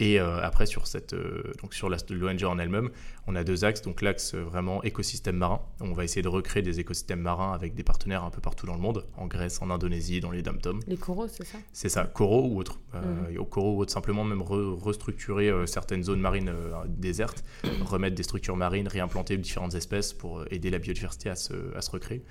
Et 0.00 0.20
euh, 0.20 0.40
après, 0.42 0.66
sur, 0.66 0.86
cette, 0.86 1.12
euh, 1.12 1.52
donc 1.60 1.74
sur 1.74 1.88
l'ONG 1.88 2.44
en 2.44 2.58
elle-même, 2.58 2.90
on 3.26 3.34
a 3.34 3.42
deux 3.42 3.64
axes. 3.64 3.82
Donc 3.82 4.00
l'axe 4.00 4.34
euh, 4.34 4.42
vraiment 4.42 4.82
écosystème 4.84 5.36
marin. 5.36 5.60
On 5.80 5.92
va 5.92 6.04
essayer 6.04 6.22
de 6.22 6.28
recréer 6.28 6.62
des 6.62 6.78
écosystèmes 6.78 7.20
marins 7.20 7.52
avec 7.52 7.74
des 7.74 7.82
partenaires 7.82 8.24
un 8.24 8.30
peu 8.30 8.40
partout 8.40 8.66
dans 8.66 8.74
le 8.74 8.80
monde, 8.80 9.06
en 9.16 9.26
Grèce, 9.26 9.60
en 9.60 9.70
Indonésie, 9.70 10.20
dans 10.20 10.30
les 10.30 10.42
dom 10.42 10.58
Les 10.86 10.96
coraux, 10.96 11.28
c'est 11.28 11.44
ça? 11.44 11.58
C'est 11.72 11.88
ça, 11.88 12.04
coraux 12.04 12.46
ou 12.48 12.58
autres. 12.58 12.78
Mhm. 12.94 13.44
coraux 13.46 13.76
ou 13.76 13.80
autres, 13.80 13.92
simplement 13.92 14.24
même 14.24 14.42
restructurer 14.42 15.52
certaines 15.66 16.02
zones 16.02 16.20
marines 16.20 16.52
désertes, 16.86 17.44
remettre 17.84 18.16
des 18.16 18.22
structures 18.22 18.56
marines, 18.56 18.88
réimplanter 18.88 19.36
différentes 19.36 19.74
espèces 19.74 20.12
pour 20.12 20.44
aider 20.50 20.70
la 20.70 20.78
biodiversité 20.78 21.28
à 21.28 21.36
se, 21.36 21.52
à 21.76 21.82
se 21.82 21.90
recréer. 21.90 22.22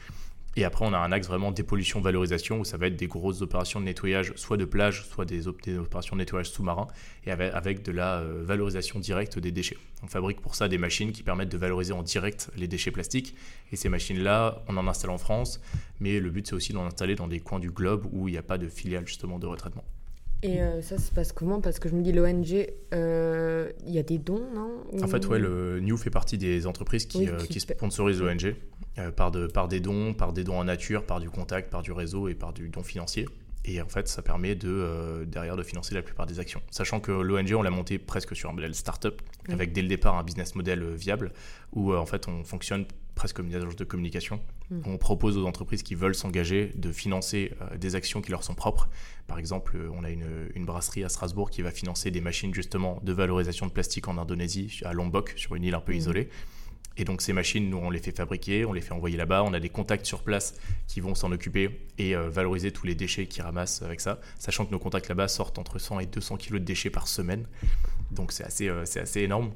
Et 0.57 0.63
après, 0.63 0.85
on 0.85 0.91
a 0.91 0.97
un 0.97 1.11
axe 1.11 1.27
vraiment 1.27 1.51
dépollution-valorisation 1.51 2.59
où 2.59 2.65
ça 2.65 2.77
va 2.77 2.87
être 2.87 2.95
des 2.95 3.05
grosses 3.05 3.43
opérations 3.43 3.79
de 3.79 3.85
nettoyage, 3.85 4.33
soit 4.35 4.57
de 4.57 4.65
plage, 4.65 5.05
soit 5.05 5.23
des, 5.23 5.47
opérations 5.47 6.15
de 6.15 6.21
nettoyage 6.21 6.49
sous-marin, 6.49 6.87
et 7.27 7.31
avec, 7.31 7.83
de 7.83 7.91
la 7.91 8.21
euh, 8.21 8.41
valorisation 8.43 8.99
directe 8.99 9.37
des 9.37 9.51
déchets. 9.51 9.77
On 10.01 10.07
fabrique 10.07 10.41
pour 10.41 10.55
ça 10.55 10.67
des 10.67 10.79
machines 10.79 11.11
qui 11.11 11.21
permettent 11.21 11.51
de 11.51 11.59
valoriser 11.59 11.93
en 11.93 12.01
direct 12.01 12.49
les 12.57 12.67
déchets 12.67 12.89
plastiques. 12.89 13.35
Et 13.71 13.75
ces 13.75 13.87
machines-là, 13.87 14.63
on 14.67 14.77
en 14.77 14.87
installe 14.87 15.11
en 15.11 15.19
France, 15.19 15.61
mais 15.99 16.19
le 16.19 16.31
but 16.31 16.47
c'est 16.47 16.55
aussi 16.55 16.73
d'en 16.73 16.87
installer 16.87 17.13
dans 17.13 17.27
des 17.27 17.39
coins 17.39 17.59
du 17.59 17.69
globe 17.69 18.07
où 18.11 18.27
il 18.27 18.31
n'y 18.31 18.37
a 18.39 18.43
pas 18.43 18.57
de 18.57 18.67
filiale 18.67 19.07
justement 19.07 19.37
de 19.37 19.45
retraitement. 19.45 19.83
Et 20.43 20.61
euh, 20.61 20.81
ça 20.81 20.97
se 20.97 21.11
passe 21.11 21.31
comment? 21.31 21.61
Parce 21.61 21.79
que 21.79 21.89
je 21.89 21.95
me 21.95 22.01
dis, 22.01 22.11
l'ONG, 22.11 22.67
euh, 22.93 23.71
il 23.85 23.93
y 23.93 23.97
a 23.97 24.03
des 24.03 24.17
dons, 24.19 24.43
non? 24.53 24.83
En 25.01 25.07
fait, 25.07 25.25
ouais, 25.27 25.39
le 25.39 25.79
New 25.79 25.97
fait 25.97 26.09
partie 26.09 26.37
des 26.37 26.67
entreprises 26.67 27.05
qui, 27.05 27.27
qui 27.49 27.59
sponsorisent 27.59 28.21
l'ONG. 28.21 28.55
Euh, 28.99 29.11
par, 29.11 29.29
de, 29.29 29.45
par 29.45 29.67
des 29.67 29.79
dons, 29.79 30.15
par 30.15 30.33
des 30.33 30.43
dons 30.43 30.57
en 30.57 30.63
nature, 30.63 31.03
par 31.03 31.19
du 31.19 31.29
contact, 31.29 31.69
par 31.69 31.83
du 31.83 31.91
réseau 31.91 32.29
et 32.29 32.33
par 32.33 32.51
du 32.51 32.69
don 32.69 32.81
financier. 32.81 33.27
Et 33.63 33.79
en 33.79 33.87
fait, 33.87 34.07
ça 34.07 34.23
permet 34.23 34.55
de, 34.55 34.69
euh, 34.69 35.25
derrière 35.25 35.55
de 35.55 35.61
financer 35.61 35.93
la 35.93 36.01
plupart 36.01 36.25
des 36.25 36.39
actions. 36.39 36.61
Sachant 36.71 36.99
que 36.99 37.11
l'ONG, 37.11 37.53
on 37.53 37.61
l'a 37.61 37.69
monté 37.69 37.99
presque 37.99 38.35
sur 38.35 38.49
un 38.49 38.53
modèle 38.53 38.73
startup, 38.73 39.21
avec 39.49 39.71
dès 39.71 39.83
le 39.83 39.87
départ 39.87 40.17
un 40.17 40.23
business 40.23 40.55
model 40.55 40.81
euh, 40.81 40.95
viable, 40.95 41.31
où 41.73 41.93
en 41.93 42.05
fait 42.07 42.27
on 42.27 42.43
fonctionne 42.43 42.85
presque 43.17 43.35
comme 43.35 43.47
une 43.47 43.55
agence 43.55 43.75
de 43.75 43.83
communication. 43.83 44.39
Mm. 44.69 44.81
On 44.85 44.97
propose 44.97 45.37
aux 45.37 45.45
entreprises 45.45 45.83
qui 45.83 45.95
veulent 45.95 46.15
s'engager 46.15 46.71
de 46.75 46.91
financer 46.91 47.51
des 47.77 47.95
actions 47.95 48.21
qui 48.21 48.31
leur 48.31 48.43
sont 48.43 48.55
propres. 48.55 48.87
Par 49.27 49.39
exemple, 49.39 49.77
on 49.93 50.05
a 50.05 50.09
une, 50.09 50.49
une, 50.55 50.65
brasserie 50.65 51.03
à 51.03 51.09
Strasbourg 51.09 51.49
qui 51.49 51.61
va 51.61 51.71
financer 51.71 52.11
des 52.11 52.21
machines 52.21 52.53
justement 52.53 52.99
de 53.03 53.11
valorisation 53.11 53.65
de 53.65 53.71
plastique 53.71 54.07
en 54.07 54.17
Indonésie, 54.17 54.79
à 54.85 54.93
Lombok, 54.93 55.33
sur 55.35 55.55
une 55.55 55.65
île 55.65 55.75
un 55.75 55.81
peu 55.81 55.91
mm. 55.91 55.97
isolée. 55.97 56.29
Et 56.97 57.03
donc 57.03 57.21
ces 57.21 57.31
machines, 57.31 57.69
nous, 57.69 57.77
on 57.77 57.89
les 57.89 57.99
fait 57.99 58.15
fabriquer, 58.15 58.65
on 58.65 58.73
les 58.73 58.81
fait 58.81 58.91
envoyer 58.91 59.17
là-bas, 59.17 59.43
on 59.43 59.53
a 59.53 59.59
des 59.59 59.69
contacts 59.69 60.05
sur 60.05 60.23
place 60.23 60.55
qui 60.87 60.99
vont 60.99 61.13
s'en 61.13 61.31
occuper 61.31 61.79
et 61.99 62.15
euh, 62.15 62.29
valoriser 62.29 62.71
tous 62.71 62.87
les 62.87 62.95
déchets 62.95 63.27
qu'ils 63.27 63.43
ramassent 63.43 63.83
avec 63.83 64.01
ça, 64.01 64.19
sachant 64.39 64.65
que 64.65 64.71
nos 64.71 64.79
contacts 64.79 65.07
là-bas 65.07 65.27
sortent 65.27 65.59
entre 65.59 65.77
100 65.77 65.99
et 65.99 66.05
200 66.07 66.37
kg 66.37 66.53
de 66.53 66.59
déchets 66.59 66.89
par 66.89 67.07
semaine. 67.07 67.45
Donc 68.11 68.31
c'est 68.31 68.43
assez, 68.43 68.67
euh, 68.67 68.83
c'est 68.85 68.99
assez 68.99 69.21
énorme. 69.21 69.51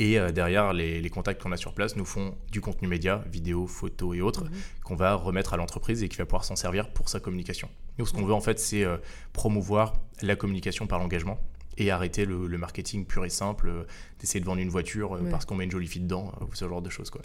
Et 0.00 0.18
euh, 0.18 0.32
derrière, 0.32 0.72
les, 0.72 1.08
contacts 1.10 1.40
qu'on 1.40 1.52
a 1.52 1.56
sur 1.56 1.72
place 1.74 1.94
nous 1.94 2.04
font 2.04 2.34
du 2.50 2.60
contenu 2.60 2.88
média, 2.88 3.22
vidéo, 3.30 3.68
photos 3.68 4.16
et 4.16 4.20
autres, 4.20 4.44
mhm. 4.44 4.50
qu'on 4.82 4.96
va 4.96 5.14
remettre 5.14 5.54
à 5.54 5.56
l'entreprise 5.56 6.02
et 6.02 6.08
qui 6.08 6.16
va 6.16 6.26
pouvoir 6.26 6.44
s'en 6.44 6.56
servir 6.56 6.90
pour 6.90 7.08
sa 7.08 7.20
communication. 7.20 7.68
Nous, 7.98 8.06
ce 8.06 8.12
qu'on 8.12 8.24
veut 8.24 8.34
en 8.34 8.40
fait, 8.40 8.58
c'est 8.58 8.84
promouvoir 9.32 9.92
la 10.22 10.34
communication 10.34 10.86
par 10.88 10.98
l'engagement 10.98 11.38
et 11.80 11.90
arrêter 11.90 12.26
le, 12.26 12.58
marketing 12.58 13.06
pur 13.06 13.24
et 13.24 13.30
simple, 13.30 13.68
euh, 13.68 13.84
d'essayer 14.18 14.40
de 14.40 14.44
vendre 14.44 14.60
une 14.60 14.68
voiture 14.68 15.16
euh, 15.16 15.22
parce 15.30 15.44
qu'on 15.44 15.54
met 15.54 15.64
une 15.64 15.70
jolie 15.70 15.86
fille 15.86 16.02
dedans, 16.02 16.32
euh, 16.40 16.44
ou 16.44 16.54
ce 16.54 16.68
genre 16.68 16.82
de 16.82 16.90
choses. 16.90 17.10
Quoi. 17.10 17.22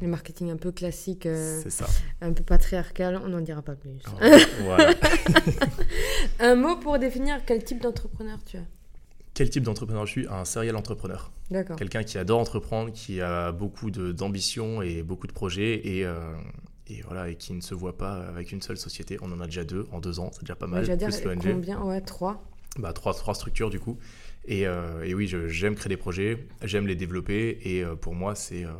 Le 0.00 0.08
marketing 0.08 0.50
un 0.50 0.56
peu 0.56 0.70
classique, 0.70 1.26
ça. 1.68 1.86
un 2.20 2.32
peu 2.32 2.44
patriarcal, 2.44 3.20
on 3.24 3.28
n'en 3.28 3.40
dira 3.40 3.62
pas 3.62 3.74
plus. 3.74 3.98
voilà. 4.62 4.94
un 6.40 6.54
mot 6.54 6.76
pour 6.76 6.98
définir 6.98 7.44
quel 7.44 7.64
type 7.64 7.80
d'entrepreneur 7.82 8.38
tu 8.44 8.58
es? 8.58 8.64
Quel 9.38 9.50
type 9.50 9.62
d'entrepreneur 9.62 10.04
je 10.04 10.10
suis 10.10 10.26
Un 10.28 10.44
serial 10.44 10.74
entrepreneur. 10.74 11.30
D'accord. 11.52 11.76
Quelqu'un 11.76 12.02
qui 12.02 12.18
adore 12.18 12.40
entreprendre, 12.40 12.92
qui 12.92 13.20
a 13.20 13.52
beaucoup 13.52 13.92
d'ambition 13.92 14.82
et 14.82 15.04
beaucoup 15.04 15.28
de 15.28 15.32
projets 15.32 15.74
et, 15.74 16.00
et, 16.88 17.02
voilà, 17.02 17.28
et 17.28 17.36
qui 17.36 17.52
ne 17.52 17.60
se 17.60 17.72
voit 17.72 17.96
pas 17.96 18.14
avec 18.14 18.50
une 18.50 18.60
seule 18.60 18.78
société. 18.78 19.16
On 19.22 19.30
en 19.30 19.40
a 19.40 19.44
déjà 19.44 19.62
deux 19.62 19.86
en 19.92 20.00
deux 20.00 20.18
ans, 20.18 20.30
c'est 20.32 20.40
déjà 20.40 20.56
pas 20.56 20.66
mal. 20.66 20.84
J'allais 20.84 21.06
dire 21.06 21.54
combien? 21.54 21.80
Ouais, 21.82 22.00
trois 22.00 22.42
bah, 22.80 22.92
trois, 22.92 23.14
trois 23.14 23.34
structures 23.34 23.70
du 23.70 23.78
coup. 23.78 23.96
Et, 24.46 24.66
euh, 24.66 25.04
et 25.04 25.14
oui, 25.14 25.32
j'aime 25.46 25.76
créer 25.76 25.88
des 25.88 25.96
projets, 25.96 26.48
j'aime 26.64 26.88
les 26.88 26.96
développer. 26.96 27.60
Et 27.62 27.84
euh, 27.84 27.94
pour 27.94 28.16
moi, 28.16 28.34
c'est, 28.34 28.64
euh, 28.64 28.70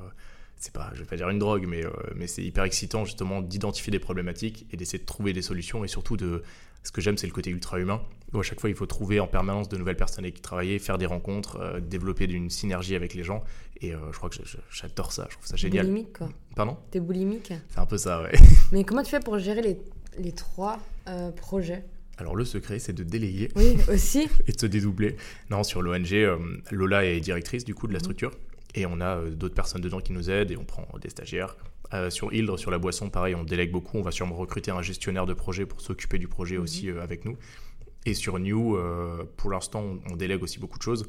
c'est 0.57 0.73
pas, 0.73 0.91
je 0.95 1.01
vais 1.01 1.07
pas 1.07 1.17
dire 1.17 1.29
une 1.29 1.39
drogue, 1.39 1.67
mais, 1.69 1.85
mais 2.17 2.27
c'est 2.27 2.43
hyper 2.43 2.65
excitant 2.65 3.05
justement 3.05 3.43
d'identifier 3.43 3.93
des 3.93 4.01
problématiques 4.01 4.67
et 4.73 4.77
d'essayer 4.77 4.99
de 4.99 5.07
trouver 5.07 5.33
des 5.33 5.43
solutions. 5.43 5.85
Et 5.85 5.89
surtout, 5.89 6.17
de, 6.17 6.43
ce 6.83 6.93
que 6.93 7.01
j'aime, 7.01 7.17
c'est 7.17 7.27
le 7.27 7.33
côté 7.33 7.51
ultra 7.51 7.79
humain. 7.79 8.01
Où 8.33 8.41
à 8.41 8.43
chaque 8.43 8.61
fois, 8.61 8.69
il 8.69 8.77
faut 8.77 8.87
trouver 8.87 9.21
en 9.21 9.27
permanence 9.27 9.71
de 9.71 9.79
nouvelles 9.79 9.97
personnes 9.97 10.25
avec 10.25 10.35
qui 10.35 10.43
travailler, 10.43 10.79
faire 10.79 10.99
des 10.99 11.07
rencontres, 11.07 11.81
développer 11.81 12.27
une 12.27 12.51
synergie 12.51 12.95
avec 12.95 13.15
les 13.15 13.23
gens. 13.23 13.43
Et 13.81 13.93
je 13.93 14.17
crois 14.19 14.29
que 14.29 14.37
j'adore 14.71 15.13
ça, 15.13 15.27
je 15.31 15.37
trouve 15.37 15.47
ça 15.47 15.57
génial. 15.57 15.87
Boulimique, 15.87 16.19
quoi. 16.19 16.29
Pardon? 16.55 16.77
T'es 16.91 17.01
boulimique 17.01 17.55
C'est 17.71 17.79
un 17.79 17.87
peu 17.87 17.97
ça, 17.97 18.23
ouais. 18.23 18.33
Mais 18.73 18.85
comment 18.85 19.03
tu 19.03 19.11
fais 19.11 19.21
pour 19.21 19.39
gérer 19.39 19.63
les, 19.63 19.79
les 20.19 20.33
trois 20.33 20.79
projets? 21.37 21.85
Alors 22.19 22.35
le 22.35 22.45
secret, 22.45 22.81
c'est 22.81 22.93
de 22.93 23.05
déléguer. 23.05 23.49
Oui, 23.55 23.77
aussi. 23.89 24.29
et 24.47 24.53
de 24.53 24.61
se 24.61 24.67
dédoubler. 24.67 25.17
Non, 25.51 25.63
sur 25.63 25.83
l'ONG, 25.83 26.13
euh, 26.13 26.37
Lola 26.71 27.05
est 27.05 27.21
directrice 27.21 27.65
du 27.65 27.75
coup 27.75 27.87
de 27.87 27.93
la 27.93 27.99
mhm. 27.99 28.05
structure. 28.05 28.33
Et 28.75 28.87
on 28.87 29.01
a 29.01 29.19
euh, 29.19 29.31
d'autres 29.31 29.55
personnes 29.55 29.81
dedans 29.81 30.01
qui 30.01 30.13
nous 30.13 30.29
aident 30.29 30.51
et 30.51 30.57
on 30.57 30.65
prend 30.65 30.87
des 31.01 31.11
stagiaires. 31.11 31.57
Euh, 31.95 32.11
sur 32.11 32.33
Hildre, 32.33 32.59
sur 32.59 32.71
la 32.71 32.79
boisson, 32.79 33.11
pareil, 33.11 33.35
on 33.35 33.45
délègue 33.45 33.71
beaucoup. 33.71 33.99
On 33.99 34.03
va 34.03 34.11
sûrement 34.11 34.37
recruter 34.37 34.71
un 34.71 34.83
gestionnaire 34.83 35.27
de 35.27 35.35
projet 35.35 35.67
pour 35.67 35.81
s'occuper 35.81 36.19
du 36.19 36.29
projet 36.29 36.57
mhm. 36.57 36.63
aussi 36.63 36.91
avec 36.91 37.25
nous. 37.25 37.37
Et 38.07 38.15
sur 38.15 38.39
New, 38.39 38.79
pour 39.37 39.51
l'instant, 39.51 39.99
on, 40.11 40.17
délègue 40.17 40.43
aussi 40.43 40.59
beaucoup 40.59 40.79
de 40.79 40.83
choses. 40.83 41.07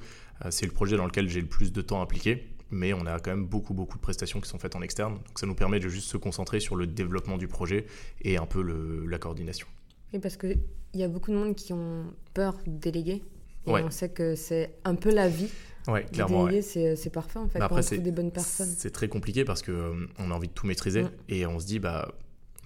c'est 0.49 0.65
le 0.65 0.71
projet 0.71 0.97
dans 0.97 1.05
lequel 1.05 1.29
j'ai 1.29 1.39
le 1.39 1.47
plus 1.47 1.71
de 1.71 1.81
temps 1.81 2.01
impliqué 2.01 2.47
mais 2.71 2.93
on 2.93 3.05
a 3.05 3.19
quand 3.19 3.31
même 3.31 3.45
beaucoup 3.45 3.73
beaucoup 3.73 3.97
de 3.97 4.01
prestations 4.01 4.39
qui 4.41 4.49
sont 4.49 4.59
faites 4.59 4.75
en 4.75 4.81
externe. 4.81 5.15
Donc 5.15 5.39
ça 5.39 5.47
nous 5.47 5.55
permet 5.55 5.79
de 5.79 5.89
juste 5.89 6.07
se 6.07 6.17
concentrer 6.17 6.59
sur 6.59 6.75
le 6.75 6.87
développement 6.87 7.37
du 7.37 7.47
projet 7.47 7.85
et 8.21 8.37
un 8.37 8.45
peu 8.45 8.61
la 9.07 9.17
coordination. 9.17 9.67
Oui, 10.13 10.19
parce 10.19 10.37
qu'il 10.37 10.59
y 10.93 11.03
a 11.03 11.07
beaucoup 11.07 11.31
de 11.31 11.35
monde 11.35 11.55
qui 11.55 11.73
ont 11.73 12.05
peur 12.33 12.57
de 12.65 12.77
déléguer. 12.77 13.23
Et 13.67 13.71
on 13.71 13.91
sait 13.91 14.09
que 14.09 14.35
c'est 14.35 14.73
un 14.83 14.95
peu 14.95 15.13
la 15.13 15.29
vie. 15.29 15.49
Ouais, 15.87 16.05
clairement. 16.11 16.45
Déléguer, 16.45 16.95
c'est 16.95 17.09
parfait 17.11 17.39
en 17.39 17.47
fait. 17.47 17.59
après, 17.59 17.81
c'est 17.81 17.99
des 17.99 18.11
bonnes 18.11 18.31
personnes. 18.31 18.73
C'est 18.77 18.91
très 18.91 19.07
compliqué 19.07 19.43
parce 19.43 19.61
qu'on 19.61 19.71
euh, 19.71 20.07
on 20.19 20.31
a 20.31 20.33
envie 20.33 20.47
de 20.47 20.53
tout 20.53 20.67
maîtriser 20.67 21.05
et 21.27 21.45
on 21.45 21.59
se 21.59 21.65
dit, 21.65 21.79
bah, 21.79 22.11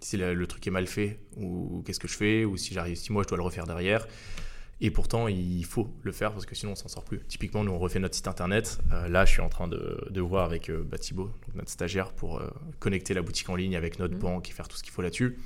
si 0.02 0.18
le, 0.18 0.48
truc 0.48 0.66
est 0.68 0.72
mal 0.72 0.88
fait, 0.88 1.20
ou 1.38 1.84
qu'est-ce 1.86 2.00
que 2.00 2.08
je 2.08 2.16
fais, 2.16 2.46
ou 2.46 2.58
si 2.58 2.74
j'arrive, 2.74 2.96
si 2.96 3.12
moi 3.12 3.24
je 3.24 3.30
dois 3.30 3.38
le 3.38 3.44
refaire 3.44 3.66
derrière. 3.66 4.08
Et 4.82 4.92
pourtant, 4.92 5.30
il 5.30 5.64
faut 5.64 5.94
le 6.02 6.12
faire 6.12 6.34
parce 6.34 6.46
que 6.46 6.56
sinon 6.56 6.74
on 6.74 6.76
s'en 6.76 6.90
sort 6.90 7.06
plus. 7.06 7.20
Typiquement, 7.28 7.64
nous 7.64 7.72
on 7.72 7.80
refait 7.80 8.00
notre 8.00 8.16
site 8.16 8.28
internet. 8.28 8.80
Euh, 8.92 9.08
là, 9.08 9.24
je 9.24 9.32
suis 9.32 9.42
en 9.42 9.48
train 9.48 9.68
de, 9.68 10.06
de 10.10 10.22
voir 10.22 10.44
avec 10.44 10.70
euh, 10.70 10.84
bah, 10.84 10.98
Thibaut, 10.98 11.30
notre 11.56 11.70
stagiaire, 11.70 12.12
pour 12.12 12.42
connecter 12.80 13.14
la 13.14 13.22
boutique 13.22 13.50
en 13.50 13.56
ligne 13.56 13.76
avec 13.76 14.00
notre 14.00 14.16
mm. 14.16 14.20
banque 14.20 14.50
et 14.50 14.54
faire 14.54 14.68
tout 14.68 14.76
ce 14.76 14.84
qu'il 14.84 14.92
faut 14.92 15.02
là-dessus. 15.02 15.38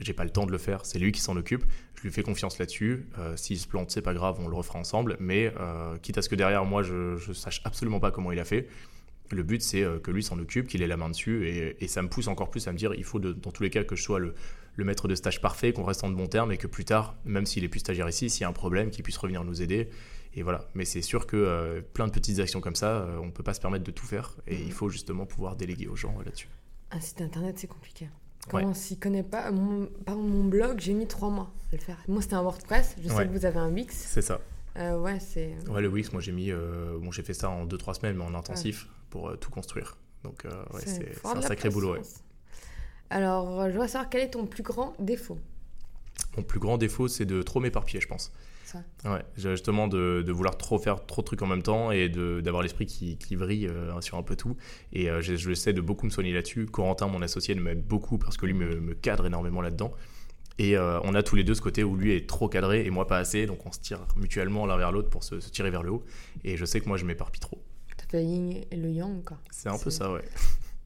J'ai 0.00 0.12
pas 0.12 0.24
le 0.24 0.30
temps 0.30 0.46
de 0.46 0.50
le 0.50 0.58
faire, 0.58 0.84
c'est 0.84 0.98
lui 0.98 1.12
qui 1.12 1.20
s'en 1.20 1.36
occupe. 1.36 1.64
Je 1.94 2.02
lui 2.02 2.10
fais 2.10 2.22
confiance 2.22 2.58
là-dessus. 2.58 3.06
Euh, 3.18 3.36
s'il 3.36 3.58
se 3.58 3.68
plante, 3.68 3.90
c'est 3.90 4.02
pas 4.02 4.12
grave, 4.12 4.38
on 4.40 4.48
le 4.48 4.56
refera 4.56 4.78
ensemble. 4.78 5.16
Mais 5.20 5.52
euh, 5.60 5.96
quitte 5.98 6.18
à 6.18 6.22
ce 6.22 6.28
que 6.28 6.34
derrière 6.34 6.64
moi, 6.64 6.82
je, 6.82 7.16
je 7.16 7.32
sache 7.32 7.60
absolument 7.64 8.00
pas 8.00 8.10
comment 8.10 8.32
il 8.32 8.40
a 8.40 8.44
fait. 8.44 8.68
Le 9.30 9.42
but, 9.42 9.62
c'est 9.62 9.82
euh, 9.82 10.00
que 10.00 10.10
lui 10.10 10.22
s'en 10.22 10.38
occupe, 10.38 10.66
qu'il 10.66 10.82
ait 10.82 10.86
la 10.88 10.96
main 10.96 11.08
dessus. 11.08 11.48
Et, 11.48 11.88
ça 11.88 12.02
me 12.02 12.08
pousse 12.08 12.26
encore 12.26 12.50
plus 12.50 12.66
à 12.66 12.72
me 12.72 12.76
dire 12.76 12.92
il 12.94 13.04
faut, 13.04 13.20
dans 13.20 13.52
tous 13.52 13.62
les 13.62 13.70
cas, 13.70 13.84
que 13.84 13.94
je 13.94 14.02
sois 14.02 14.18
le, 14.18 14.34
maître 14.78 15.06
de 15.06 15.14
stage 15.14 15.40
parfait, 15.40 15.72
qu'on 15.72 15.84
reste 15.84 16.02
en 16.02 16.10
de 16.10 16.16
bons 16.16 16.26
termes 16.26 16.50
et 16.50 16.56
que 16.56 16.66
plus 16.66 16.84
tard, 16.84 17.16
même 17.24 17.46
s'il 17.46 17.62
est 17.62 17.68
plus 17.68 17.80
stagiaire 17.80 18.08
ici, 18.08 18.28
s'il 18.28 18.42
y 18.42 18.44
a 18.44 18.48
un 18.48 18.52
problème, 18.52 18.90
qu'il 18.90 19.04
puisse 19.04 19.16
revenir 19.16 19.44
nous 19.44 19.62
aider. 19.62 19.88
Et 20.34 20.42
voilà. 20.42 20.68
Mais 20.74 20.84
c'est 20.84 21.02
sûr 21.02 21.28
que 21.28 21.80
plein 21.94 22.08
de 22.08 22.12
petites 22.12 22.40
actions 22.40 22.60
comme 22.60 22.74
ça, 22.74 23.06
on 23.22 23.26
ne 23.26 23.30
peut 23.30 23.44
pas 23.44 23.54
se 23.54 23.60
permettre 23.60 23.84
de 23.84 23.92
tout 23.92 24.06
faire. 24.06 24.34
Et 24.48 24.60
il 24.60 24.72
faut 24.72 24.88
justement 24.88 25.24
pouvoir 25.24 25.54
déléguer 25.54 25.86
aux 25.86 25.94
gens 25.94 26.18
là-dessus. 26.24 26.48
Un 26.90 27.00
site 27.00 27.20
internet, 27.20 27.56
c'est 27.58 27.68
compliqué. 27.68 28.08
Quand 28.48 28.62
on 28.62 28.74
s'y 28.74 28.98
connaît 28.98 29.22
pas, 29.22 29.50
mon, 29.50 29.86
par 30.04 30.16
mon 30.16 30.44
blog, 30.44 30.78
j'ai 30.80 30.92
mis 30.92 31.06
trois 31.06 31.30
mois 31.30 31.50
à 31.72 31.76
le 31.76 31.80
faire. 31.80 31.98
Moi, 32.08 32.22
c'était 32.22 32.34
un 32.34 32.42
WordPress. 32.42 32.96
Je 33.02 33.08
sais 33.08 33.26
que 33.26 33.32
vous 33.32 33.46
avez 33.46 33.58
un 33.58 33.70
Wix. 33.70 33.94
C'est 33.94 34.22
ça. 34.22 34.40
Euh, 34.76 34.98
ouais, 34.98 35.18
c'est. 35.20 35.54
Ouais, 35.68 35.80
le 35.80 35.88
Wix, 35.88 36.12
moi, 36.12 36.20
j'ai 36.20 36.32
mis. 36.32 36.50
Euh, 36.50 36.98
bon, 36.98 37.10
j'ai 37.10 37.22
fait 37.22 37.34
ça 37.34 37.48
en 37.48 37.66
2-3 37.66 37.94
semaines, 37.94 38.16
mais 38.16 38.24
en 38.24 38.34
intensif 38.34 38.88
pour 39.10 39.28
euh, 39.28 39.36
tout 39.36 39.50
construire. 39.50 39.96
Donc, 40.24 40.44
ouais, 40.44 40.80
c'est 40.84 41.12
un 41.24 41.42
sacré 41.42 41.70
boulot. 41.70 41.96
Alors, 43.10 43.66
je 43.66 43.72
voudrais 43.72 43.88
savoir 43.88 44.10
quel 44.10 44.22
est 44.22 44.30
ton 44.30 44.46
plus 44.46 44.62
grand 44.62 44.94
défaut 44.98 45.38
Mon 46.36 46.42
plus 46.42 46.58
grand 46.58 46.78
défaut, 46.78 47.08
c'est 47.08 47.26
de 47.26 47.42
trop 47.42 47.60
m'éparpiller, 47.60 48.00
je 48.00 48.08
pense. 48.08 48.32
Ouais, 49.04 49.24
justement 49.36 49.88
de, 49.88 50.24
vouloir 50.30 50.56
trop 50.56 50.78
faire 50.78 51.04
trop 51.06 51.22
de 51.22 51.26
trucs 51.26 51.42
en 51.42 51.46
même 51.46 51.62
temps 51.62 51.90
et 51.90 52.08
d'avoir 52.08 52.62
l'esprit 52.62 52.86
qui, 52.86 53.16
qui, 53.18 53.36
vrille 53.36 53.66
euh, 53.66 54.00
sur 54.00 54.18
un 54.18 54.22
peu 54.22 54.36
tout. 54.36 54.56
Et 54.92 55.10
euh, 55.10 55.20
je, 55.20 55.36
j'essaie 55.36 55.72
de 55.72 55.80
beaucoup 55.80 56.06
me 56.06 56.10
soigner 56.10 56.32
là-dessus. 56.32 56.66
Corentin, 56.66 57.06
mon 57.06 57.22
associé, 57.22 57.54
m'aide 57.54 57.86
beaucoup 57.86 58.18
parce 58.18 58.36
que 58.36 58.46
lui 58.46 58.54
me, 58.54 58.94
cadre 58.94 59.26
énormément 59.26 59.60
là-dedans. 59.60 59.92
Et 60.58 60.76
euh, 60.76 61.00
on 61.02 61.14
a 61.14 61.22
tous 61.22 61.36
les 61.36 61.44
deux 61.44 61.54
ce 61.54 61.60
côté 61.60 61.82
où 61.82 61.96
lui 61.96 62.14
est 62.14 62.28
trop 62.28 62.48
cadré 62.48 62.86
et 62.86 62.90
moi 62.90 63.08
pas 63.08 63.18
assez, 63.18 63.44
donc 63.46 63.66
on 63.66 63.72
se 63.72 63.80
tire 63.80 64.06
mutuellement 64.16 64.66
l'un 64.66 64.76
vers 64.76 64.92
l'autre 64.92 65.10
pour 65.10 65.24
se, 65.24 65.34
tirer 65.36 65.70
vers 65.70 65.82
le 65.82 65.90
haut. 65.90 66.04
Et 66.44 66.56
je 66.56 66.64
sais 66.64 66.80
que 66.80 66.88
moi 66.88 66.96
je 66.96 67.04
m'éparpille 67.04 67.40
trop. 67.40 67.60
T'as 67.96 68.18
le 68.18 68.24
yin 68.24 68.64
et 68.70 68.76
le 68.76 68.90
yang, 68.90 69.24
quoi. 69.24 69.38
C'est 69.50 69.68
un 69.68 69.78
peu 69.78 69.90
ça, 69.90 70.12
ouais. 70.12 70.22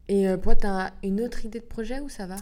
Et 0.08 0.26
toi, 0.42 0.54
t'as 0.54 0.92
une 1.02 1.20
autre 1.20 1.44
idée 1.44 1.60
de 1.60 1.66
projet 1.66 2.00
ou 2.00 2.08
ça 2.08 2.26
va? 2.26 2.36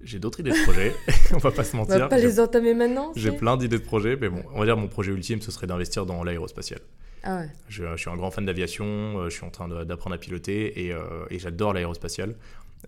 J'ai 0.00 0.18
d'autres 0.18 0.40
idées 0.40 0.50
de 0.50 0.62
projets, 0.64 0.94
on 1.32 1.38
va 1.38 1.50
pas 1.50 1.64
se 1.64 1.76
mentir. 1.76 1.96
On 1.96 1.98
va 1.98 2.08
pas 2.08 2.18
les 2.18 2.40
entamer 2.40 2.74
maintenant 2.74 3.12
J'ai 3.16 3.32
plein 3.32 3.56
d'idées 3.56 3.78
de 3.78 3.84
projets, 3.84 4.16
mais 4.16 4.28
bon, 4.28 4.42
on 4.54 4.60
va 4.60 4.64
dire 4.64 4.76
mon 4.76 4.88
projet 4.88 5.12
ultime, 5.12 5.40
ce 5.40 5.50
serait 5.50 5.66
d'investir 5.66 6.06
dans 6.06 6.22
l'aérospatial. 6.22 6.80
Ah 7.24 7.38
ouais. 7.38 7.50
je, 7.68 7.96
suis 7.96 8.08
un 8.08 8.16
grand 8.16 8.30
fan 8.30 8.46
d'aviation, 8.46 8.86
euh, 8.86 9.28
je 9.28 9.34
suis 9.34 9.44
en 9.44 9.50
train 9.50 9.68
d'apprendre 9.84 10.14
à 10.14 10.18
piloter 10.18 10.86
et, 10.86 10.92
euh, 10.92 11.26
et 11.30 11.38
j'adore 11.38 11.72
l'aérospatial. 11.72 12.36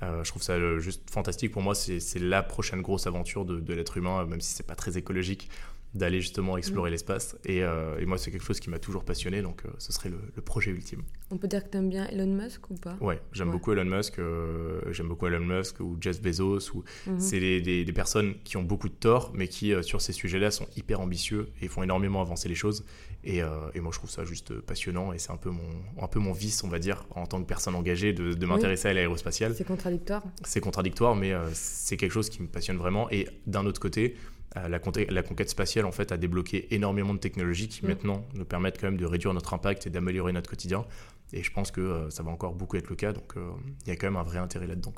Euh, 0.03 0.23
je 0.23 0.31
trouve 0.31 0.43
ça 0.43 0.79
juste 0.79 1.11
fantastique. 1.11 1.51
Pour 1.51 1.63
moi, 1.63 1.75
c'est 1.75 2.19
la 2.21 2.45
prochaine 2.45 2.81
grosse 2.81 3.09
aventure 3.09 3.45
de, 3.45 3.59
de 3.59 3.75
l'être 3.75 3.97
humain, 3.97 4.25
même 4.27 4.41
si 4.41 4.55
c'est 4.55 4.67
pas 4.67 4.77
très 4.77 4.97
écologique 4.97 5.51
d'aller 5.95 6.21
justement 6.21 6.57
explorer 6.57 6.91
mm. 6.91 6.93
l'espace. 6.93 7.37
Euh, 7.49 7.99
et, 7.99 8.07
moi, 8.07 8.17
c'est 8.17 8.31
quelque 8.31 8.45
chose 8.45 8.61
qui 8.61 8.71
m'a 8.71 8.79
toujours 8.79 9.05
passionné, 9.05 9.43
donc 9.43 9.63
euh, 9.65 9.71
ce 9.79 9.93
serait 9.93 10.09
le, 10.09 10.19
projet 10.43 10.71
ultime. 10.71 11.03
On 11.31 11.37
peut 11.37 11.49
dire 11.49 11.65
que 11.65 11.71
tu 11.71 11.79
aimes 11.79 11.89
bien 11.89 12.07
Elon 12.09 12.27
Musk 12.27 12.71
ou 12.71 12.75
pas? 12.75 12.97
Ouais, 13.01 13.21
j'aime 13.33 13.51
beaucoup 13.51 13.73
Elon 13.73 13.85
Musk. 13.85 14.19
Euh, 14.19 14.81
j'aime 14.91 15.09
beaucoup 15.09 15.27
Elon 15.27 15.41
Musk 15.41 15.81
ou 15.81 15.97
Jeff 16.01 16.21
Bezos. 16.23 16.71
Ou... 16.75 16.85
Mm-hmm. 17.07 17.19
C'est 17.19 17.41
des, 17.41 17.85
des, 17.85 17.93
personnes 17.93 18.35
qui 18.45 18.57
ont 18.57 18.63
beaucoup 18.63 18.89
de 18.89 18.95
tort, 18.95 19.33
mais 19.35 19.49
qui, 19.49 19.73
sur 19.83 20.01
ces 20.01 20.13
sujets-là, 20.13 20.51
sont 20.51 20.67
hyper 20.77 21.01
ambitieux 21.01 21.51
et 21.61 21.69
font 21.69 21.83
énormément 21.83 22.21
avancer 22.21 22.49
les 22.49 22.55
choses. 22.55 22.85
Et, 23.23 23.39
et 23.75 23.81
moi, 23.81 23.91
je 23.93 23.99
trouve 23.99 24.09
ça 24.09 24.25
juste 24.25 24.59
passionnant 24.61 25.13
et 25.13 25.19
c'est 25.19 25.31
un, 25.31 25.37
peu 25.37 25.51
mon, 25.51 25.69
un 26.01 26.09
peu 26.09 26.19
mon 26.21 26.33
vice, 26.33 26.65
on 26.65 26.69
va 26.69 26.79
dire, 26.79 27.05
en 27.11 27.27
tant 27.27 27.41
que 27.43 27.47
personne 27.47 27.75
engagée, 27.75 28.15
de, 28.15 28.33
de 28.33 28.47
m'intéresser 28.47 28.89
à 28.89 28.95
l'aérospatial. 28.95 29.55
C'est 29.55 29.67
contradictoire. 29.67 30.23
C'est 30.43 30.61
contradictoire, 30.61 31.15
mais 31.15 31.35
c'est 31.53 31.99
quelque 31.99 32.13
chose 32.13 32.31
qui 32.31 32.41
me 32.41 32.49
passionne 32.49 32.79
vraiment. 32.79 33.11
Et 33.11 33.29
d'un 33.47 33.67
autre 33.67 33.81
côté, 33.81 34.17
la, 34.55 34.69
la, 34.69 35.23
conquête 35.23 35.49
spatiale 35.49 35.85
en 35.85 35.93
fait 35.93 36.13
a 36.13 36.17
débloqué 36.17 36.75
énormément 36.75 37.15
de 37.15 37.19
technologies 37.19 37.69
qui 37.69 37.85
mm. 37.85 37.89
maintenant 37.89 38.27
nous 38.35 38.45
permettent 38.45 38.81
quand 38.81 38.89
même 38.89 38.97
de 38.97 39.07
réduire 39.07 39.33
notre 39.33 39.55
impact 39.55 39.87
et 39.87 39.91
d'améliorer 39.91 40.33
notre 40.33 40.51
quotidien. 40.51 40.85
Et 41.33 41.43
je 41.43 41.53
pense 41.53 41.71
que 41.71 41.81
euh, 41.81 42.11
ça 42.11 42.23
va 42.23 42.31
encore 42.31 42.55
beaucoup 42.55 42.77
être 42.77 42.89
le 42.89 42.97
cas, 42.97 43.13
donc 43.13 43.37
euh, 43.37 43.51
il 43.87 43.89
y 43.89 43.93
a 43.93 43.97
quand 43.97 44.09
même 44.09 44.17
un 44.17 44.25
vrai 44.25 44.39
intérêt 44.39 44.67
là-dedans. 44.67 44.93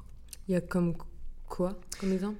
Il 0.48 0.52
y 0.52 0.56
a 0.56 0.60
comme 0.60 0.96
quoi 1.46 1.78
comme 2.00 2.12
exemple? 2.12 2.38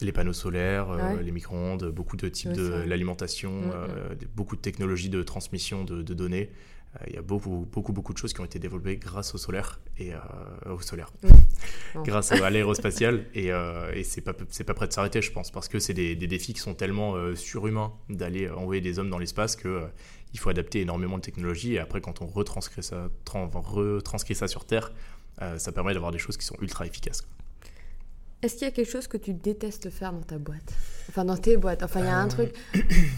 Les, 0.00 0.12
panneaux 0.12 0.32
solaires, 0.32 1.20
les 1.20 1.32
micro-ondes, 1.32 1.90
beaucoup 1.90 2.16
de 2.16 2.28
types 2.28 2.52
de 2.52 2.84
l'alimentation, 2.86 3.50
mm, 3.50 3.66
mm. 3.66 4.26
beaucoup 4.36 4.54
de 4.54 4.60
technologies 4.60 5.08
de 5.08 5.22
transmission 5.24 5.82
de, 5.82 6.02
de 6.02 6.14
données. 6.14 6.50
Euh, 6.96 7.04
il 7.08 7.14
y 7.14 7.18
a 7.18 7.22
beaucoup, 7.22 7.66
beaucoup, 7.70 7.92
beaucoup 7.92 8.12
de 8.12 8.18
choses 8.18 8.32
qui 8.32 8.40
ont 8.40 8.44
été 8.44 8.58
développées 8.58 8.96
grâce 8.96 9.34
au 9.34 9.38
solaire 9.38 9.80
et 9.98 10.12
euh, 10.14 10.18
au 10.66 10.80
solaire, 10.80 11.12
grâce 12.04 12.32
à 12.32 12.50
l'aérospatial 12.50 13.26
et, 13.34 13.52
euh, 13.52 13.92
et 13.94 14.04
c'est 14.04 14.20
pas 14.20 14.74
prêt 14.74 14.86
de 14.86 14.92
s'arrêter, 14.92 15.22
je 15.22 15.32
pense, 15.32 15.50
parce 15.50 15.68
que 15.68 15.78
c'est 15.78 15.94
des, 15.94 16.14
des, 16.14 16.26
défis 16.26 16.54
qui 16.54 16.60
sont 16.60 16.74
tellement 16.74 17.14
surhumains 17.34 17.92
d'aller 18.08 18.48
envoyer 18.48 18.80
des 18.80 18.98
hommes 18.98 19.10
dans 19.10 19.18
l'espace 19.18 19.56
que 19.56 19.82
il 20.32 20.38
faut 20.38 20.50
adapter 20.50 20.80
énormément 20.80 21.16
de 21.16 21.22
technologies 21.22 21.74
et 21.74 21.78
après 21.80 22.00
quand 22.00 22.22
on 22.22 22.26
retranscrit 22.26 22.82
ça, 22.82 23.08
retranscrit 23.26 24.34
ça 24.34 24.48
sur 24.48 24.64
Terre, 24.64 24.92
ça 25.56 25.72
permet 25.72 25.94
d'avoir 25.94 26.12
des 26.12 26.18
choses 26.18 26.36
qui 26.36 26.44
sont 26.44 26.56
ultra 26.60 26.86
efficaces. 26.86 27.24
Est-ce 28.42 28.54
qu'il 28.54 28.64
y 28.64 28.68
a 28.68 28.70
quelque 28.70 28.90
chose 28.90 29.06
que 29.06 29.18
tu 29.18 29.34
détestes 29.34 29.90
faire 29.90 30.14
dans 30.14 30.22
ta 30.22 30.38
boîte? 30.38 30.72
Enfin, 31.10 31.26
dans 31.26 31.36
tes 31.36 31.58
boîtes. 31.58 31.82
Enfin, 31.82 32.00
il 32.00 32.06
y 32.06 32.08
a 32.08 32.16
un 32.16 32.26
euh. 32.26 32.30
truc. 32.30 32.54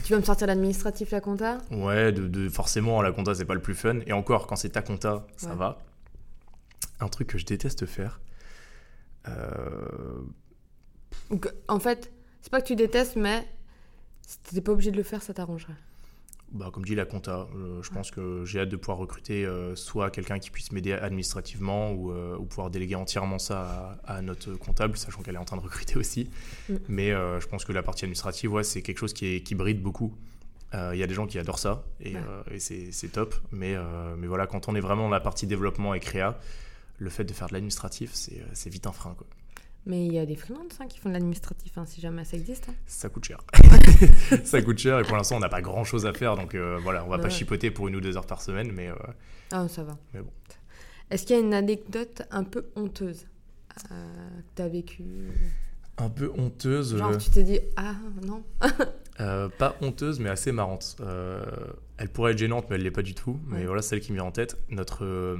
Tu 0.04 0.12
vas 0.12 0.18
me 0.18 0.24
sortir 0.24 0.48
l'administratif, 0.48 1.12
la 1.12 1.20
compta? 1.20 1.58
Ouais, 1.70 2.10
de, 2.10 2.48
forcément, 2.48 3.00
la 3.02 3.12
compta, 3.12 3.34
c'est 3.34 3.44
pas 3.44 3.54
le 3.54 3.62
plus 3.62 3.74
fun. 3.74 4.00
Et 4.06 4.12
encore, 4.12 4.48
quand 4.48 4.56
c'est 4.56 4.70
ta 4.70 4.82
compta, 4.82 5.24
ça 5.36 5.54
va. 5.54 5.80
Un 6.98 7.08
truc 7.08 7.28
que 7.28 7.38
je 7.38 7.44
déteste 7.44 7.86
faire. 7.86 8.20
Euh... 9.28 10.22
en 11.68 11.78
fait, 11.78 12.12
c'est 12.40 12.50
pas 12.50 12.60
que 12.60 12.66
tu 12.66 12.76
détestes, 12.76 13.16
mais 13.16 13.46
si 14.26 14.38
t'étais 14.40 14.60
pas 14.60 14.72
obligé 14.72 14.90
de 14.90 14.96
le 14.96 15.02
faire, 15.02 15.22
ça 15.22 15.34
t'arrangerait 15.34 15.76
bah, 16.52 16.68
comme 16.70 16.84
dit 16.84 16.94
la 16.94 17.06
compta, 17.06 17.48
euh, 17.56 17.82
je 17.82 17.90
pense 17.90 18.10
que 18.10 18.44
j'ai 18.44 18.60
hâte 18.60 18.68
de 18.68 18.76
pouvoir 18.76 18.98
recruter 18.98 19.46
euh, 19.46 19.74
soit 19.74 20.10
quelqu'un 20.10 20.38
qui 20.38 20.50
puisse 20.50 20.70
m'aider 20.70 20.92
administrativement 20.92 21.92
ou, 21.92 22.12
euh, 22.12 22.36
ou, 22.36 22.44
pouvoir 22.44 22.70
déléguer 22.70 22.94
entièrement 22.94 23.38
ça 23.38 23.98
à, 24.04 24.20
notre 24.20 24.52
comptable, 24.56 24.96
sachant 24.98 25.22
qu'elle 25.22 25.36
est 25.36 25.38
en 25.38 25.46
train 25.46 25.56
de 25.56 25.62
recruter 25.62 25.96
aussi. 25.96 26.28
Mm. 26.68 26.74
Mais 26.88 27.10
je 27.10 27.46
pense 27.46 27.64
que 27.64 27.72
la 27.72 27.82
partie 27.82 28.04
administrative, 28.04 28.52
ouais, 28.52 28.64
c'est 28.64 28.82
quelque 28.82 28.98
chose 28.98 29.14
qui, 29.14 29.26
est, 29.26 29.40
qui 29.40 29.54
bride 29.54 29.82
beaucoup. 29.82 30.14
Il 30.74 30.96
y 30.96 31.02
a 31.02 31.06
des 31.06 31.12
gens 31.12 31.26
qui 31.26 31.38
adorent 31.38 31.58
ça 31.58 31.84
et, 32.00 32.14
et 32.50 32.58
c'est 32.58 33.08
top. 33.08 33.34
Mais, 33.50 33.76
mais 34.16 34.26
voilà, 34.26 34.46
quand 34.46 34.68
on 34.68 34.74
est 34.74 34.80
vraiment 34.80 35.04
dans 35.04 35.10
la 35.10 35.20
partie 35.20 35.46
développement 35.46 35.92
et 35.92 36.00
créa, 36.00 36.38
le 37.02 37.10
fait 37.10 37.24
de 37.24 37.32
faire 37.32 37.48
de 37.48 37.54
l'administratif, 37.54 38.12
c'est 38.14 38.70
vite 38.70 38.86
un 38.86 38.92
frein. 38.92 39.14
Quoi. 39.14 39.26
Mais 39.84 40.06
il 40.06 40.12
y 40.12 40.18
a 40.18 40.26
des 40.26 40.36
freelances 40.36 40.78
hein, 40.80 40.86
qui 40.86 40.98
font 40.98 41.08
de 41.08 41.14
l'administratif, 41.14 41.76
hein, 41.76 41.84
si 41.86 42.00
jamais 42.00 42.24
ça 42.24 42.36
existe. 42.36 42.68
Hein. 42.68 42.74
Ça 42.86 43.08
coûte 43.08 43.24
cher. 43.24 43.38
ça 44.44 44.62
coûte 44.62 44.78
cher 44.78 45.00
et 45.00 45.02
pour 45.02 45.16
l'instant, 45.16 45.36
on 45.36 45.40
n'a 45.40 45.48
pas 45.48 45.60
grand 45.60 45.82
chose 45.82 46.06
à 46.06 46.12
faire. 46.12 46.36
Donc 46.36 46.54
euh, 46.54 46.78
voilà, 46.82 47.04
on 47.04 47.08
va 47.08 47.18
pas 47.18 47.28
chipoter 47.28 47.70
pour 47.72 47.88
une 47.88 47.96
ou 47.96 48.00
deux 48.00 48.16
heures 48.16 48.26
par 48.26 48.40
semaine. 48.40 48.70
Mais, 48.72 48.88
euh, 48.88 48.94
Ah, 49.50 49.66
ça 49.68 49.82
va. 49.82 49.98
Mais 50.14 50.20
bon. 50.20 50.30
Est-ce 51.10 51.26
qu'il 51.26 51.36
y 51.36 51.38
a 51.38 51.42
une 51.42 51.52
anecdote 51.52 52.22
un 52.30 52.44
peu 52.44 52.70
honteuse 52.76 53.26
euh, 53.90 54.28
que 54.38 54.56
tu 54.56 54.62
as 54.62 54.68
vécue? 54.68 55.04
Un 55.98 56.08
peu 56.08 56.30
honteuse 56.38 56.96
Genre, 56.96 57.18
tu 57.18 57.30
t'es 57.30 57.42
dit, 57.42 57.60
ah 57.76 57.96
non 58.24 58.44
Pas 59.58 59.76
honteuse, 59.80 60.20
mais 60.20 60.30
assez 60.30 60.52
marrante. 60.52 60.96
Elle 62.02 62.08
pourrait 62.08 62.32
être 62.32 62.38
gênante, 62.38 62.66
mais 62.68 62.74
elle 62.74 62.82
l'est 62.82 62.90
pas 62.90 63.02
du 63.02 63.14
tout. 63.14 63.38
Mais 63.46 63.64
voilà, 63.64 63.80
celle 63.80 64.00
qui 64.00 64.10
me 64.10 64.16
vient 64.16 64.26
en 64.26 64.32
tête. 64.32 64.56
Notre 64.70 65.04
euh, 65.04 65.36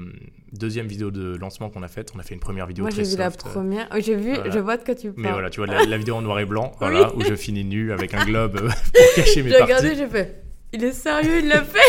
deuxième 0.53 0.87
vidéo 0.87 1.11
de 1.11 1.35
lancement 1.35 1.69
qu'on 1.69 1.83
a 1.83 1.89
faite, 1.89 2.13
on 2.15 2.19
a 2.19 2.23
fait 2.23 2.35
une 2.35 2.39
première 2.39 2.67
vidéo 2.67 2.85
Moi, 2.85 2.91
j'ai 2.95 3.03
vu 3.03 3.17
la 3.17 3.31
première. 3.31 3.89
Oh, 3.93 3.97
j'ai 3.99 4.15
vu, 4.15 4.33
je 4.49 4.59
vois 4.59 4.77
de 4.77 4.83
quoi 4.85 4.95
tu 4.95 5.11
parles. 5.11 5.25
Mais 5.25 5.31
voilà, 5.33 5.49
tu 5.49 5.59
vois 5.59 5.67
la, 5.67 5.97
vidéo 5.97 6.15
en 6.15 6.21
noir 6.21 6.39
et 6.39 6.45
blanc, 6.45 6.71
voilà, 6.79 7.13
où 7.17 7.21
je 7.21 7.35
finis 7.35 7.65
nu 7.65 7.91
avec 7.91 8.13
un 8.13 8.23
globe 8.25 8.55
euh, 8.55 8.69
pour 8.93 9.13
cacher 9.13 9.43
mes 9.43 9.49
parties. 9.49 9.57
J'ai 9.57 9.61
regardé, 9.61 9.95
j'ai 9.97 10.07
fait. 10.07 10.41
Il 10.71 10.85
est 10.85 10.93
sérieux, 10.93 11.39
il 11.39 11.49
l'a 11.49 11.65
fait. 11.65 11.79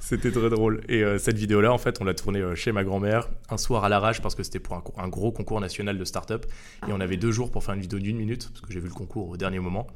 C'était 0.00 0.32
très 0.32 0.50
drôle. 0.50 0.82
Et 0.88 1.04
euh, 1.04 1.18
cette 1.18 1.38
vidéo-là, 1.38 1.72
en 1.72 1.78
fait, 1.78 2.00
on 2.00 2.04
l'a 2.04 2.14
tournée 2.14 2.42
chez 2.56 2.72
ma 2.72 2.82
grand-mère 2.82 3.28
un 3.50 3.56
soir 3.56 3.84
à 3.84 3.88
l'arrache 3.88 4.20
parce 4.20 4.34
que 4.34 4.42
c'était 4.42 4.58
pour 4.58 4.82
un, 4.96 5.08
gros 5.08 5.30
concours 5.30 5.60
national 5.60 5.96
de 5.96 6.04
start-up. 6.04 6.44
Et 6.88 6.92
on 6.92 6.98
avait 6.98 7.18
deux 7.18 7.30
jours 7.30 7.52
pour 7.52 7.62
faire 7.62 7.74
une 7.74 7.82
vidéo 7.82 8.00
d'une 8.00 8.16
minute 8.16 8.48
parce 8.48 8.62
que 8.62 8.72
j'ai 8.72 8.80
vu 8.80 8.88
le 8.88 8.94
concours 8.94 9.28
au 9.28 9.36
dernier 9.36 9.60
moment. 9.60 9.86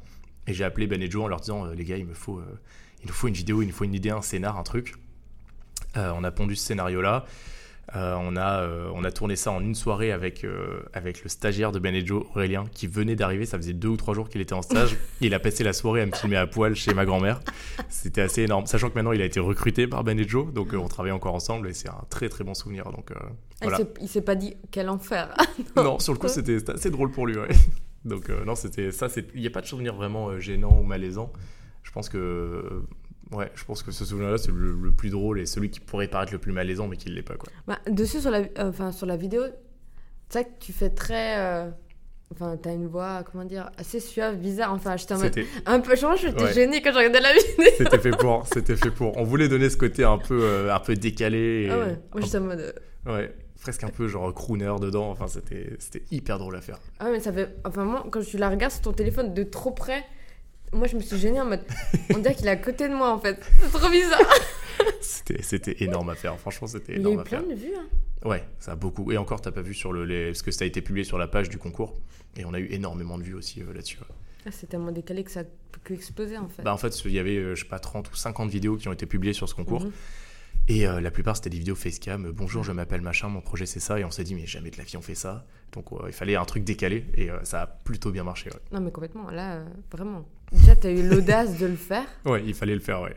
Et 0.47 0.53
j'ai 0.53 0.63
appelé 0.63 0.87
Ben 0.87 1.01
et 1.01 1.11
Joe 1.11 1.25
en 1.25 1.27
leur 1.27 1.41
disant 1.41 1.65
Les 1.65 1.83
gars, 1.83 1.97
il 1.97 2.05
me 2.05 2.13
faut 2.13 2.41
il 3.01 3.07
nous 3.07 3.13
faut 3.13 3.27
une 3.27 3.33
vidéo, 3.33 3.61
il 3.61 3.67
nous 3.67 3.73
faut 3.73 3.85
une 3.85 3.93
idée, 3.93 4.09
un 4.09 4.21
scénar, 4.21 4.57
un 4.57 4.63
truc. 4.63 4.95
Euh, 5.97 6.11
on 6.15 6.23
a 6.23 6.31
pondu 6.31 6.55
ce 6.55 6.65
scénario-là. 6.65 7.25
Euh, 7.95 8.15
on, 8.19 8.35
a, 8.35 8.61
euh, 8.61 8.91
on 8.93 9.03
a 9.03 9.11
tourné 9.11 9.35
ça 9.35 9.51
en 9.51 9.61
une 9.61 9.73
soirée 9.73 10.11
avec, 10.11 10.45
avec 10.93 11.23
le 11.23 11.29
stagiaire 11.29 11.71
de 11.71 11.79
Ben 11.79 11.95
et 11.95 12.05
Joe, 12.05 12.23
Aurélien, 12.35 12.65
qui 12.71 12.85
venait 12.85 13.15
d'arriver. 13.15 13.45
Ça 13.45 13.57
faisait 13.57 13.73
deux 13.73 13.87
ou 13.87 13.97
trois 13.97 14.13
jours 14.13 14.29
qu'il 14.29 14.41
était 14.41 14.53
en 14.53 14.61
stage. 14.61 14.95
il 15.21 15.33
a 15.33 15.39
passé 15.39 15.63
la 15.63 15.73
soirée 15.73 16.01
à 16.01 16.05
me 16.05 16.11
filmer 16.13 16.35
à 16.35 16.45
poil 16.45 16.75
chez 16.75 16.93
ma 16.93 17.05
grand-mère. 17.05 17.41
C'était 17.89 18.21
assez 18.21 18.43
énorme. 18.43 18.67
Sachant 18.67 18.89
que 18.89 18.95
maintenant, 18.95 19.13
il 19.13 19.21
a 19.21 19.25
été 19.25 19.39
recruté 19.39 19.87
par 19.87 20.03
Ben 20.03 20.19
et 20.19 20.27
Joe. 20.27 20.53
Donc, 20.53 20.73
on 20.73 20.87
travaille 20.87 21.11
encore 21.11 21.33
ensemble 21.33 21.69
et 21.69 21.73
c'est 21.73 21.89
un 21.89 22.03
très 22.09 22.29
très 22.29 22.43
bon 22.43 22.53
souvenir. 22.53 22.83
Donc, 22.91 23.11
voilà. 23.61 23.79
Il 24.01 24.07
s'est 24.07 24.21
pas 24.21 24.35
dit 24.35 24.55
quel 24.69 24.89
enfer. 24.89 25.35
non. 25.75 25.97
sur 25.99 26.13
le 26.13 26.19
coup, 26.19 26.27
c'était 26.27 26.69
assez 26.69 26.91
drôle 26.91 27.11
pour 27.11 27.25
lui. 27.25 27.35
Donc, 28.05 28.29
non, 28.45 28.55
c'était 28.55 28.91
ça. 28.91 29.07
Il 29.33 29.41
n'y 29.41 29.47
a 29.47 29.51
pas 29.51 29.61
de 29.61 29.65
souvenir 29.65 29.95
vraiment 29.95 30.39
gênant 30.39 30.79
ou 30.79 30.83
malaisant 30.83 31.33
je 31.89 31.93
pense 31.93 32.07
que 32.07 32.83
ouais, 33.31 33.51
je 33.55 33.65
pense 33.65 33.81
que 33.81 33.91
ce 33.91 34.05
souvenir-là, 34.05 34.37
c'est 34.37 34.51
le, 34.51 34.91
plus 34.91 35.09
drôle 35.09 35.39
et 35.39 35.47
celui 35.47 35.71
qui 35.71 35.79
pourrait 35.79 36.07
paraître 36.07 36.31
le 36.31 36.37
plus 36.37 36.51
malaisant, 36.51 36.87
mais 36.87 36.97
qui 36.97 37.09
ne 37.09 37.15
l'est 37.15 37.23
pas. 37.23 37.33
Quoi. 37.33 37.51
Bah, 37.65 37.79
dessus, 37.89 38.21
sur 38.21 38.29
la, 38.29 38.41
euh, 38.41 38.69
enfin, 38.69 38.91
sur 38.91 39.07
la 39.07 39.17
vidéo, 39.17 39.41
tu 39.47 39.53
sais 40.29 40.43
que 40.43 40.51
tu 40.59 40.71
fais 40.71 40.91
très. 40.91 41.39
Euh, 41.39 41.71
enfin, 42.31 42.57
t'as 42.61 42.75
une 42.75 42.85
voix, 42.85 43.23
comment 43.23 43.43
dire, 43.43 43.71
assez 43.79 43.99
suave, 43.99 44.37
bizarre. 44.37 44.71
Enfin, 44.71 44.97
j'étais 44.97 45.15
un 45.65 45.79
peu. 45.79 45.95
Je 45.95 46.05
j'étais 46.21 46.43
ouais. 46.43 46.53
gênée 46.53 46.83
quand 46.83 46.91
je 46.91 46.97
regardais 46.97 47.21
la 47.21 47.33
vidéo. 47.33 47.73
C'était 47.75 47.97
fait 47.97 48.11
pour. 48.11 48.45
C'était 48.45 48.75
fait 48.75 48.91
pour. 48.91 49.17
On 49.17 49.23
voulait 49.23 49.47
donner 49.47 49.71
ce 49.71 49.77
côté 49.77 50.03
un 50.03 50.19
peu, 50.19 50.39
euh, 50.43 50.71
un 50.71 50.79
peu 50.79 50.93
décalé. 50.93 51.65
Et 51.65 51.69
ah 51.71 51.79
ouais, 51.79 51.99
moi 52.13 52.21
j'étais 52.21 52.37
en 52.37 52.41
mode. 52.41 52.75
Ouais 53.07 53.33
presque 53.61 53.83
un 53.83 53.89
peu 53.89 54.07
genre 54.07 54.33
crooner 54.33 54.73
dedans. 54.79 55.09
Enfin, 55.11 55.25
c'était 55.27 56.03
hyper 56.11 56.39
drôle 56.39 56.55
à 56.55 56.61
faire. 56.61 56.79
Ah, 56.99 57.09
mais 57.11 57.19
ça 57.19 57.33
fait. 57.33 57.53
Enfin, 57.65 57.83
moi, 57.83 58.05
quand 58.09 58.21
je 58.21 58.37
la 58.37 58.49
regarde 58.49 58.71
sur 58.71 58.83
ton 58.83 58.93
téléphone 58.93 59.33
de 59.33 59.43
trop 59.43 59.71
près, 59.71 60.05
moi, 60.73 60.87
je 60.87 60.95
me 60.95 61.01
suis 61.01 61.17
gênée 61.17 61.41
en 61.41 61.45
mode. 61.45 61.63
On 62.13 62.19
dirait 62.19 62.35
qu'il 62.35 62.47
est 62.47 62.51
à 62.51 62.57
côté 62.57 62.87
de 62.87 62.93
moi 62.93 63.11
en 63.11 63.19
fait. 63.19 63.39
C'est 63.61 63.71
trop 63.71 63.89
bizarre. 63.89 64.21
c'était 65.41 65.83
énorme 65.83 66.09
à 66.09 66.15
faire. 66.15 66.39
Franchement, 66.39 66.67
c'était 66.67 66.95
énorme. 66.95 67.23
Il 67.25 67.31
y 67.31 67.35
a 67.35 67.39
eu 67.39 67.41
plein 67.43 67.55
de 67.55 67.59
vues. 67.59 67.75
Hein. 67.77 68.27
Ouais, 68.27 68.43
ça 68.59 68.73
a 68.73 68.75
beaucoup. 68.75 69.11
Et 69.11 69.17
encore, 69.17 69.41
t'as 69.41 69.51
pas 69.51 69.61
vu 69.61 69.73
sur 69.73 69.91
le. 69.91 70.05
Les... 70.05 70.27
Parce 70.27 70.41
que 70.41 70.51
ça 70.51 70.63
a 70.63 70.67
été 70.67 70.81
publié 70.81 71.03
sur 71.03 71.17
la 71.17 71.27
page 71.27 71.49
du 71.49 71.57
concours. 71.57 71.95
Et 72.37 72.45
on 72.45 72.53
a 72.53 72.59
eu 72.59 72.67
énormément 72.71 73.17
de 73.17 73.23
vues 73.23 73.33
aussi 73.33 73.61
euh, 73.61 73.73
là-dessus. 73.73 73.97
Ah, 74.45 74.51
c'est 74.51 74.67
tellement 74.67 74.91
décalé 74.91 75.23
que 75.23 75.31
ça 75.31 75.43
peut 75.43 75.93
exploser 75.93 76.37
en 76.37 76.47
fait. 76.47 76.61
Bah, 76.61 76.73
en 76.73 76.77
fait, 76.77 77.03
il 77.05 77.11
y 77.11 77.19
avait, 77.19 77.37
euh, 77.37 77.55
je 77.55 77.63
sais 77.63 77.69
pas, 77.69 77.79
30 77.79 78.11
ou 78.11 78.15
50 78.15 78.49
vidéos 78.49 78.77
qui 78.77 78.87
ont 78.87 78.93
été 78.93 79.05
publiées 79.05 79.33
sur 79.33 79.49
ce 79.49 79.55
concours. 79.55 79.83
Mhm. 79.83 79.91
Et 80.67 80.83
la 80.83 81.09
plupart, 81.09 81.35
c'était 81.35 81.49
des 81.49 81.57
vidéos 81.57 81.73
facecam. 81.73 82.31
Bonjour, 82.31 82.63
je 82.63 82.71
m'appelle 82.71 83.01
machin, 83.01 83.27
mon 83.27 83.41
projet 83.41 83.65
c'est 83.65 83.79
ça. 83.79 83.99
Et 83.99 84.05
on 84.05 84.11
s'est 84.11 84.23
dit, 84.23 84.35
mais 84.35 84.45
jamais 84.45 84.69
de 84.69 84.77
la 84.77 84.83
vie 84.83 84.97
on 84.97 85.01
fait 85.01 85.15
ça. 85.15 85.47
Donc 85.73 85.85
il 86.07 86.13
fallait 86.13 86.35
un 86.35 86.45
truc 86.45 86.63
décalé 86.63 87.05
et 87.15 87.29
ça 87.43 87.61
a 87.61 87.67
plutôt 87.67 88.11
bien 88.11 88.23
marché. 88.23 88.49
Non, 88.71 88.79
mais 88.79 88.91
complètement. 88.91 89.29
Là, 89.29 89.59
vraiment. 89.91 90.25
Déjà, 90.51 90.75
tu 90.75 90.87
as 90.87 90.91
eu 90.91 91.07
l'audace 91.07 91.57
de 91.57 91.67
le 91.67 91.75
faire. 91.75 92.05
Ouais, 92.25 92.43
il 92.45 92.53
fallait 92.53 92.73
le 92.73 92.81
faire, 92.81 93.01
ouais. 93.01 93.15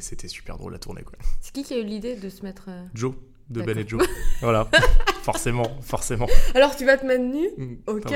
C'était 0.00 0.28
super 0.28 0.56
drôle 0.58 0.74
à 0.74 0.78
tourner. 0.78 1.02
quoi. 1.02 1.14
C'est 1.40 1.52
qui 1.52 1.62
qui 1.62 1.74
a 1.74 1.78
eu 1.78 1.84
l'idée 1.84 2.16
de 2.16 2.28
se 2.28 2.42
mettre. 2.42 2.68
Joe 2.94 3.14
de 3.50 3.62
Ben 3.62 3.78
et 3.78 3.86
Joe. 3.86 4.02
voilà, 4.40 4.68
forcément, 5.22 5.78
forcément. 5.82 6.26
Alors 6.54 6.76
tu 6.76 6.84
vas 6.84 6.96
te 6.96 7.06
mettre 7.06 7.22
nu 7.22 7.48
mm. 7.56 7.76
Ok. 7.86 8.12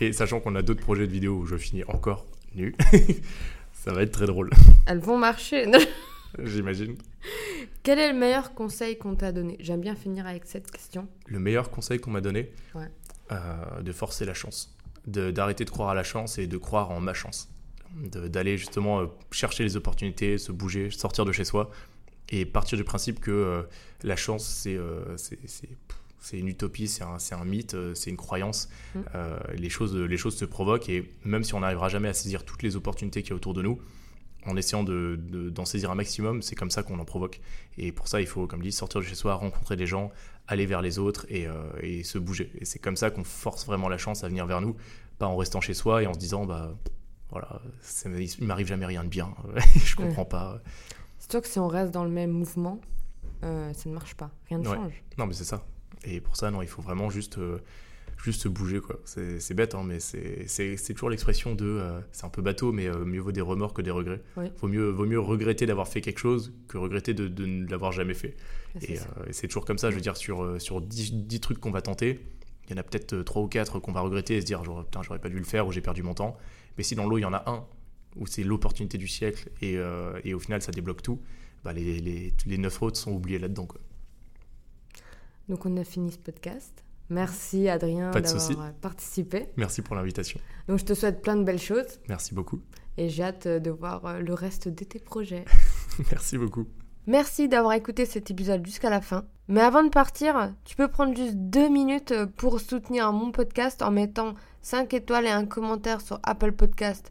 et 0.00 0.12
sachant 0.12 0.40
qu'on 0.40 0.54
a 0.54 0.62
d'autres 0.62 0.82
projets 0.82 1.06
de 1.06 1.12
vidéos 1.12 1.36
où 1.36 1.46
je 1.46 1.56
finis 1.56 1.84
encore 1.84 2.26
nu, 2.54 2.74
ça 3.72 3.92
va 3.92 4.02
être 4.02 4.12
très 4.12 4.26
drôle. 4.26 4.50
Elles 4.86 4.98
vont 4.98 5.16
marcher. 5.16 5.66
J'imagine. 6.38 6.96
Quel 7.82 7.98
est 7.98 8.12
le 8.12 8.18
meilleur 8.18 8.54
conseil 8.54 8.98
qu'on 8.98 9.14
t'a 9.14 9.32
donné? 9.32 9.56
J'aime 9.60 9.80
bien 9.80 9.94
finir 9.94 10.26
avec 10.26 10.44
cette 10.44 10.70
question. 10.70 11.08
Le 11.26 11.38
meilleur 11.38 11.70
conseil 11.70 11.98
qu'on 11.98 12.10
m'a 12.10 12.20
donné? 12.20 12.52
Ouais. 12.74 12.90
euh, 13.32 13.82
De 13.82 13.92
forcer 13.92 14.24
la 14.24 14.34
chance. 14.34 14.76
D'arrêter 15.06 15.64
de, 15.64 15.70
croire 15.70 15.88
à 15.88 15.94
la 15.94 16.04
chance 16.04 16.38
et 16.38 16.46
de 16.46 16.56
croire 16.58 16.90
en 16.90 17.00
ma 17.00 17.14
chance. 17.14 17.48
D'aller 17.94 18.56
justement 18.58 19.00
euh, 19.00 19.06
chercher 19.32 19.64
les 19.64 19.76
opportunités, 19.76 20.38
se 20.38 20.52
bouger, 20.52 20.90
sortir 20.90 21.24
de 21.24 21.32
chez 21.32 21.44
soi 21.44 21.70
et 22.28 22.44
partir 22.44 22.78
du 22.78 22.84
principe 22.84 23.18
que 23.18 23.30
euh, 23.30 23.62
la 24.02 24.16
chance, 24.16 24.46
c'est 24.46 24.78
c'est 26.22 26.38
une 26.38 26.48
utopie, 26.48 26.86
c'est 26.86 27.02
un, 27.02 27.16
un, 27.32 27.44
mythe, 27.46 27.74
c'est 27.94 28.10
une 28.10 28.18
croyance. 28.18 28.68
Mm. 28.94 29.00
les, 29.54 29.70
choses, 29.70 29.96
les 29.96 30.18
choses 30.18 30.36
se 30.36 30.44
provoquent 30.44 30.90
et 30.90 31.10
même 31.24 31.42
si 31.44 31.54
on 31.54 31.60
n'arrivera 31.60 31.88
jamais 31.88 32.08
à 32.08 32.12
saisir 32.12 32.44
toutes 32.44 32.62
les 32.62 32.76
opportunités 32.76 33.22
qu'il 33.22 33.30
y 33.30 33.32
a 33.32 33.36
autour 33.36 33.54
de 33.54 33.62
nous, 33.62 33.80
en 34.46 34.56
essayant 34.56 34.82
d'en 34.82 34.92
de, 34.92 35.64
saisir 35.64 35.90
un 35.90 35.94
maximum, 35.94 36.42
c'est 36.42 36.54
comme 36.54 36.70
ça 36.70 36.82
qu'on 36.82 36.98
en 36.98 37.04
provoque. 37.04 37.40
Et 37.78 37.92
pour 37.92 38.08
ça, 38.08 38.20
il 38.20 38.26
faut, 38.26 38.46
comme 38.46 38.62
dit, 38.62 38.72
sortir 38.72 39.00
de 39.00 39.06
chez 39.06 39.14
soi, 39.14 39.34
rencontrer 39.34 39.76
des 39.76 39.86
gens, 39.86 40.10
aller 40.48 40.66
vers 40.66 40.82
les 40.82 40.98
autres 40.98 41.26
et, 41.28 41.46
et 41.82 42.02
se 42.04 42.18
bouger. 42.18 42.50
Et 42.58 42.64
c'est 42.64 42.78
comme 42.78 42.96
ça 42.96 43.10
qu'on 43.10 43.24
force 43.24 43.66
vraiment 43.66 43.88
la 43.88 43.98
chance 43.98 44.24
à 44.24 44.28
venir 44.28 44.46
vers 44.46 44.60
nous, 44.60 44.76
pas 45.18 45.26
en 45.26 45.36
restant 45.36 45.60
chez 45.60 45.74
soi 45.74 46.02
et 46.02 46.06
en 46.06 46.14
se 46.14 46.18
disant, 46.18 46.46
bah 46.46 46.74
voilà, 47.30 47.60
il 48.04 48.46
m'arrive 48.46 48.66
jamais 48.66 48.86
rien 48.86 49.04
de 49.04 49.08
bien, 49.08 49.32
je 49.84 49.94
comprends 49.94 50.24
pas. 50.24 50.60
C'est 51.18 51.30
sûr 51.30 51.42
que 51.42 51.48
si 51.48 51.58
on 51.58 51.68
reste 51.68 51.92
dans 51.92 52.04
le 52.04 52.10
même 52.10 52.30
mouvement, 52.30 52.80
euh, 53.44 53.72
ça 53.72 53.88
ne 53.88 53.94
marche 53.94 54.14
pas. 54.14 54.30
Rien 54.48 54.58
ne 54.58 54.64
change. 54.64 55.02
Non, 55.18 55.26
mais 55.26 55.34
c'est 55.34 55.44
ça. 55.44 55.62
Et 56.04 56.20
pour 56.20 56.36
ça, 56.36 56.50
non, 56.50 56.62
il 56.62 56.68
faut 56.68 56.82
vraiment 56.82 57.10
juste, 57.10 57.38
euh, 57.38 57.58
juste 58.22 58.48
bouger. 58.48 58.80
quoi. 58.80 59.00
C'est 59.04 59.54
bête, 59.54 59.74
hein, 59.74 59.82
mais 59.84 60.00
c'est 60.00 60.94
toujours 60.94 61.10
l'expression 61.10 61.54
de. 61.54 61.66
Euh, 61.66 62.00
c'est 62.12 62.24
un 62.24 62.28
peu 62.28 62.42
bateau, 62.42 62.72
mais 62.72 62.88
mieux 62.88 63.20
vaut 63.20 63.32
des 63.32 63.40
remords 63.40 63.74
que 63.74 63.82
des 63.82 63.90
regrets. 63.90 64.22
Vaut, 64.36 64.68
mieux, 64.68 64.90
vaut 64.90 65.06
mieux 65.06 65.20
regretter 65.20 65.66
d'avoir 65.66 65.88
fait 65.88 66.00
quelque 66.00 66.18
chose 66.18 66.52
que 66.68 66.78
regretter 66.78 67.14
de, 67.14 67.28
de 67.28 67.46
ne 67.46 67.68
l'avoir 67.68 67.92
jamais 67.92 68.14
fait. 68.14 68.36
Ah, 68.74 68.78
et, 68.82 68.98
c'est 69.32 69.48
toujours 69.48 69.64
comme 69.64 69.78
ça. 69.78 69.90
Je 69.90 69.96
veux 69.96 70.02
dire, 70.02 70.16
sur, 70.16 70.60
sur 70.60 70.80
10, 70.80 71.40
trucs 71.40 71.58
qu'on 71.58 71.70
va 71.70 71.82
tenter, 71.82 72.20
il 72.66 72.70
y 72.70 72.74
en 72.74 72.78
a 72.78 72.82
peut-être 72.82 73.22
3 73.22 73.42
ou 73.42 73.48
4 73.48 73.80
qu'on 73.80 73.92
va 73.92 74.00
regretter 74.00 74.36
et 74.36 74.40
se 74.40 74.46
dire 74.46 74.62
putain, 74.62 75.02
j'aurais 75.02 75.18
pas 75.18 75.28
dû 75.28 75.38
le 75.38 75.44
faire 75.44 75.66
ou 75.66 75.72
j'ai 75.72 75.80
perdu 75.80 76.02
mon 76.02 76.14
temps. 76.14 76.36
Mais 76.78 76.84
si 76.84 76.94
dans 76.94 77.06
l'eau, 77.06 77.18
il 77.18 77.22
y 77.22 77.26
en 77.26 77.32
a 77.32 77.50
un 77.50 77.66
où 78.16 78.26
c'est 78.26 78.42
l'opportunité 78.42 78.98
du 78.98 79.08
siècle 79.08 79.50
et, 79.60 79.76
euh, 79.76 80.20
et, 80.24 80.34
au 80.34 80.38
final 80.38 80.62
ça 80.62 80.72
débloque 80.72 81.02
tout, 81.02 81.20
bah 81.64 81.72
les, 81.72 82.00
les, 82.00 82.32
les 82.46 82.58
neuf 82.58 82.82
autres 82.82 82.96
sont 82.96 83.12
oubliés 83.12 83.38
là-dedans. 83.38 83.66
Quoi. 83.66 83.80
Donc 85.48 85.66
on 85.66 85.76
a 85.76 85.84
fini 85.84 86.12
ce 86.12 86.18
podcast. 86.18 86.84
Merci 87.10 87.68
Adrien 87.68 88.10
d'avoir 88.12 88.72
participé. 88.80 89.48
Merci 89.56 89.82
pour 89.82 89.96
l'invitation. 89.96 90.40
Donc 90.68 90.78
je 90.78 90.84
te 90.84 90.94
souhaite 90.94 91.20
plein 91.20 91.36
de 91.36 91.42
belles 91.42 91.60
choses. 91.60 92.00
Merci 92.08 92.34
beaucoup. 92.34 92.60
Et 92.96 93.08
j'ai 93.08 93.24
hâte 93.24 93.48
de 93.48 93.70
voir 93.70 94.06
euh, 94.06 94.20
le 94.20 94.32
reste 94.32 94.68
de 94.68 94.84
tes 94.84 95.00
projets. 95.00 95.44
Merci 96.10 96.38
beaucoup. 96.38 96.66
Merci 97.06 97.48
d'avoir 97.48 97.72
écouté 97.72 98.06
cet 98.06 98.30
épisode 98.30 98.64
jusqu'à 98.64 98.90
la 98.90 99.00
fin. 99.00 99.24
Mais 99.48 99.60
avant 99.60 99.82
de 99.82 99.88
partir, 99.88 100.54
tu 100.64 100.76
peux 100.76 100.86
prendre 100.86 101.16
juste 101.16 101.34
deux 101.34 101.68
minutes 101.68 102.14
pour 102.36 102.60
soutenir 102.60 103.12
mon 103.12 103.32
podcast 103.32 103.82
en 103.82 103.90
mettant 103.90 104.34
5 104.62 104.94
étoiles 104.94 105.26
et 105.26 105.30
un 105.30 105.46
commentaire 105.46 106.00
sur 106.00 106.20
Apple 106.22 106.52
Podcast 106.52 107.10